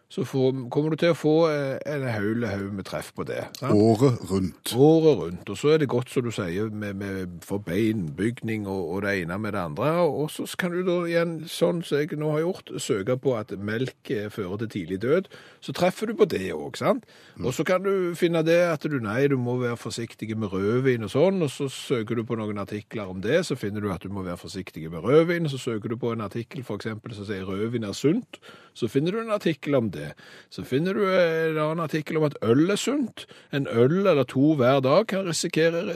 så 0.09 0.23
får, 0.25 0.69
kommer 0.71 0.95
du 0.95 1.01
til 1.03 1.11
å 1.11 1.19
få 1.19 1.35
eh, 1.51 1.79
en 1.91 2.05
haul 2.07 2.45
haug 2.47 2.69
med 2.79 2.87
treff 2.87 3.09
på 3.17 3.25
det. 3.27 3.41
sant? 3.59 3.75
året 3.75 4.21
rundt. 4.31 4.75
Året 4.79 5.19
rundt. 5.19 5.51
Og 5.51 5.59
så 5.59 5.73
er 5.75 5.83
det 5.83 5.89
godt, 5.91 6.13
som 6.13 6.23
du 6.23 6.31
sier, 6.35 6.71
med, 6.71 6.95
med 7.01 7.33
for 7.47 7.59
beinbygning 7.67 8.69
og, 8.71 8.85
og 8.95 9.03
det 9.03 9.17
ene 9.25 9.39
med 9.43 9.57
det 9.57 9.65
andre. 9.65 9.91
Og 10.07 10.31
så 10.31 10.47
kan 10.59 10.77
du 10.77 10.85
da 10.87 11.01
igjen, 11.11 11.35
sånn 11.51 11.83
som 11.87 11.99
jeg 11.99 12.21
nå 12.21 12.31
har 12.37 12.45
gjort, 12.45 12.71
søke 12.83 13.19
på 13.19 13.35
at 13.35 13.51
melk 13.59 14.13
fører 14.31 14.63
til 14.63 14.71
tidlig 14.77 15.01
død. 15.03 15.31
Så 15.65 15.75
treffer 15.75 16.13
du 16.13 16.15
på 16.21 16.29
det 16.31 16.53
òg, 16.55 16.79
sant? 16.79 17.09
Og 17.43 17.51
så 17.57 17.67
kan 17.67 17.83
du 17.83 18.15
finne 18.19 18.45
det 18.47 18.61
at 18.69 18.87
du 18.87 19.01
nei, 19.03 19.27
du 19.27 19.35
må 19.41 19.57
være 19.59 19.79
forsiktig 19.81 20.31
med 20.39 20.55
rødvin 20.55 21.09
og 21.09 21.13
sånn, 21.13 21.43
og 21.43 21.51
så 21.51 21.67
søker 21.73 22.21
du 22.21 22.23
på 22.29 22.39
noen 22.39 22.63
artikler 22.63 23.11
om 23.11 23.19
det, 23.25 23.43
så 23.49 23.59
finner 23.59 23.83
du 23.83 23.91
at 23.91 24.07
du 24.07 24.15
må 24.15 24.23
være 24.27 24.39
forsiktig 24.41 24.87
med 24.93 25.03
rødvin, 25.03 25.51
så 25.51 25.59
søker 25.59 25.91
du 25.91 25.99
på 26.01 26.15
en 26.15 26.25
artikkel 26.25 26.63
for 26.67 26.79
eksempel 26.79 27.17
som 27.17 27.27
sier 27.27 27.47
rødvin 27.49 27.89
er 27.91 27.97
sunt, 27.97 28.41
så 28.77 28.89
finner 28.93 29.15
du 29.17 29.21
en 29.23 29.33
artikkel 29.33 29.75
om 29.79 29.87
det. 29.95 30.11
Så 30.53 30.63
finner 30.69 30.93
du 30.95 31.01
en 31.09 31.57
annen 31.63 31.81
artikkel 31.81 32.19
om 32.21 32.27
at 32.29 32.37
øl 32.45 32.67
er 32.71 32.77
sunt. 32.77 33.25
En 33.57 33.67
øl 33.73 34.03
eller 34.07 34.27
to 34.29 34.53
hver 34.61 34.83
dag 34.85 35.07
kan 35.09 35.27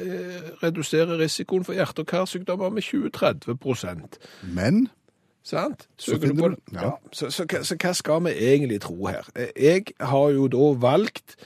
eh, 0.00 0.50
redusere 0.64 1.18
risikoen 1.20 1.64
for 1.68 1.76
hjerte- 1.76 2.00
og 2.00 2.06
karsykdommer 2.08 2.72
med 2.72 2.82
20-30 2.88 3.54
Men 4.56 4.88
Sant? 5.42 5.86
Så 5.96 6.18
på 6.36 6.50
ja. 6.76 6.90
Så, 7.16 7.30
så, 7.32 7.46
så 7.64 7.76
hva 7.80 7.92
skal 7.96 8.20
vi 8.26 8.34
egentlig 8.52 8.80
tro 8.84 9.06
her? 9.08 9.24
Eh, 9.36 9.48
Jeg 9.56 9.84
har 10.00 10.28
jo 10.36 10.48
da 10.52 10.66
valgt 10.80 11.36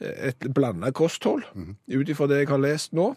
eh, 0.00 0.28
et 0.30 0.46
blanda 0.54 0.90
kosthold, 0.94 1.42
Mhm. 1.54 1.76
ut 2.00 2.08
ifra 2.08 2.26
det 2.30 2.38
jeg 2.44 2.48
har 2.48 2.58
lest 2.62 2.92
nå. 2.92 3.14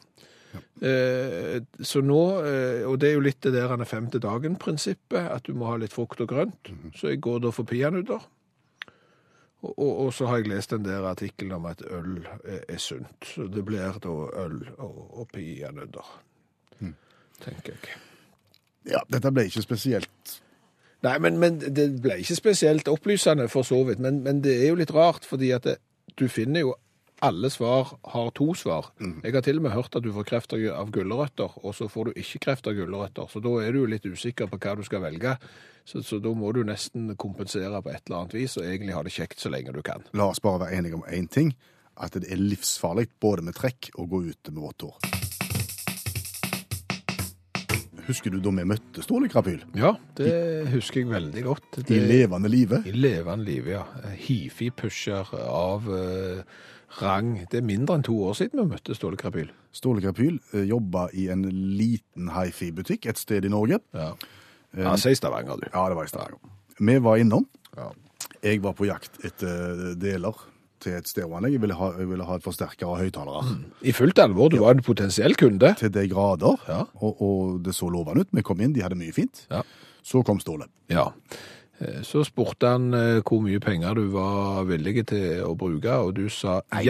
Eh, 0.84 1.62
Så 1.82 2.02
nå, 2.02 2.22
eh, 2.46 2.84
og 2.88 3.00
det 3.02 3.10
er 3.10 3.14
jo 3.18 3.26
litt 3.26 3.42
det 3.42 3.54
der 3.56 3.72
han 3.72 3.82
er 3.82 3.90
femte 3.90 4.20
dagen-prinsippet, 4.20 5.30
at 5.32 5.48
du 5.48 5.54
må 5.54 5.72
ha 5.72 5.78
litt 5.78 5.94
frukt 5.94 6.22
og 6.22 6.30
grønt. 6.30 6.70
Mhm. 6.70 6.94
Så 6.96 7.14
jeg 7.14 7.22
går 7.22 7.40
da 7.40 7.52
for 7.52 7.64
peanøtter. 7.64 8.22
Og, 9.64 9.74
og, 9.80 9.92
og 10.06 10.14
så 10.14 10.28
har 10.28 10.42
jeg 10.42 10.52
lest 10.52 10.72
den 10.76 10.86
der 10.86 11.06
artikkelen 11.08 11.56
om 11.56 11.66
at 11.66 11.82
øl 11.88 12.26
er, 12.44 12.64
er 12.68 12.78
sunt. 12.78 13.26
Så 13.26 13.48
det 13.48 13.66
blir 13.66 14.00
da 14.04 14.16
øl 14.44 14.60
og, 14.78 15.20
og 15.20 15.28
peanøtter, 15.34 16.10
mm. 16.80 16.96
tenker 17.42 17.72
jeg. 17.72 18.02
ja, 18.92 19.00
dette 19.08 19.32
ble 19.32 19.46
ikke 19.48 19.64
spesielt 19.64 20.40
Nei, 21.04 21.18
men, 21.20 21.36
men 21.36 21.58
det 21.60 21.90
ble 22.00 22.16
ikke 22.22 22.36
spesielt 22.38 22.88
opplysende 22.88 23.50
for 23.52 23.68
så 23.68 23.82
vidt. 23.84 24.00
Men, 24.00 24.22
men 24.24 24.40
det 24.44 24.54
er 24.62 24.70
jo 24.70 24.78
litt 24.80 24.94
rart, 24.96 25.26
fordi 25.28 25.50
at 25.52 25.66
det, 25.68 25.74
du 26.20 26.30
finner 26.32 26.64
jo 26.64 26.76
alle 27.24 27.50
svar 27.50 27.88
har 28.02 28.32
to 28.36 28.54
svar. 28.54 28.90
Jeg 29.00 29.34
har 29.34 29.44
til 29.46 29.62
og 29.62 29.64
med 29.64 29.72
hørt 29.72 29.96
at 29.96 30.04
du 30.04 30.12
får 30.12 30.26
kreft 30.28 30.56
av 30.58 30.90
gulrøtter, 30.92 31.56
og 31.64 31.76
så 31.76 31.88
får 31.88 32.10
du 32.10 32.20
ikke 32.20 32.42
kreft 32.48 32.68
av 32.68 32.76
gulrøtter. 32.76 33.30
Så 33.32 33.40
da 33.44 33.54
er 33.64 33.72
du 33.72 33.86
litt 33.88 34.04
usikker 34.04 34.50
på 34.52 34.60
hva 34.60 34.76
du 34.76 34.84
skal 34.84 35.06
velge. 35.06 35.38
Så, 35.88 36.04
så 36.04 36.20
da 36.24 36.34
må 36.36 36.52
du 36.56 36.64
nesten 36.68 37.14
kompensere 37.20 37.80
på 37.84 37.94
et 37.94 38.04
eller 38.04 38.24
annet 38.24 38.36
vis, 38.36 38.58
og 38.60 38.68
egentlig 38.68 38.98
ha 38.98 39.04
det 39.08 39.16
kjekt 39.16 39.40
så 39.40 39.52
lenge 39.54 39.76
du 39.76 39.80
kan. 39.86 40.04
La 40.20 40.28
oss 40.34 40.44
bare 40.44 40.66
være 40.66 40.82
enige 40.82 41.00
om 41.00 41.08
én 41.08 41.30
ting. 41.32 41.56
At 41.96 42.16
det 42.18 42.28
er 42.34 42.42
livsfarlig 42.42 43.08
både 43.22 43.46
med 43.46 43.56
trekk 43.56 43.94
og 43.96 44.10
gå 44.10 44.24
ute 44.34 44.52
med 44.52 44.64
vått 44.66 44.88
hår. 44.88 45.24
Husker 48.04 48.34
du 48.34 48.42
da 48.44 48.52
vi 48.52 48.66
møtte 48.68 49.04
Ståle 49.06 49.30
Krapyl? 49.32 49.62
Ja, 49.80 49.94
det 50.20 50.34
husker 50.74 51.06
jeg 51.06 51.12
veldig 51.14 51.44
godt. 51.46 51.78
I 51.88 52.02
levende 52.04 52.52
live? 52.52 52.82
I 52.84 52.92
levende 52.92 53.48
live, 53.48 53.78
ja. 53.78 53.84
Hifi-pusher 54.26 55.32
av 55.40 55.88
eh, 55.88 56.42
rang. 57.02 57.34
Det 57.52 57.60
er 57.60 57.66
mindre 57.66 57.98
enn 57.98 58.06
to 58.06 58.16
år 58.28 58.38
siden 58.38 58.62
vi 58.62 58.70
møtte 58.76 58.96
Ståle 58.98 59.20
Krapyl. 59.20 59.50
Ståle 59.74 60.04
Krapyl 60.04 60.38
eh, 60.54 60.66
jobba 60.70 61.08
i 61.18 61.28
en 61.34 61.46
liten 61.78 62.32
hifi-butikk 62.36 63.08
et 63.10 63.22
sted 63.22 63.46
i 63.46 63.52
Norge. 63.54 63.82
Ja. 63.96 64.14
Han 64.74 64.98
sier 65.02 65.18
Stavanger, 65.18 65.60
du. 65.62 65.68
Ja, 65.70 65.86
det 65.90 65.98
var 66.00 66.08
i 66.08 66.12
Stavanger. 66.12 66.40
Vi 66.80 66.98
var 67.06 67.22
innom. 67.22 67.46
Ja. 67.78 67.92
Jeg 68.44 68.64
var 68.64 68.74
på 68.78 68.88
jakt 68.90 69.22
etter 69.26 69.94
deler 70.00 70.36
til 70.84 70.98
et 70.98 71.08
stereoanlegg. 71.08 71.56
Jeg 71.56 71.64
ville 71.64 71.78
ha, 71.80 71.90
jeg 72.00 72.10
ville 72.10 72.28
ha 72.28 72.38
et 72.40 72.46
forsterker 72.46 72.90
og 72.90 73.00
høyttalere. 73.00 73.56
I 73.88 73.94
fullt 73.96 74.20
alvor, 74.20 74.52
du 74.52 74.60
var 74.64 74.76
en 74.76 74.84
potensiell 74.84 75.38
kunde. 75.40 75.74
Til 75.80 75.94
de 75.94 76.06
grader. 76.12 76.60
Ja. 76.68 76.82
Og, 77.00 77.22
og 77.24 77.58
det 77.66 77.76
så 77.78 77.90
lovende 77.94 78.26
ut. 78.26 78.34
Vi 78.36 78.46
kom 78.46 78.62
inn, 78.64 78.76
de 78.76 78.84
hadde 78.84 79.00
mye 79.00 79.16
fint. 79.16 79.46
Ja. 79.54 79.64
Så 80.04 80.24
kom 80.28 80.42
Ståle. 80.44 80.68
Ja. 80.92 81.08
Eh, 81.82 82.02
Så 82.04 82.24
spurte 82.24 82.68
han 82.68 82.94
eh, 82.94 83.22
hvor 83.26 83.42
mye 83.44 83.60
penger 83.60 83.94
du 83.96 84.08
var 84.14 84.64
villig 84.70 85.06
til 85.08 85.44
å 85.44 85.56
bruke, 85.58 85.92
og 85.92 86.16
du 86.16 86.30
sa 86.30 86.62
«Jaff». 86.84 86.86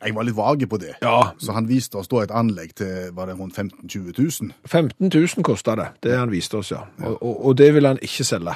ja. 0.00 0.06
jeg 0.06 0.14
var 0.16 0.24
litt 0.24 0.36
vage 0.36 0.66
på 0.70 0.78
det. 0.80 0.94
Ja, 1.02 1.32
Så 1.38 1.52
han 1.52 1.68
viste 1.68 1.98
oss 1.98 2.08
da 2.08 2.22
et 2.22 2.30
anlegg 2.30 2.74
til 2.74 3.10
var 3.12 3.26
det 3.26 3.38
rundt 3.38 3.54
15 3.56 3.88
000-20 3.88 4.42
000. 4.42 4.52
15 4.66 5.10
000 5.12 5.44
kosta 5.44 5.74
det. 5.76 5.88
Det 6.02 6.16
han 6.18 6.30
viste 6.30 6.56
oss, 6.56 6.70
ja. 6.72 6.86
Og, 7.04 7.18
og, 7.22 7.46
og 7.46 7.56
det 7.58 7.74
ville 7.74 7.88
han 7.88 7.98
ikke 8.02 8.24
selge. 8.24 8.54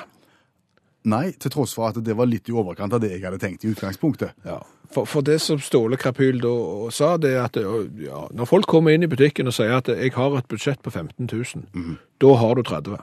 Nei, 1.05 1.33
til 1.37 1.53
tross 1.53 1.75
for 1.77 1.91
at 1.91 1.99
det 2.01 2.15
var 2.17 2.25
litt 2.31 2.49
i 2.49 2.55
overkant 2.57 2.95
av 2.97 3.01
det 3.03 3.11
jeg 3.13 3.21
hadde 3.27 3.39
tenkt 3.43 3.65
i 3.67 3.69
utgangspunktet. 3.75 4.33
Ja. 4.49 4.63
For, 4.95 5.05
for 5.05 5.21
det 5.27 5.37
som 5.43 5.59
Ståle 5.61 5.99
Krapyl 6.01 6.39
da 6.41 6.53
sa, 6.95 7.17
det 7.21 7.35
er 7.35 7.43
at 7.45 7.59
ja, 7.61 8.23
når 8.33 8.49
folk 8.49 8.69
kommer 8.71 8.95
inn 8.95 9.05
i 9.05 9.11
butikken 9.11 9.51
og 9.51 9.53
sier 9.57 9.75
at 9.77 9.91
jeg 9.93 10.15
har 10.17 10.37
et 10.39 10.49
budsjett 10.49 10.81
på 10.81 10.93
15 10.95 11.29
000, 11.29 11.99
da 12.25 12.31
har 12.41 12.55
du 12.57 12.63
30. 12.65 12.97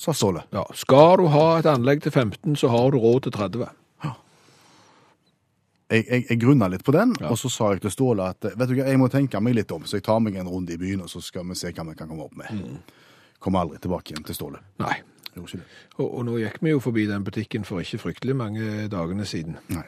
Sa 0.00 0.14
Ståle. 0.16 0.46
Ja. 0.54 0.64
Skal 0.74 1.18
du 1.20 1.26
ha 1.28 1.46
et 1.58 1.68
anlegg 1.68 2.00
til 2.06 2.12
15, 2.14 2.56
så 2.56 2.70
har 2.72 2.94
du 2.94 2.98
råd 3.02 3.26
til 3.26 3.34
30. 3.36 3.68
Jeg, 5.90 6.04
jeg, 6.06 6.24
jeg 6.28 6.38
grunna 6.38 6.68
litt 6.70 6.84
på 6.86 6.92
den, 6.94 7.16
og 7.26 7.34
så 7.38 7.50
sa 7.50 7.72
jeg 7.74 7.82
til 7.82 7.90
Ståle 7.90 8.28
at 8.30 8.46
vet 8.46 8.70
du 8.70 8.76
hva, 8.78 8.86
jeg 8.86 9.00
må 9.00 9.08
tenke 9.10 9.40
meg 9.42 9.56
litt 9.58 9.72
om, 9.74 9.82
så 9.90 9.98
jeg 9.98 10.06
tar 10.06 10.20
meg 10.22 10.38
en 10.38 10.48
runde 10.48 10.76
i 10.76 10.78
byen, 10.78 11.02
og 11.02 11.10
så 11.10 11.20
skal 11.24 11.48
vi 11.50 11.58
se 11.58 11.72
hva 11.74 11.84
vi 11.88 11.96
kan 11.98 12.08
komme 12.08 12.28
opp 12.28 12.36
med. 12.38 12.78
Kommer 13.42 13.64
aldri 13.64 13.82
tilbake 13.82 14.14
igjen 14.14 14.24
til 14.28 14.38
Ståle. 14.38 14.62
Nei. 14.80 15.00
Og, 15.34 16.06
og 16.06 16.24
nå 16.26 16.38
gikk 16.40 16.62
vi 16.62 16.72
jo 16.72 16.80
forbi 16.82 17.08
den 17.10 17.26
butikken 17.26 17.66
for 17.66 17.82
ikke 17.82 18.00
fryktelig 18.06 18.38
mange 18.38 18.86
dagene 18.90 19.26
siden. 19.28 19.58
Nei, 19.74 19.84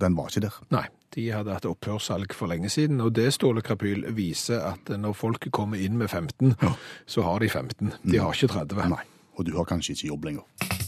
den 0.00 0.16
var 0.16 0.32
ikke 0.32 0.46
der. 0.48 0.60
Nei, 0.74 0.84
de 1.14 1.30
hadde 1.30 1.54
hatt 1.60 1.68
opphørssalg 1.68 2.34
for 2.34 2.50
lenge 2.50 2.72
siden, 2.72 3.04
og 3.04 3.14
det 3.14 3.30
Ståle 3.36 3.62
Krapyl 3.64 4.08
viser 4.16 4.64
at 4.72 4.90
når 4.98 5.14
folk 5.18 5.50
kommer 5.54 5.78
inn 5.80 6.00
med 6.00 6.08
15, 6.10 6.56
så 7.06 7.28
har 7.28 7.44
de 7.44 7.52
15. 7.52 7.98
De 8.02 8.18
har 8.18 8.32
ikke 8.32 8.54
30. 8.56 8.88
Nei, 8.96 9.04
og 9.36 9.46
du 9.46 9.56
har 9.56 9.64
kanskje 9.64 9.92
ikke 9.92 10.06
jobb 10.06 10.24
lenger. 10.24 10.83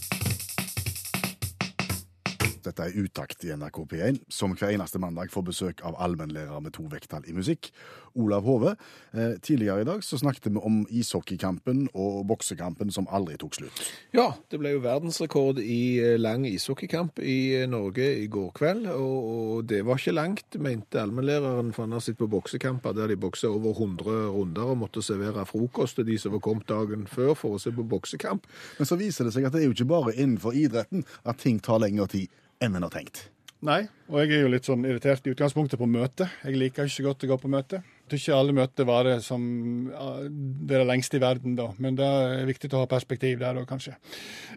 Dette 2.77 2.91
er 2.93 3.05
Utakt 3.07 3.41
i 3.41 3.49
NRK 3.57 3.77
P1, 3.89 4.19
som 4.29 4.51
hver 4.53 4.75
eneste 4.75 4.99
mandag 5.01 5.31
får 5.33 5.45
besøk 5.47 5.79
av 5.87 5.95
allmennlærer 6.03 6.61
med 6.61 6.75
to 6.75 6.83
vekttall 6.91 7.25
i 7.25 7.33
musikk, 7.33 7.71
Olav 8.17 8.45
Hove. 8.45 8.75
Eh, 9.17 9.37
tidligere 9.41 9.81
i 9.81 9.87
dag 9.87 10.03
så 10.05 10.19
snakket 10.21 10.49
vi 10.51 10.61
om 10.61 10.83
ishockeykampen 10.89 11.87
og 11.97 12.27
boksekampen 12.29 12.93
som 12.93 13.09
aldri 13.13 13.37
tok 13.41 13.57
slutt. 13.57 13.81
Ja, 14.13 14.27
det 14.51 14.59
ble 14.61 14.75
jo 14.75 14.83
verdensrekord 14.85 15.61
i 15.61 15.97
eh, 16.03 16.19
lang 16.21 16.45
ishockeykamp 16.49 17.21
i 17.21 17.37
eh, 17.63 17.67
Norge 17.69 18.07
i 18.21 18.29
går 18.29 18.53
kveld, 18.57 18.85
og, 18.93 19.17
og 19.33 19.67
det 19.69 19.83
var 19.87 20.01
ikke 20.01 20.17
langt, 20.17 20.61
mente 20.61 21.01
allmennlæreren, 21.01 21.73
for 21.73 21.87
han 21.87 21.97
har 21.97 22.05
sittet 22.05 22.21
på 22.21 22.31
boksekamper 22.37 22.97
der 22.97 23.13
de 23.13 23.21
bokser 23.21 23.53
over 23.53 23.73
100 23.73 24.33
runder 24.37 24.73
og 24.73 24.81
måtte 24.85 25.05
servere 25.05 25.45
frokost 25.49 25.97
til 25.97 26.09
de 26.11 26.17
som 26.21 26.37
var 26.37 26.45
kommet 26.45 26.69
dagen 26.69 27.09
før 27.09 27.33
for 27.37 27.57
å 27.57 27.61
se 27.61 27.73
på 27.73 27.85
boksekamp. 27.89 28.45
Men 28.77 28.89
så 28.89 29.01
viser 29.01 29.25
det 29.25 29.33
seg 29.33 29.49
at 29.49 29.57
det 29.57 29.65
er 29.65 29.71
jo 29.71 29.77
ikke 29.77 29.93
bare 29.97 30.17
innenfor 30.17 30.57
idretten 30.57 31.05
at 31.25 31.41
ting 31.41 31.61
tar 31.63 31.81
lengre 31.81 32.09
tid 32.13 32.43
enn 32.63 32.77
en 32.77 32.85
har 32.87 32.93
tenkt. 32.93 33.27
Nei, 33.65 33.87
og 34.11 34.21
jeg 34.21 34.37
er 34.37 34.43
jo 34.45 34.49
litt 34.53 34.67
sånn 34.69 34.85
irritert 34.85 35.25
i 35.25 35.33
utgangspunktet 35.33 35.79
på 35.81 35.87
møte. 35.89 36.27
Jeg 36.45 36.59
liker 36.61 36.85
ikke 36.85 36.99
så 36.99 37.05
godt 37.07 37.25
å 37.25 37.31
gå 37.31 37.37
på 37.41 37.49
møte. 37.49 37.81
Tror 38.07 38.21
ikke 38.21 38.39
alle 38.39 38.55
møter 38.55 38.87
varer 38.87 39.19
som 39.23 39.43
det 39.87 40.75
er 40.75 40.83
det 40.83 40.87
lengste 40.87 41.19
i 41.19 41.23
verden, 41.23 41.57
da. 41.57 41.67
Men 41.81 41.97
det 41.99 42.07
er 42.07 42.47
viktig 42.47 42.71
å 42.71 42.85
ha 42.85 42.89
perspektiv 42.89 43.41
der 43.41 43.59
òg, 43.59 43.67
kanskje. 43.67 43.97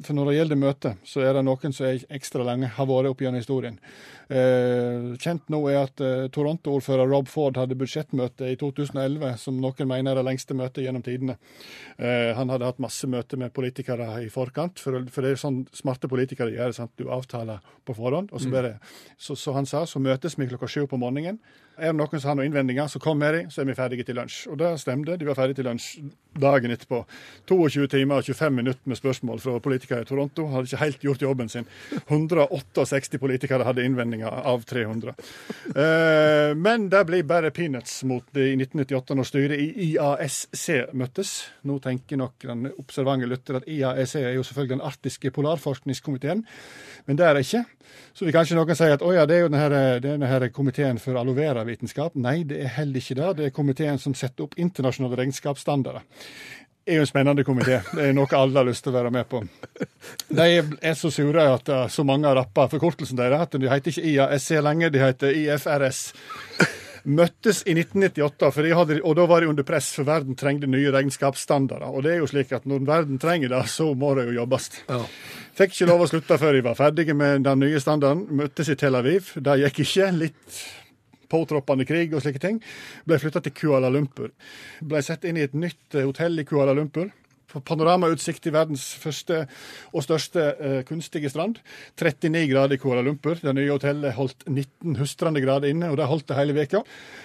For 0.06 0.14
når 0.14 0.30
det 0.30 0.36
gjelder 0.38 0.60
møter, 0.60 0.96
så 1.06 1.24
er 1.26 1.34
det 1.34 1.44
noen 1.46 1.74
som 1.74 1.88
er 1.88 2.04
ekstra 2.14 2.46
lenge, 2.46 2.70
har 2.76 2.88
vært 2.90 3.10
opp 3.10 3.24
gjennom 3.24 3.42
historien. 3.42 3.78
Eh, 4.30 5.16
kjent 5.18 5.48
nå 5.50 5.58
er 5.72 5.80
at 5.80 6.00
eh, 6.06 6.28
Toronto-ordfører 6.30 7.08
Rob 7.10 7.26
Ford 7.26 7.56
hadde 7.58 7.74
budsjettmøte 7.78 8.52
i 8.52 8.58
2011, 8.60 9.32
som 9.42 9.56
noen 9.58 9.90
mener 9.90 10.12
er 10.12 10.20
det 10.20 10.26
lengste 10.28 10.54
møtet 10.54 10.84
gjennom 10.84 11.02
tidene. 11.02 11.34
Eh, 11.98 12.30
han 12.38 12.52
hadde 12.54 12.68
hatt 12.68 12.78
masse 12.82 13.10
møter 13.10 13.40
med 13.40 13.50
politikere 13.56 14.20
i 14.22 14.28
forkant, 14.30 14.78
for, 14.78 15.02
for 15.10 15.26
det 15.26 15.34
er 15.34 15.42
sånn 15.42 15.64
smarte 15.74 16.10
politikere 16.10 16.54
gjør. 16.54 16.76
sant? 16.76 16.94
Du 17.00 17.10
avtaler 17.10 17.58
på 17.82 17.96
forhånd, 17.98 18.30
og 18.30 18.44
så 18.44 18.52
bare 18.54 18.76
så, 19.18 19.34
så 19.34 19.56
han 19.56 19.66
sa 19.66 19.82
så 19.88 19.98
møtes 20.02 20.38
vi 20.38 20.46
klokka 20.52 20.70
sju 20.70 20.84
på 20.86 21.00
morgenen. 21.00 21.40
Er 21.80 21.90
det 21.90 21.98
noen 21.98 22.20
som 22.20 22.30
har 22.30 22.38
noen 22.38 22.50
innvendinger, 22.50 22.86
så 22.92 23.00
kom 23.02 23.18
med 23.18 23.34
så 23.48 23.62
er 23.62 23.70
vi 23.70 23.76
ferdige 23.78 24.04
til 24.08 24.18
lunsj. 24.18 24.42
Og 24.50 24.58
det 24.60 24.74
stemte. 24.82 25.16
De 25.20 25.28
var 25.28 25.38
ferdige 25.38 25.60
til 25.60 25.68
lunsj 25.70 25.88
dagen 26.40 26.70
etterpå. 26.70 27.02
22 27.50 27.88
timer 27.90 28.20
og 28.20 28.26
25 28.28 28.54
minutter 28.54 28.90
med 28.90 28.98
spørsmål 28.98 29.40
fra 29.42 29.58
politikere 29.62 30.04
i 30.04 30.08
Toronto. 30.08 30.46
Hadde 30.52 30.70
ikke 30.70 30.82
helt 30.84 31.00
gjort 31.06 31.22
jobben 31.22 31.48
sin. 31.48 31.66
168 32.06 33.18
politikere 33.18 33.66
hadde 33.66 33.84
innvendinger 33.84 34.30
av 34.30 34.64
300. 34.68 35.14
Eh, 35.74 36.54
men 36.56 36.88
det 36.92 37.02
blir 37.08 37.26
bare 37.26 37.50
peanuts 37.54 38.02
mot 38.04 38.24
det 38.34 38.50
i 38.52 38.56
1998, 38.58 39.16
når 39.18 39.30
styret 39.30 39.64
i 39.64 39.90
IASC 39.90 40.92
møttes. 40.92 41.34
Nå 41.66 41.80
tenker 41.82 42.20
nok 42.20 42.46
den 42.46 42.70
observante 42.76 43.28
lytter 43.30 43.60
at 43.60 43.68
IASC 43.68 44.20
er 44.22 44.34
jo 44.36 44.46
selvfølgelig 44.46 44.78
den 44.78 44.86
arktiske 44.86 45.34
polarforskningskomiteen, 45.34 46.44
men 47.06 47.18
det 47.18 47.26
er 47.26 47.34
det 47.34 47.46
ikke. 47.46 47.64
Så 48.14 48.26
vil 48.26 48.34
kanskje 48.34 48.56
noen 48.58 48.76
si 48.76 48.88
at 48.90 49.02
å 49.06 49.12
ja, 49.14 49.24
det 49.28 49.36
er 49.36 49.44
jo 49.44 49.50
denne, 49.52 49.82
denne 50.02 50.48
komiteen 50.54 50.98
for 51.02 51.18
aloe 51.18 51.36
vera-vitenskap. 51.38 52.16
Nei, 52.20 52.40
det 52.46 52.60
er 52.64 52.74
heller 52.76 53.02
ikke 53.02 53.16
det. 53.18 53.29
Det 53.36 53.48
er 53.48 53.54
komiteen 53.54 54.00
som 54.00 54.14
setter 54.16 54.46
opp 54.46 54.58
internasjonale 54.60 55.22
regnskapsstandarder. 55.22 56.06
Det 56.80 56.94
er 56.94 56.98
jo 56.98 57.04
en 57.04 57.10
spennende 57.10 57.44
komité. 57.46 57.76
Det 57.92 58.08
er 58.08 58.14
noe 58.16 58.34
alle 58.34 58.58
har 58.58 58.66
lyst 58.66 58.82
til 58.82 58.90
å 58.90 58.96
være 58.96 59.12
med 59.14 59.28
på. 59.30 59.42
De 60.32 60.46
er 60.58 60.94
så 60.98 61.10
sure 61.12 61.44
at 61.52 61.68
uh, 61.70 61.84
så 61.92 62.02
mange 62.08 62.26
har 62.26 62.38
rappa 62.40 62.66
forkortelsen 62.72 63.18
deres 63.20 63.44
at 63.44 63.56
de 63.60 63.68
heter 63.70 63.92
ikke 63.92 64.10
IASC 64.10 64.50
lenger, 64.64 64.90
de 64.90 65.02
heter 65.04 65.36
IFRS. 65.42 66.00
Møttes 67.04 67.62
i 67.64 67.72
1998, 67.76 68.50
for 68.52 68.66
de 68.66 68.72
hadde, 68.76 68.98
og 69.06 69.14
da 69.16 69.24
var 69.28 69.40
de 69.40 69.48
under 69.52 69.64
press, 69.64 69.92
for 69.96 70.08
verden 70.08 70.36
trengte 70.36 70.68
nye 70.68 70.90
regnskapsstandarder. 70.92 71.88
Og 71.88 72.04
det 72.04 72.14
er 72.14 72.18
jo 72.20 72.28
slik 72.28 72.52
at 72.56 72.66
når 72.68 72.82
verden 72.88 73.20
trenger 73.22 73.54
det, 73.54 73.62
så 73.72 73.92
må 73.96 74.12
det 74.18 74.26
jo 74.28 74.36
jobbes. 74.40 74.68
Ja. 74.90 75.00
Fikk 75.60 75.76
ikke 75.76 75.88
lov 75.92 76.04
å 76.04 76.10
slutte 76.10 76.40
før 76.40 76.56
de 76.56 76.66
var 76.66 76.76
ferdige 76.78 77.16
med 77.16 77.46
den 77.46 77.64
nye 77.64 77.80
standarden. 77.80 78.26
Møttes 78.42 78.68
i 78.72 78.76
Tel 78.80 78.98
Aviv. 78.98 79.32
Det 79.36 79.56
gikk 79.62 79.82
ikke. 79.86 80.10
Litt 80.20 80.60
påtroppende 81.30 81.86
krig 81.88 82.14
og 82.14 82.24
slike 82.24 82.42
ting. 82.42 82.60
Ble 83.06 83.20
flytta 83.22 83.42
til 83.44 83.56
Kuala 83.56 83.90
Lumpur. 83.92 84.32
Ble 84.82 85.02
satt 85.04 85.26
inn 85.28 85.40
i 85.40 85.46
et 85.46 85.56
nytt 85.56 85.96
eh, 85.96 86.06
hotell 86.06 86.42
i 86.42 86.46
Kuala 86.48 86.76
Lumpur. 86.76 87.10
Panoramautsikt 87.50 88.44
til 88.44 88.54
verdens 88.54 88.84
første 89.00 89.42
og 89.90 90.04
største 90.04 90.44
eh, 90.54 90.76
kunstige 90.86 91.30
strand. 91.32 91.58
39 91.98 92.44
grader 92.52 92.76
i 92.76 92.80
Kuala 92.80 93.02
Lumpur. 93.02 93.40
Det 93.42 93.54
nye 93.56 93.72
hotellet 93.72 94.14
holdt 94.14 94.46
19 94.46 95.00
hustrende 95.00 95.42
grader 95.42 95.72
inne, 95.72 95.90
og 95.90 95.98
det 95.98 96.08
holdt 96.10 96.28
det 96.30 96.38
hele 96.38 96.54
veka. 96.56 96.84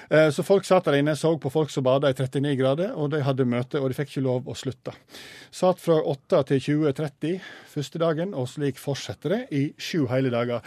Eh, 0.10 0.30
så 0.34 0.46
folk 0.46 0.66
satt 0.66 0.90
der 0.90 1.00
inne, 1.00 1.16
så 1.20 1.36
på 1.38 1.54
folk 1.54 1.74
som 1.74 1.86
bada 1.86 2.10
i 2.10 2.18
39 2.18 2.56
grader, 2.62 2.94
og 2.98 3.12
de 3.14 3.22
hadde 3.26 3.50
møte, 3.50 3.82
og 3.82 3.92
de 3.92 4.00
fikk 4.00 4.16
ikke 4.16 4.26
lov 4.26 4.50
å 4.50 4.58
slutte. 4.58 4.96
Satt 5.54 5.84
fra 5.84 6.00
8 6.02 6.46
til 6.52 6.64
20.30 6.90 7.52
første 7.76 8.02
dagen, 8.02 8.34
og 8.34 8.50
slik 8.50 8.82
fortsetter 8.82 9.36
det 9.36 9.44
i 9.54 9.68
sju 9.78 10.08
hele 10.10 10.34
dager. 10.34 10.66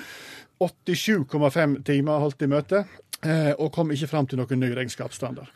87,5 0.59 1.82
timer 1.86 2.18
holdt 2.18 2.41
de 2.43 2.49
møte. 2.51 2.80
Eh, 3.27 3.51
og 3.59 3.73
kom 3.75 3.89
ikke 3.91 4.07
fram 4.07 4.29
til 4.31 4.39
noen 4.39 4.61
ny 4.62 4.69
regnskapsstandard. 4.79 5.51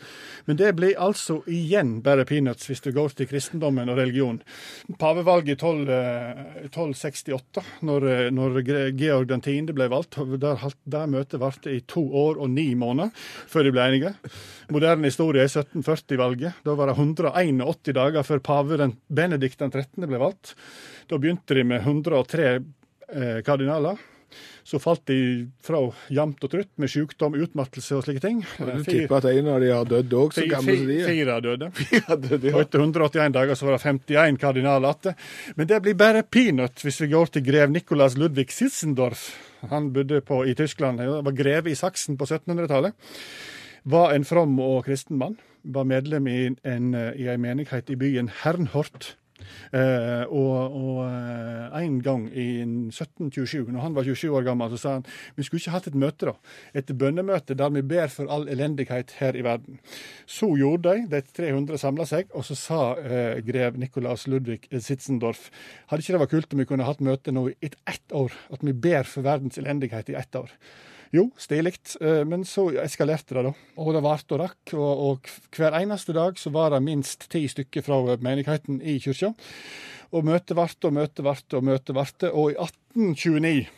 Men 0.48 0.56
det 0.58 0.72
blir 0.74 0.98
altså 0.98 1.36
igjen 1.46 2.00
bare 2.02 2.24
peanuts 2.26 2.66
hvis 2.66 2.82
du 2.82 2.88
går 2.90 3.14
til 3.14 3.28
kristendommen 3.30 3.92
og 3.92 4.00
religion. 4.00 4.40
Pavevalget 4.98 5.54
i 5.54 5.60
12, 5.60 5.92
eh, 5.94 6.40
1268, 6.66 7.62
når, 7.86 8.08
eh, 8.10 8.30
når 8.34 8.58
Georg 8.66 8.98
Georg 8.98 9.30
10. 9.46 9.70
ble 9.78 9.86
valgt, 9.94 10.18
der, 10.42 10.66
der 10.90 11.06
møtet 11.06 11.38
varte 11.38 11.70
i 11.70 11.84
to 11.86 12.02
år 12.02 12.42
og 12.42 12.50
ni 12.50 12.72
måneder 12.74 13.14
før 13.46 13.68
de 13.68 13.76
ble 13.76 13.86
enige. 13.86 14.14
Moderne 14.74 15.06
historie 15.06 15.46
er 15.46 15.52
1740-valget. 15.52 16.64
Da 16.66 16.74
var 16.74 16.90
det 16.90 16.98
181 16.98 17.94
dager 17.94 18.26
før 18.26 18.42
pave 18.42 18.80
den 18.82 18.98
Benedikt 19.06 19.62
den 19.62 19.70
13. 19.70 20.08
ble 20.08 20.18
valgt. 20.18 20.56
Da 21.06 21.14
begynte 21.14 21.54
de 21.54 21.62
med 21.62 21.86
103 21.86 22.56
eh, 22.58 23.38
kardinaler. 23.46 24.02
Så 24.64 24.78
falt 24.78 25.02
de 25.10 25.18
fra 25.64 25.80
jevnt 26.12 26.44
og 26.46 26.50
trutt 26.52 26.70
med 26.80 26.90
sykdom, 26.90 27.34
utmattelse 27.34 27.96
og 27.98 28.04
slike 28.06 28.22
ting. 28.22 28.42
Du 28.58 28.84
tipper 28.86 29.18
at 29.18 29.28
en 29.32 29.48
av 29.50 29.62
de 29.62 29.70
har 29.74 29.88
dødd 29.90 30.14
òg, 30.14 30.34
så 30.36 30.44
gammel 30.46 30.52
gamle 30.52 30.76
som 30.78 30.90
de 30.90 30.98
er. 30.98 31.08
Fire 31.10 31.38
døde. 31.44 31.70
Ja, 31.98 32.16
det, 32.24 32.40
det, 32.44 32.52
Og 32.54 32.60
etter 32.62 32.84
181 32.84 33.34
dager 33.34 33.58
så 33.58 33.68
var 33.68 33.76
det 33.76 33.82
51 33.84 34.42
kardinaler 34.42 34.98
igjen. 35.02 35.22
Men 35.58 35.70
det 35.70 35.80
blir 35.84 35.96
bare 35.98 36.22
peanut 36.22 36.84
hvis 36.84 37.00
vi 37.02 37.10
går 37.12 37.32
til 37.34 37.46
grev 37.46 37.72
Nicolas 37.74 38.18
Ludvig 38.18 38.50
Sitzendorf. 38.54 39.30
Han 39.70 39.92
bodde 39.94 40.20
på, 40.26 40.42
i 40.46 40.54
Tyskland, 40.58 41.02
han 41.02 41.26
var 41.26 41.38
greve 41.38 41.70
i 41.70 41.78
Saksen 41.78 42.18
på 42.18 42.26
1700-tallet. 42.26 42.94
Var 43.82 44.14
en 44.14 44.26
from 44.26 44.58
og 44.62 44.84
kristen 44.86 45.18
mann. 45.18 45.38
Var 45.62 45.86
medlem 45.86 46.26
i 46.30 46.38
en, 46.46 46.94
i 46.94 47.26
en 47.30 47.42
menighet 47.42 47.90
i 47.90 47.98
byen 47.98 48.30
Hernhort. 48.42 49.16
Eh, 49.72 50.24
og, 50.28 50.76
og 50.78 51.00
eh, 51.06 51.78
en 51.82 51.98
gang 52.04 52.26
i 52.30 52.48
1727, 52.64 53.70
når 53.72 53.86
han 53.86 53.96
var 53.96 54.08
27 54.08 54.36
år 54.38 54.46
gammel, 54.50 54.72
så 54.74 54.80
sa 54.80 54.96
han 54.98 55.06
vi 55.36 55.46
skulle 55.46 55.62
ikke 55.62 55.76
hatt 55.76 55.88
et 55.90 55.98
møte, 55.98 56.32
da. 56.32 56.36
Et 56.78 56.94
bønnemøte 56.98 57.56
der 57.58 57.72
vi 57.74 57.84
ber 57.94 58.12
for 58.12 58.30
all 58.32 58.48
elendighet 58.52 59.16
her 59.20 59.36
i 59.38 59.44
verden. 59.46 59.80
Så 60.26 60.50
gjorde 60.58 60.92
de, 60.92 61.06
de 61.12 61.22
300 61.36 61.80
samla 61.80 62.08
seg, 62.08 62.30
og 62.36 62.46
så 62.48 62.58
sa 62.58 62.82
eh, 63.00 63.42
grev 63.46 63.78
Nikolaus 63.80 64.28
Ludvig 64.30 64.68
Sitzendorf 64.72 65.48
hadde 65.90 66.04
ikke 66.04 66.14
det 66.14 66.22
vært 66.22 66.34
kult 66.34 66.54
om 66.54 66.62
vi 66.62 66.68
kunne 66.68 66.86
hatt 66.86 67.02
møte 67.04 67.34
nå 67.34 67.48
i 67.52 67.56
ett 67.68 68.16
år? 68.16 68.34
At 68.52 68.64
vi 68.64 68.74
ber 68.74 69.08
for 69.08 69.26
verdens 69.26 69.60
elendighet 69.60 70.12
i 70.12 70.18
ett 70.18 70.38
år? 70.38 70.52
Jo, 71.12 71.26
stilig, 71.36 71.74
eh, 72.00 72.22
men 72.24 72.46
så 72.48 72.70
eskalerte 72.80 73.36
det, 73.36 73.42
da. 73.50 73.52
Og 73.84 73.92
det 73.92 74.00
varte 74.04 74.36
og 74.36 74.40
rakk. 74.46 74.72
Og, 74.72 75.02
og 75.10 75.32
hver 75.52 75.76
eneste 75.82 76.14
dag 76.16 76.40
så 76.40 76.52
var 76.54 76.72
det 76.72 76.80
minst 76.86 77.28
ti 77.32 77.44
stykker 77.52 77.84
fra 77.84 78.00
menigheten 78.16 78.80
i 78.80 78.96
kyrkja. 79.02 79.34
Og 80.16 80.24
møtet 80.24 80.56
varte 80.56 80.88
og 80.88 80.96
møtet 80.96 81.24
varte 81.26 81.60
og 81.60 81.68
møtet 81.68 81.96
varte. 81.96 82.32
Og 82.32 82.54
i 82.54 82.56
1829 82.56 83.68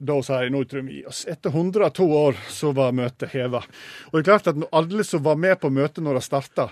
da 0.00 0.16
sa 0.24 0.38
jeg 0.40 0.52
nå 0.54 0.62
tror 0.64 0.84
vi 0.86 1.02
oss. 1.04 1.26
Etter 1.28 1.52
102 1.52 2.06
år 2.16 2.38
så 2.48 2.72
var 2.76 2.94
møtet 2.96 3.34
heva. 3.34 3.60
Og 4.08 4.14
det 4.16 4.22
er 4.22 4.28
klart 4.30 4.48
at 4.48 4.62
alle 4.72 5.04
som 5.04 5.22
var 5.26 5.36
med 5.36 5.60
på 5.60 5.70
møtet 5.70 6.00
når 6.04 6.18
det 6.18 6.24
starta, 6.24 6.70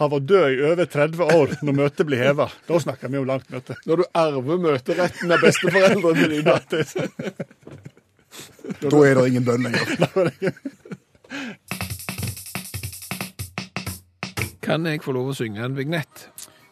har 0.00 0.08
vært 0.08 0.28
død 0.30 0.46
i 0.54 0.62
over 0.64 0.88
30 0.88 1.32
år 1.36 1.54
når 1.60 1.76
møtet 1.76 2.08
blir 2.08 2.22
heva, 2.24 2.46
da 2.64 2.78
snakker 2.80 3.12
vi 3.12 3.20
om 3.20 3.28
langt 3.28 3.50
møte. 3.52 3.76
Når 3.84 4.00
du 4.00 4.04
arver 4.16 4.62
møteretten 4.64 5.34
av 5.34 5.44
besteforeldrene 5.44 6.30
dine. 6.32 7.96
Da 8.82 8.96
er 9.06 9.14
det 9.18 9.26
ingen 9.30 9.44
bønn 9.44 9.62
lenger. 9.66 10.52
Kan 14.62 14.86
jeg 14.86 15.02
få 15.02 15.12
lov 15.16 15.32
å 15.32 15.34
synge 15.34 15.64
en 15.64 15.76
vignett? 15.76 16.28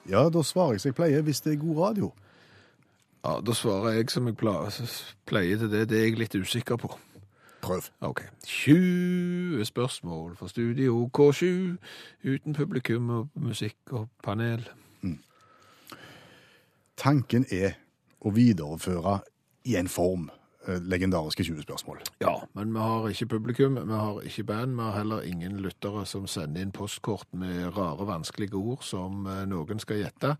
Ja, 0.08 0.28
da 0.32 0.42
svarer 0.46 0.76
jeg 0.76 0.80
som 0.84 0.90
jeg 0.92 0.98
pleier, 1.00 1.22
hvis 1.26 1.40
det 1.44 1.52
er 1.54 1.62
god 1.62 1.78
radio. 1.82 2.12
Ja, 3.24 3.40
Da 3.44 3.52
svarer 3.52 3.96
jeg 3.98 4.10
som 4.10 4.26
jeg 4.28 4.36
pleier 4.38 5.58
til 5.58 5.70
det. 5.72 5.88
Det 5.90 5.98
er 5.98 6.04
jeg 6.06 6.18
litt 6.18 6.34
usikker 6.38 6.76
på. 6.80 6.92
prøv. 7.60 7.88
OK. 8.00 8.20
20 8.46 9.64
spørsmål 9.64 10.36
for 10.36 10.46
Studio 10.46 11.10
K7 11.18 11.44
uten 12.24 12.54
publikum 12.54 13.10
og 13.10 13.28
musikk 13.34 13.76
og 13.90 14.08
panel. 14.22 14.68
Tanken 16.96 17.44
er 17.50 17.76
å 18.20 18.30
videreføre 18.34 19.18
i 19.64 19.76
en 19.76 19.88
form 19.88 20.30
legendariske 20.68 21.44
20 21.44 21.62
spørsmål. 21.62 22.02
Ja, 22.20 22.34
men 22.54 22.72
vi 22.74 22.82
har 22.82 23.08
ikke 23.08 23.26
publikum, 23.26 23.78
vi 23.88 23.98
har 23.98 24.20
ikke 24.26 24.44
band, 24.44 24.76
vi 24.76 24.82
har 24.82 24.98
heller 24.98 25.26
ingen 25.26 25.58
lyttere 25.64 26.04
som 26.06 26.26
sender 26.26 26.62
inn 26.62 26.72
postkort 26.74 27.28
med 27.32 27.70
rare, 27.76 28.06
vanskelige 28.08 28.58
ord 28.58 28.84
som 28.86 29.26
eh, 29.26 29.44
noen 29.48 29.80
skal 29.82 30.02
gjette. 30.02 30.34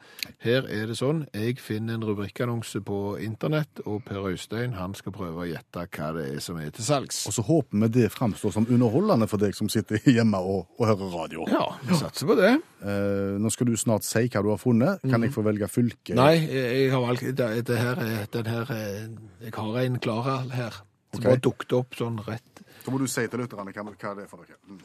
Her 0.45 0.69
er 0.69 0.91
det 0.91 0.99
sånn, 1.01 1.25
jeg 1.35 1.59
finner 1.63 1.99
en 1.99 2.07
rubrikkannonse 2.09 2.83
på 2.87 3.19
internett, 3.25 3.83
og 3.87 4.03
Per 4.09 4.31
Øystein 4.31 4.77
han 4.79 4.97
skal 4.99 5.15
prøve 5.17 5.45
å 5.45 5.49
gjette 5.49 5.87
hva 5.97 6.11
det 6.17 6.27
er 6.35 6.43
som 6.45 6.59
er 6.61 6.73
til 6.75 6.87
salgs. 6.87 7.25
Og 7.29 7.37
så 7.37 7.45
håper 7.47 7.85
vi 7.85 7.93
det 8.01 8.11
framstår 8.15 8.55
som 8.55 8.69
underholdende 8.69 9.29
for 9.31 9.41
deg 9.43 9.57
som 9.57 9.71
sitter 9.73 10.03
hjemme 10.17 10.41
og, 10.41 10.67
og 10.79 10.91
hører 10.91 11.15
radio. 11.15 11.49
Ja, 11.53 11.67
vi 11.87 11.99
satser 11.99 12.29
på 12.29 12.39
det. 12.39 12.57
Eh, 12.79 13.39
nå 13.41 13.51
skal 13.51 13.71
du 13.71 13.77
snart 13.79 14.07
si 14.07 14.27
hva 14.29 14.43
du 14.45 14.53
har 14.53 14.61
funnet. 14.61 15.03
Kan 15.09 15.25
jeg 15.25 15.35
få 15.35 15.43
velge 15.47 15.71
fylke? 15.71 16.15
Nei, 16.19 16.35
jeg, 16.45 16.67
jeg 16.83 16.93
har 16.95 17.05
valgt, 17.05 17.27
det, 17.39 17.49
det 17.69 17.79
her 17.81 18.03
er, 18.05 18.29
den 18.35 18.51
her 18.53 18.73
er, 18.75 19.09
jeg 19.43 19.55
har 19.57 19.81
en 19.83 19.99
klar 20.03 20.18
her. 20.27 20.83
Som 21.13 21.23
okay. 21.23 21.31
bare 21.31 21.43
dukket 21.45 21.75
opp 21.79 21.97
sånn 21.97 22.19
rett. 22.27 22.63
Da 22.85 22.93
må 22.93 23.01
du 23.01 23.07
si 23.11 23.25
til 23.29 23.41
lytterne 23.43 23.73
hva, 23.73 23.85
hva 23.89 24.15
det 24.19 24.27
er 24.27 24.31
for 24.31 24.45
dere. 24.45 24.59
Mm. 24.69 24.83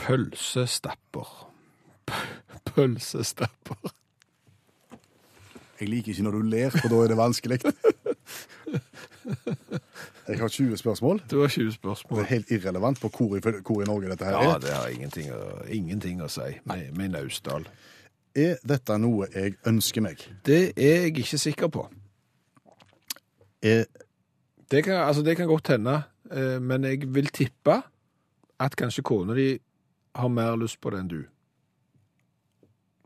Pølsestapper. 0.00 1.30
P 2.06 2.24
pølsestapper. 2.70 3.92
Jeg 5.80 5.90
liker 5.92 6.12
ikke 6.12 6.24
når 6.24 6.38
du 6.38 6.42
ler, 6.54 6.72
for 6.72 6.88
da 6.92 7.02
er 7.04 7.12
det 7.12 7.18
vanskelig. 7.20 7.58
Jeg 10.26 10.38
har 10.40 10.48
20 10.48 10.76
spørsmål. 10.76 11.20
Du 11.30 11.40
har 11.40 11.48
20 11.48 11.72
spørsmål. 11.72 12.18
Det 12.18 12.24
er 12.24 12.28
helt 12.28 12.50
irrelevant 12.50 13.00
på 13.00 13.08
hvor 13.08 13.36
i, 13.36 13.40
hvor 13.66 13.82
i 13.82 13.84
Norge 13.84 14.08
dette 14.10 14.24
her 14.24 14.32
Ja, 14.32 14.54
er. 14.54 14.58
det 14.58 14.72
har 14.72 14.88
ingenting 14.88 15.30
å, 15.32 15.42
ingenting 15.68 16.22
å 16.22 16.28
si 16.28 16.48
med, 16.64 16.90
med 16.96 17.12
Naustdal. 17.14 17.68
Er 18.36 18.58
dette 18.66 18.98
noe 18.98 19.28
jeg 19.34 19.54
ønsker 19.66 20.02
meg? 20.02 20.24
Det 20.46 20.72
er 20.76 21.06
jeg 21.06 21.18
ikke 21.22 21.38
sikker 21.38 21.70
på. 21.72 21.86
Er, 23.62 23.86
Det 24.70 24.82
kan, 24.84 25.06
altså, 25.06 25.22
det 25.22 25.36
kan 25.38 25.46
godt 25.48 25.68
hende, 25.74 26.02
eh, 26.32 26.58
men 26.62 26.84
jeg 26.84 27.06
vil 27.14 27.28
tippe 27.30 27.82
at 28.60 28.76
kanskje 28.76 29.04
kona 29.06 29.34
di 29.36 29.58
har 30.16 30.28
mer 30.32 30.56
lyst 30.56 30.80
på 30.80 30.90
det 30.90 31.00
enn 31.04 31.10
du. 31.10 31.20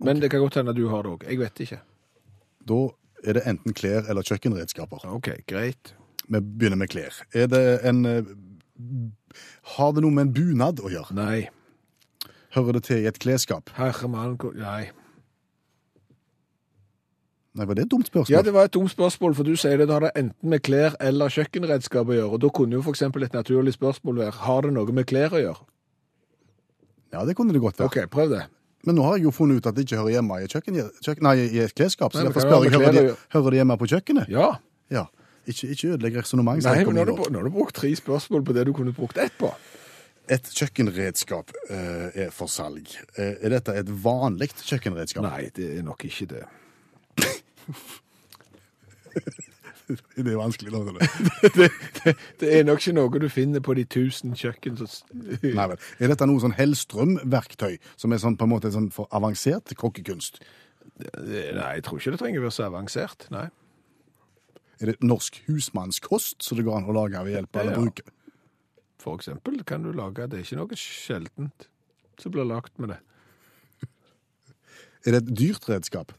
Men 0.00 0.20
det 0.22 0.30
kan 0.32 0.40
godt 0.40 0.56
hende 0.60 0.72
du 0.76 0.86
har 0.88 1.02
det 1.04 1.10
òg. 1.12 1.24
Jeg 1.28 1.38
vet 1.38 1.60
ikke. 1.66 1.80
da 2.68 2.80
er 3.24 3.36
det 3.36 3.42
enten 3.46 3.74
klær 3.76 4.06
eller 4.08 4.22
kjøkkenredskaper. 4.24 5.04
OK, 5.12 5.28
greit. 5.46 5.94
Vi 6.28 6.40
begynner 6.40 6.76
med 6.80 6.88
klær. 6.88 7.12
Er 7.34 7.46
det 7.46 7.80
en 7.84 8.06
eh, 8.06 8.24
Har 9.76 9.92
det 9.92 10.00
noe 10.02 10.10
med 10.14 10.28
en 10.28 10.32
bunad 10.32 10.80
å 10.80 10.88
gjøre? 10.88 11.12
Nei. 11.14 11.48
Hører 12.54 12.78
det 12.78 12.84
til 12.88 13.04
i 13.04 13.06
et 13.10 13.18
klesskap? 13.20 13.70
Herre 13.76 14.08
mann, 14.08 14.38
Nei. 14.56 14.88
Nei, 17.58 17.66
var 17.66 17.74
det 17.74 17.88
et 17.88 17.90
dumt 17.90 18.06
spørsmål? 18.06 18.30
Ja, 18.30 18.44
det 18.46 18.52
var 18.54 18.68
et 18.68 18.74
dumt 18.76 18.92
spørsmål, 18.92 19.34
for 19.34 19.48
du 19.48 19.56
sier 19.58 19.80
det 19.80 19.88
det 19.90 19.94
har 19.96 20.04
det 20.06 20.12
enten 20.14 20.52
med 20.52 20.62
klær 20.62 20.94
eller 21.02 21.32
kjøkkenredskap 21.34 22.12
å 22.12 22.14
gjøre. 22.14 22.30
og 22.36 22.42
Da 22.44 22.50
kunne 22.54 22.78
jo 22.78 22.82
f.eks. 22.84 23.02
et 23.02 23.34
naturlig 23.34 23.74
spørsmål 23.74 24.20
være 24.22 24.36
har 24.44 24.62
det 24.66 24.72
noe 24.76 24.94
med 24.94 25.08
klær 25.10 25.34
å 25.34 25.42
gjøre. 25.42 25.66
Ja, 27.10 27.24
det 27.26 27.34
kunne 27.34 27.52
det 27.56 27.62
godt 27.64 27.80
være. 27.80 27.90
OK, 27.90 28.10
prøv 28.12 28.30
det. 28.36 28.44
Men 28.86 28.96
nå 28.96 29.04
har 29.04 29.18
jeg 29.18 29.26
jo 29.26 29.32
funnet 29.34 29.58
ut 29.58 29.66
at 29.66 29.76
det 29.76 29.82
ikke 29.84 29.98
hører 29.98 30.14
hjemme 30.14 30.38
i 30.40 30.46
kjøkken, 30.48 30.78
kjøkken, 31.04 31.26
nei, 31.26 31.34
i 31.50 31.58
et 31.64 31.74
klesskap. 31.76 32.14
Så 32.14 32.22
Nei, 32.22 32.28
derfor 32.30 32.46
spør 32.46 32.64
jeg, 32.64 32.72
hører 32.76 32.94
det, 32.94 33.02
de, 33.10 33.16
hører 33.34 33.50
de 33.50 33.60
hjemme 33.60 33.76
på 33.82 33.88
kjøkkenet? 33.90 34.30
Ja. 34.32 34.46
Ja. 34.94 35.04
Ikke, 35.50 35.72
ikke 35.74 35.90
ødelegg 35.96 36.16
resonnementet. 36.20 36.70
Nei, 36.70 36.86
men 36.86 36.96
nå 36.96 37.02
har, 37.02 37.10
du, 37.10 37.28
nå 37.34 37.42
har 37.42 37.50
du 37.50 37.52
brukt 37.52 37.76
tre 37.76 37.90
spørsmål 37.98 38.46
på 38.46 38.54
det 38.56 38.64
du 38.68 38.72
kunne 38.76 38.94
brukt 38.96 39.18
ett 39.20 39.34
på. 39.40 39.50
Et 40.30 40.50
kjøkkenredskap 40.54 41.52
eh, 41.74 42.24
er 42.26 42.32
for 42.32 42.48
salg. 42.52 42.94
Eh, 43.18 43.34
er 43.42 43.56
dette 43.56 43.74
et 43.82 43.90
vanlig 44.04 44.52
kjøkkenredskap? 44.54 45.26
Nei, 45.26 45.50
det 45.56 45.66
er 45.80 45.84
nok 45.84 46.06
ikke 46.06 46.30
det. 46.30 46.44
Det 49.90 50.22
er 50.22 50.36
vanskelig. 50.38 50.70
Da, 50.70 50.78
det. 50.86 51.08
det, 51.58 51.68
det. 52.04 52.14
Det 52.40 52.50
er 52.58 52.66
nok 52.66 52.78
ikke 52.82 52.94
noe 52.94 53.20
du 53.22 53.28
finner 53.32 53.62
på 53.64 53.74
de 53.74 53.84
tusen 53.90 54.36
kjøkken. 54.38 54.78
Nei, 55.42 55.66
vel. 55.72 55.78
Er 55.98 56.12
dette 56.12 56.28
noe 56.30 56.42
sånn 56.42 56.54
Hellstrøm-verktøy, 56.58 57.78
som 57.98 58.14
er 58.14 58.22
sånn, 58.22 58.36
på 58.38 58.46
en 58.46 58.52
måte 58.52 58.70
sånn 58.74 58.90
for 58.94 59.10
avansert 59.16 59.74
kokkekunst? 59.80 60.38
Nei, 61.00 61.72
jeg 61.78 61.84
tror 61.86 61.98
ikke 61.98 62.14
det 62.14 62.20
trenger 62.22 62.42
å 62.42 62.46
være 62.46 62.54
så 62.54 62.68
avansert. 62.68 63.26
Nei. 63.34 63.48
Er 64.80 64.92
det 64.92 64.96
norsk 65.04 65.42
husmannskost 65.48 66.46
som 66.46 66.56
det 66.56 66.64
går 66.68 66.78
an 66.78 66.88
å 66.88 66.96
lage 66.96 67.20
ved 67.26 67.36
hjelp 67.36 67.56
av 67.56 67.62
eller 67.64 67.74
Ja. 67.74 67.82
bruke? 67.82 68.16
For 69.00 69.16
eksempel 69.16 69.62
kan 69.64 69.82
du 69.82 69.94
lage 69.96 70.26
Det 70.28 70.38
er 70.38 70.44
ikke 70.44 70.58
noe 70.60 70.76
sjeldent 70.76 71.68
som 72.20 72.32
blir 72.32 72.44
lagt 72.44 72.78
med 72.78 72.92
det. 72.92 72.98
Er 75.08 75.16
det 75.16 75.22
et 75.22 75.36
dyrt 75.38 75.68
redskap? 75.68 76.12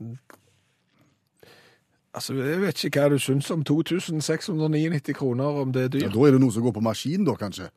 Altså, 2.13 2.33
Jeg 2.35 2.61
vet 2.61 2.83
ikke 2.83 3.01
hva 3.01 3.09
du 3.13 3.19
syns 3.23 3.47
om 3.53 3.63
2699 3.63 5.13
kroner, 5.15 5.61
om 5.63 5.71
det 5.71 5.85
er 5.87 6.01
Ja, 6.05 6.09
da 6.11 6.25
er 6.27 6.35
det 6.35 6.41
noe 6.43 6.51
som 6.51 6.65
går 6.65 6.75
på 6.75 6.83
maskin, 6.83 7.23
da, 7.27 7.37
kanskje? 7.39 7.69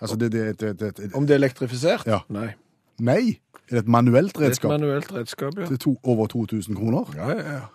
Altså, 0.00 0.16
det, 0.16 0.32
det, 0.32 0.60
det, 0.60 0.96
det, 0.96 1.14
Om 1.14 1.26
det 1.26 1.36
er 1.36 1.40
elektrifisert? 1.40 2.06
Ja. 2.08 2.20
Nei. 2.28 2.50
Nei! 3.00 3.40
Er 3.70 3.78
det 3.78 3.84
et 3.84 3.88
manuelt 3.88 4.36
Det 4.36 4.46
er 4.46 4.56
et 4.56 4.64
manuelt 4.68 5.12
redskap, 5.12 5.58
ja. 5.58 5.66
til 5.66 5.78
to, 5.78 5.96
over 6.02 6.26
2000 6.26 6.76
kroner? 6.76 7.12
Ja, 7.16 7.30
ja, 7.30 7.52
ja. 7.52 7.66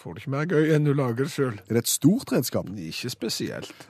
Får 0.00 0.14
det 0.14 0.22
ikke 0.22 0.32
mer 0.32 0.46
gøy 0.48 0.70
enn 0.72 0.86
du 0.88 0.94
lager 0.96 1.26
det 1.26 1.32
sjøl. 1.34 1.58
Er 1.68 1.76
det 1.76 1.82
et 1.84 1.88
stort 1.92 2.32
redskap? 2.32 2.68
Ikke 2.72 3.10
spesielt. 3.12 3.88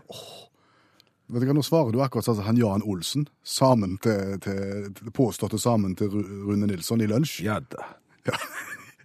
Vet 1.30 1.44
du 1.44 1.46
hva, 1.46 1.54
Nå 1.54 1.62
svarer 1.62 1.94
du 1.94 2.00
akkurat 2.02 2.26
sånn 2.26 2.40
som 2.40 2.48
han 2.48 2.58
Jan 2.58 2.82
Olsen, 2.82 3.28
sammen 3.46 3.94
til, 4.02 4.40
til, 4.42 4.88
til 4.96 5.12
påståtte 5.14 5.60
sammen 5.62 5.94
til 5.98 6.10
Rune 6.10 6.66
Nilsson 6.66 7.04
i 7.04 7.06
lunsj. 7.10 7.44
Ja 7.46 7.60
da. 7.62 7.92
Ja. 8.26 8.34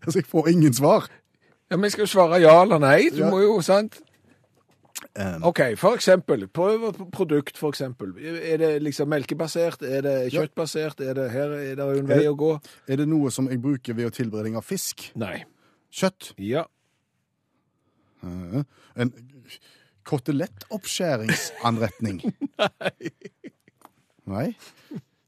Altså, 0.06 0.20
jeg 0.20 0.28
får 0.30 0.48
ingen 0.52 0.74
svar. 0.78 1.08
Ja, 1.76 1.80
Men 1.84 1.92
skal 1.92 2.06
jo 2.06 2.12
svare 2.14 2.38
ja 2.40 2.54
eller 2.64 2.80
nei. 2.80 3.10
Du 3.12 3.18
Ja. 3.20 3.28
må 3.34 3.42
jo, 3.44 3.58
sant? 3.66 3.98
Um, 5.20 5.44
OK, 5.50 5.60
for 5.78 5.92
eksempel. 5.98 6.46
Prøv 6.48 6.86
produkt, 7.12 7.58
for 7.60 7.70
eksempel. 7.74 8.14
Er 8.24 8.58
det 8.62 8.70
liksom 8.84 9.10
melkebasert? 9.12 9.82
Er 9.84 10.02
det 10.06 10.14
kjøttbasert? 10.32 11.00
Er 11.04 11.14
det, 11.18 11.26
her 11.34 11.50
er 11.52 11.76
det 11.76 11.84
jo 11.84 12.00
en 12.00 12.08
vei 12.08 12.20
det- 12.24 12.32
å 12.32 12.36
gå? 12.40 12.54
Er 12.88 12.96
det 13.02 13.08
noe 13.12 13.28
som 13.32 13.50
jeg 13.52 13.60
bruker 13.62 13.94
ved 13.94 14.12
tilberedning 14.16 14.56
av 14.56 14.64
fisk? 14.64 15.12
Nei. 15.16 15.44
Kjøtt? 15.92 16.32
Ja. 16.40 16.64
Uh, 18.24 18.64
en 18.96 19.12
kotelettoppskjæringsanretning? 20.06 22.24
Nei. 22.80 23.12
Nei? 24.26 24.56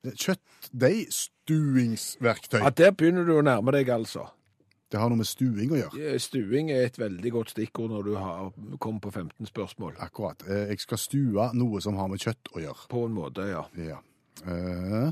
Kjøttdeigstuingsverktøy? 0.07 2.59
ja. 2.63 2.69
Der 2.69 2.91
begynner 2.91 3.23
du 3.27 3.33
å 3.37 3.41
nærme 3.45 3.71
deg, 3.75 3.89
altså. 3.93 4.27
Det 4.91 4.99
har 5.01 5.09
noe 5.11 5.19
med 5.19 5.27
stuing 5.27 5.71
å 5.75 5.79
gjøre. 5.81 5.99
Eh, 6.13 6.19
Stuing 6.23 6.69
er 6.71 6.85
et 6.87 6.97
veldig 6.99 7.31
godt 7.35 7.49
stikkord 7.51 7.89
når 7.91 8.05
du 8.07 8.13
har 8.15 8.51
kommet 8.79 9.01
på 9.03 9.11
15 9.11 9.45
spørsmål. 9.49 9.97
Akkurat. 9.99 10.43
Eh, 10.47 10.69
Jeg 10.71 10.79
skal 10.79 10.97
stue 10.97 11.49
noe 11.53 11.81
som 11.83 11.95
har 11.99 12.07
med 12.07 12.19
kjøtt 12.23 12.53
å 12.55 12.61
gjøre. 12.63 12.87
På 12.89 13.05
en 13.05 13.13
måte, 13.17 13.41
ja. 13.49 13.65
Ja. 13.75 13.97
Eh, 14.47 15.11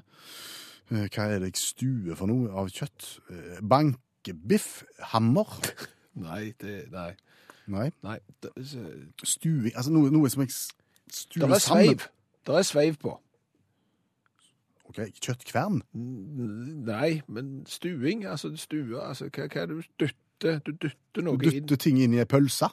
hva 0.90 1.26
er 1.28 1.40
det 1.44 1.50
jeg 1.52 1.60
stuer 1.60 2.16
for 2.16 2.28
noe 2.32 2.52
av 2.56 2.70
kjøtt? 2.72 3.20
Bankebiff? 3.68 4.84
Hammer? 5.12 5.50
Nei, 6.28 6.54
det 6.62 6.86
Nei. 6.94 7.12
Nei. 7.68 7.90
nei. 8.06 8.20
Det, 8.42 8.52
det 8.56 9.28
Stuing 9.28 9.74
Altså 9.76 9.92
noe, 9.92 10.12
noe 10.14 10.30
som 10.30 10.44
jeg 10.46 10.54
stuer 11.12 11.50
er 11.50 11.60
sammen. 11.60 11.98
sveiv. 11.98 12.08
Det 12.46 12.56
er 12.62 12.68
sveiv 12.68 13.00
på. 13.02 13.18
Kjøttkvern? 14.96 15.82
Nei, 15.94 17.22
men 17.28 17.66
stuing, 17.68 18.26
altså 18.26 18.54
stue, 18.58 19.02
altså 19.02 19.30
hva, 19.30 19.48
hva 19.52 19.62
er 19.62 19.70
det 19.72 19.76
du 19.76 19.84
dytter? 20.06 20.60
Du 20.66 20.72
dytter 20.72 21.24
noe 21.26 21.40
inn. 21.40 21.62
dytter 21.62 21.80
ting 21.80 22.00
inn 22.04 22.14
i 22.16 22.20
ei 22.24 22.28
pølse? 22.30 22.72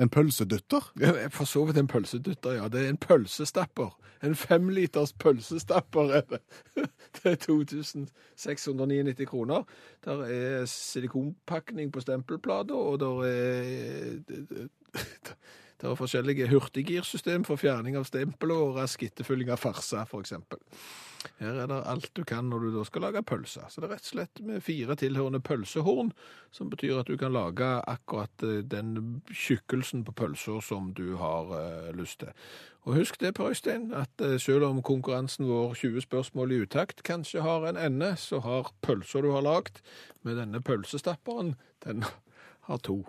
En 0.00 0.08
pølsedytter? 0.08 0.92
Ja, 1.00 1.28
For 1.28 1.44
så 1.44 1.64
vidt 1.68 1.76
en 1.76 1.88
pølsedytter, 1.88 2.54
ja. 2.56 2.68
Det 2.72 2.86
er 2.86 2.88
en 2.88 2.96
pølsestapper. 2.96 3.90
En 4.24 4.34
femliters 4.34 5.12
pølsestapper 5.12 6.14
er 6.20 6.22
det. 6.30 6.40
Det 7.20 7.32
er 7.32 7.34
2699 7.36 9.28
kroner. 9.28 9.62
Der 10.04 10.22
er 10.24 10.64
silikonpakning 10.64 11.92
på 11.92 12.00
stempelplata, 12.00 12.72
og 12.74 13.00
der 13.00 13.24
er 13.28 14.68
det 15.80 15.88
er 15.88 15.96
forskjellige 15.96 16.48
hurtiggirsystem 16.50 17.44
for 17.48 17.60
fjerning 17.60 17.96
av 17.96 18.04
stempel 18.08 18.52
og 18.52 18.74
rask 18.76 19.02
etterfylling 19.06 19.48
av 19.52 19.62
farsa, 19.62 20.04
eksempel. 20.18 20.60
Her 21.40 21.58
er 21.62 21.68
det 21.68 21.78
alt 21.88 22.10
du 22.16 22.22
kan 22.24 22.48
når 22.48 22.64
du 22.64 22.68
da 22.74 22.84
skal 22.88 23.04
lage 23.04 23.22
pølse. 23.26 23.64
Så 23.68 23.80
det 23.80 23.88
er 23.88 23.94
rett 23.96 24.06
og 24.06 24.12
slett 24.14 24.40
med 24.44 24.64
fire 24.64 24.96
tilhørende 25.00 25.40
pølsehorn, 25.44 26.12
som 26.52 26.70
betyr 26.72 27.00
at 27.00 27.10
du 27.10 27.16
kan 27.20 27.32
lage 27.32 27.68
akkurat 27.88 28.44
eh, 28.46 28.62
den 28.64 29.20
tjukkelsen 29.28 30.04
på 30.04 30.16
pølsa 30.16 30.60
som 30.64 30.92
du 30.96 31.16
har 31.20 31.52
uh, 31.52 31.90
lyst 31.96 32.22
til. 32.24 32.32
Og 32.88 32.96
husk 32.96 33.20
det, 33.20 33.34
Per 33.36 33.52
Øystein, 33.52 33.90
at 33.96 34.24
eh, 34.24 34.38
selv 34.40 34.64
om 34.70 34.82
konkurransen 34.82 35.48
vår 35.48 35.74
20 35.80 36.06
spørsmål 36.08 36.52
i 36.52 36.62
utakt 36.64 37.04
kanskje 37.04 37.44
har 37.44 37.68
en 37.68 37.80
ende, 37.80 38.14
så 38.16 38.40
har 38.40 38.72
pølsa 38.80 39.20
du 39.20 39.32
har 39.32 39.44
lagd 39.44 39.84
med 40.22 40.40
denne 40.40 40.64
pølsestapperen, 40.64 41.54
den 41.84 42.04
har 42.68 42.84
to. 42.84 43.02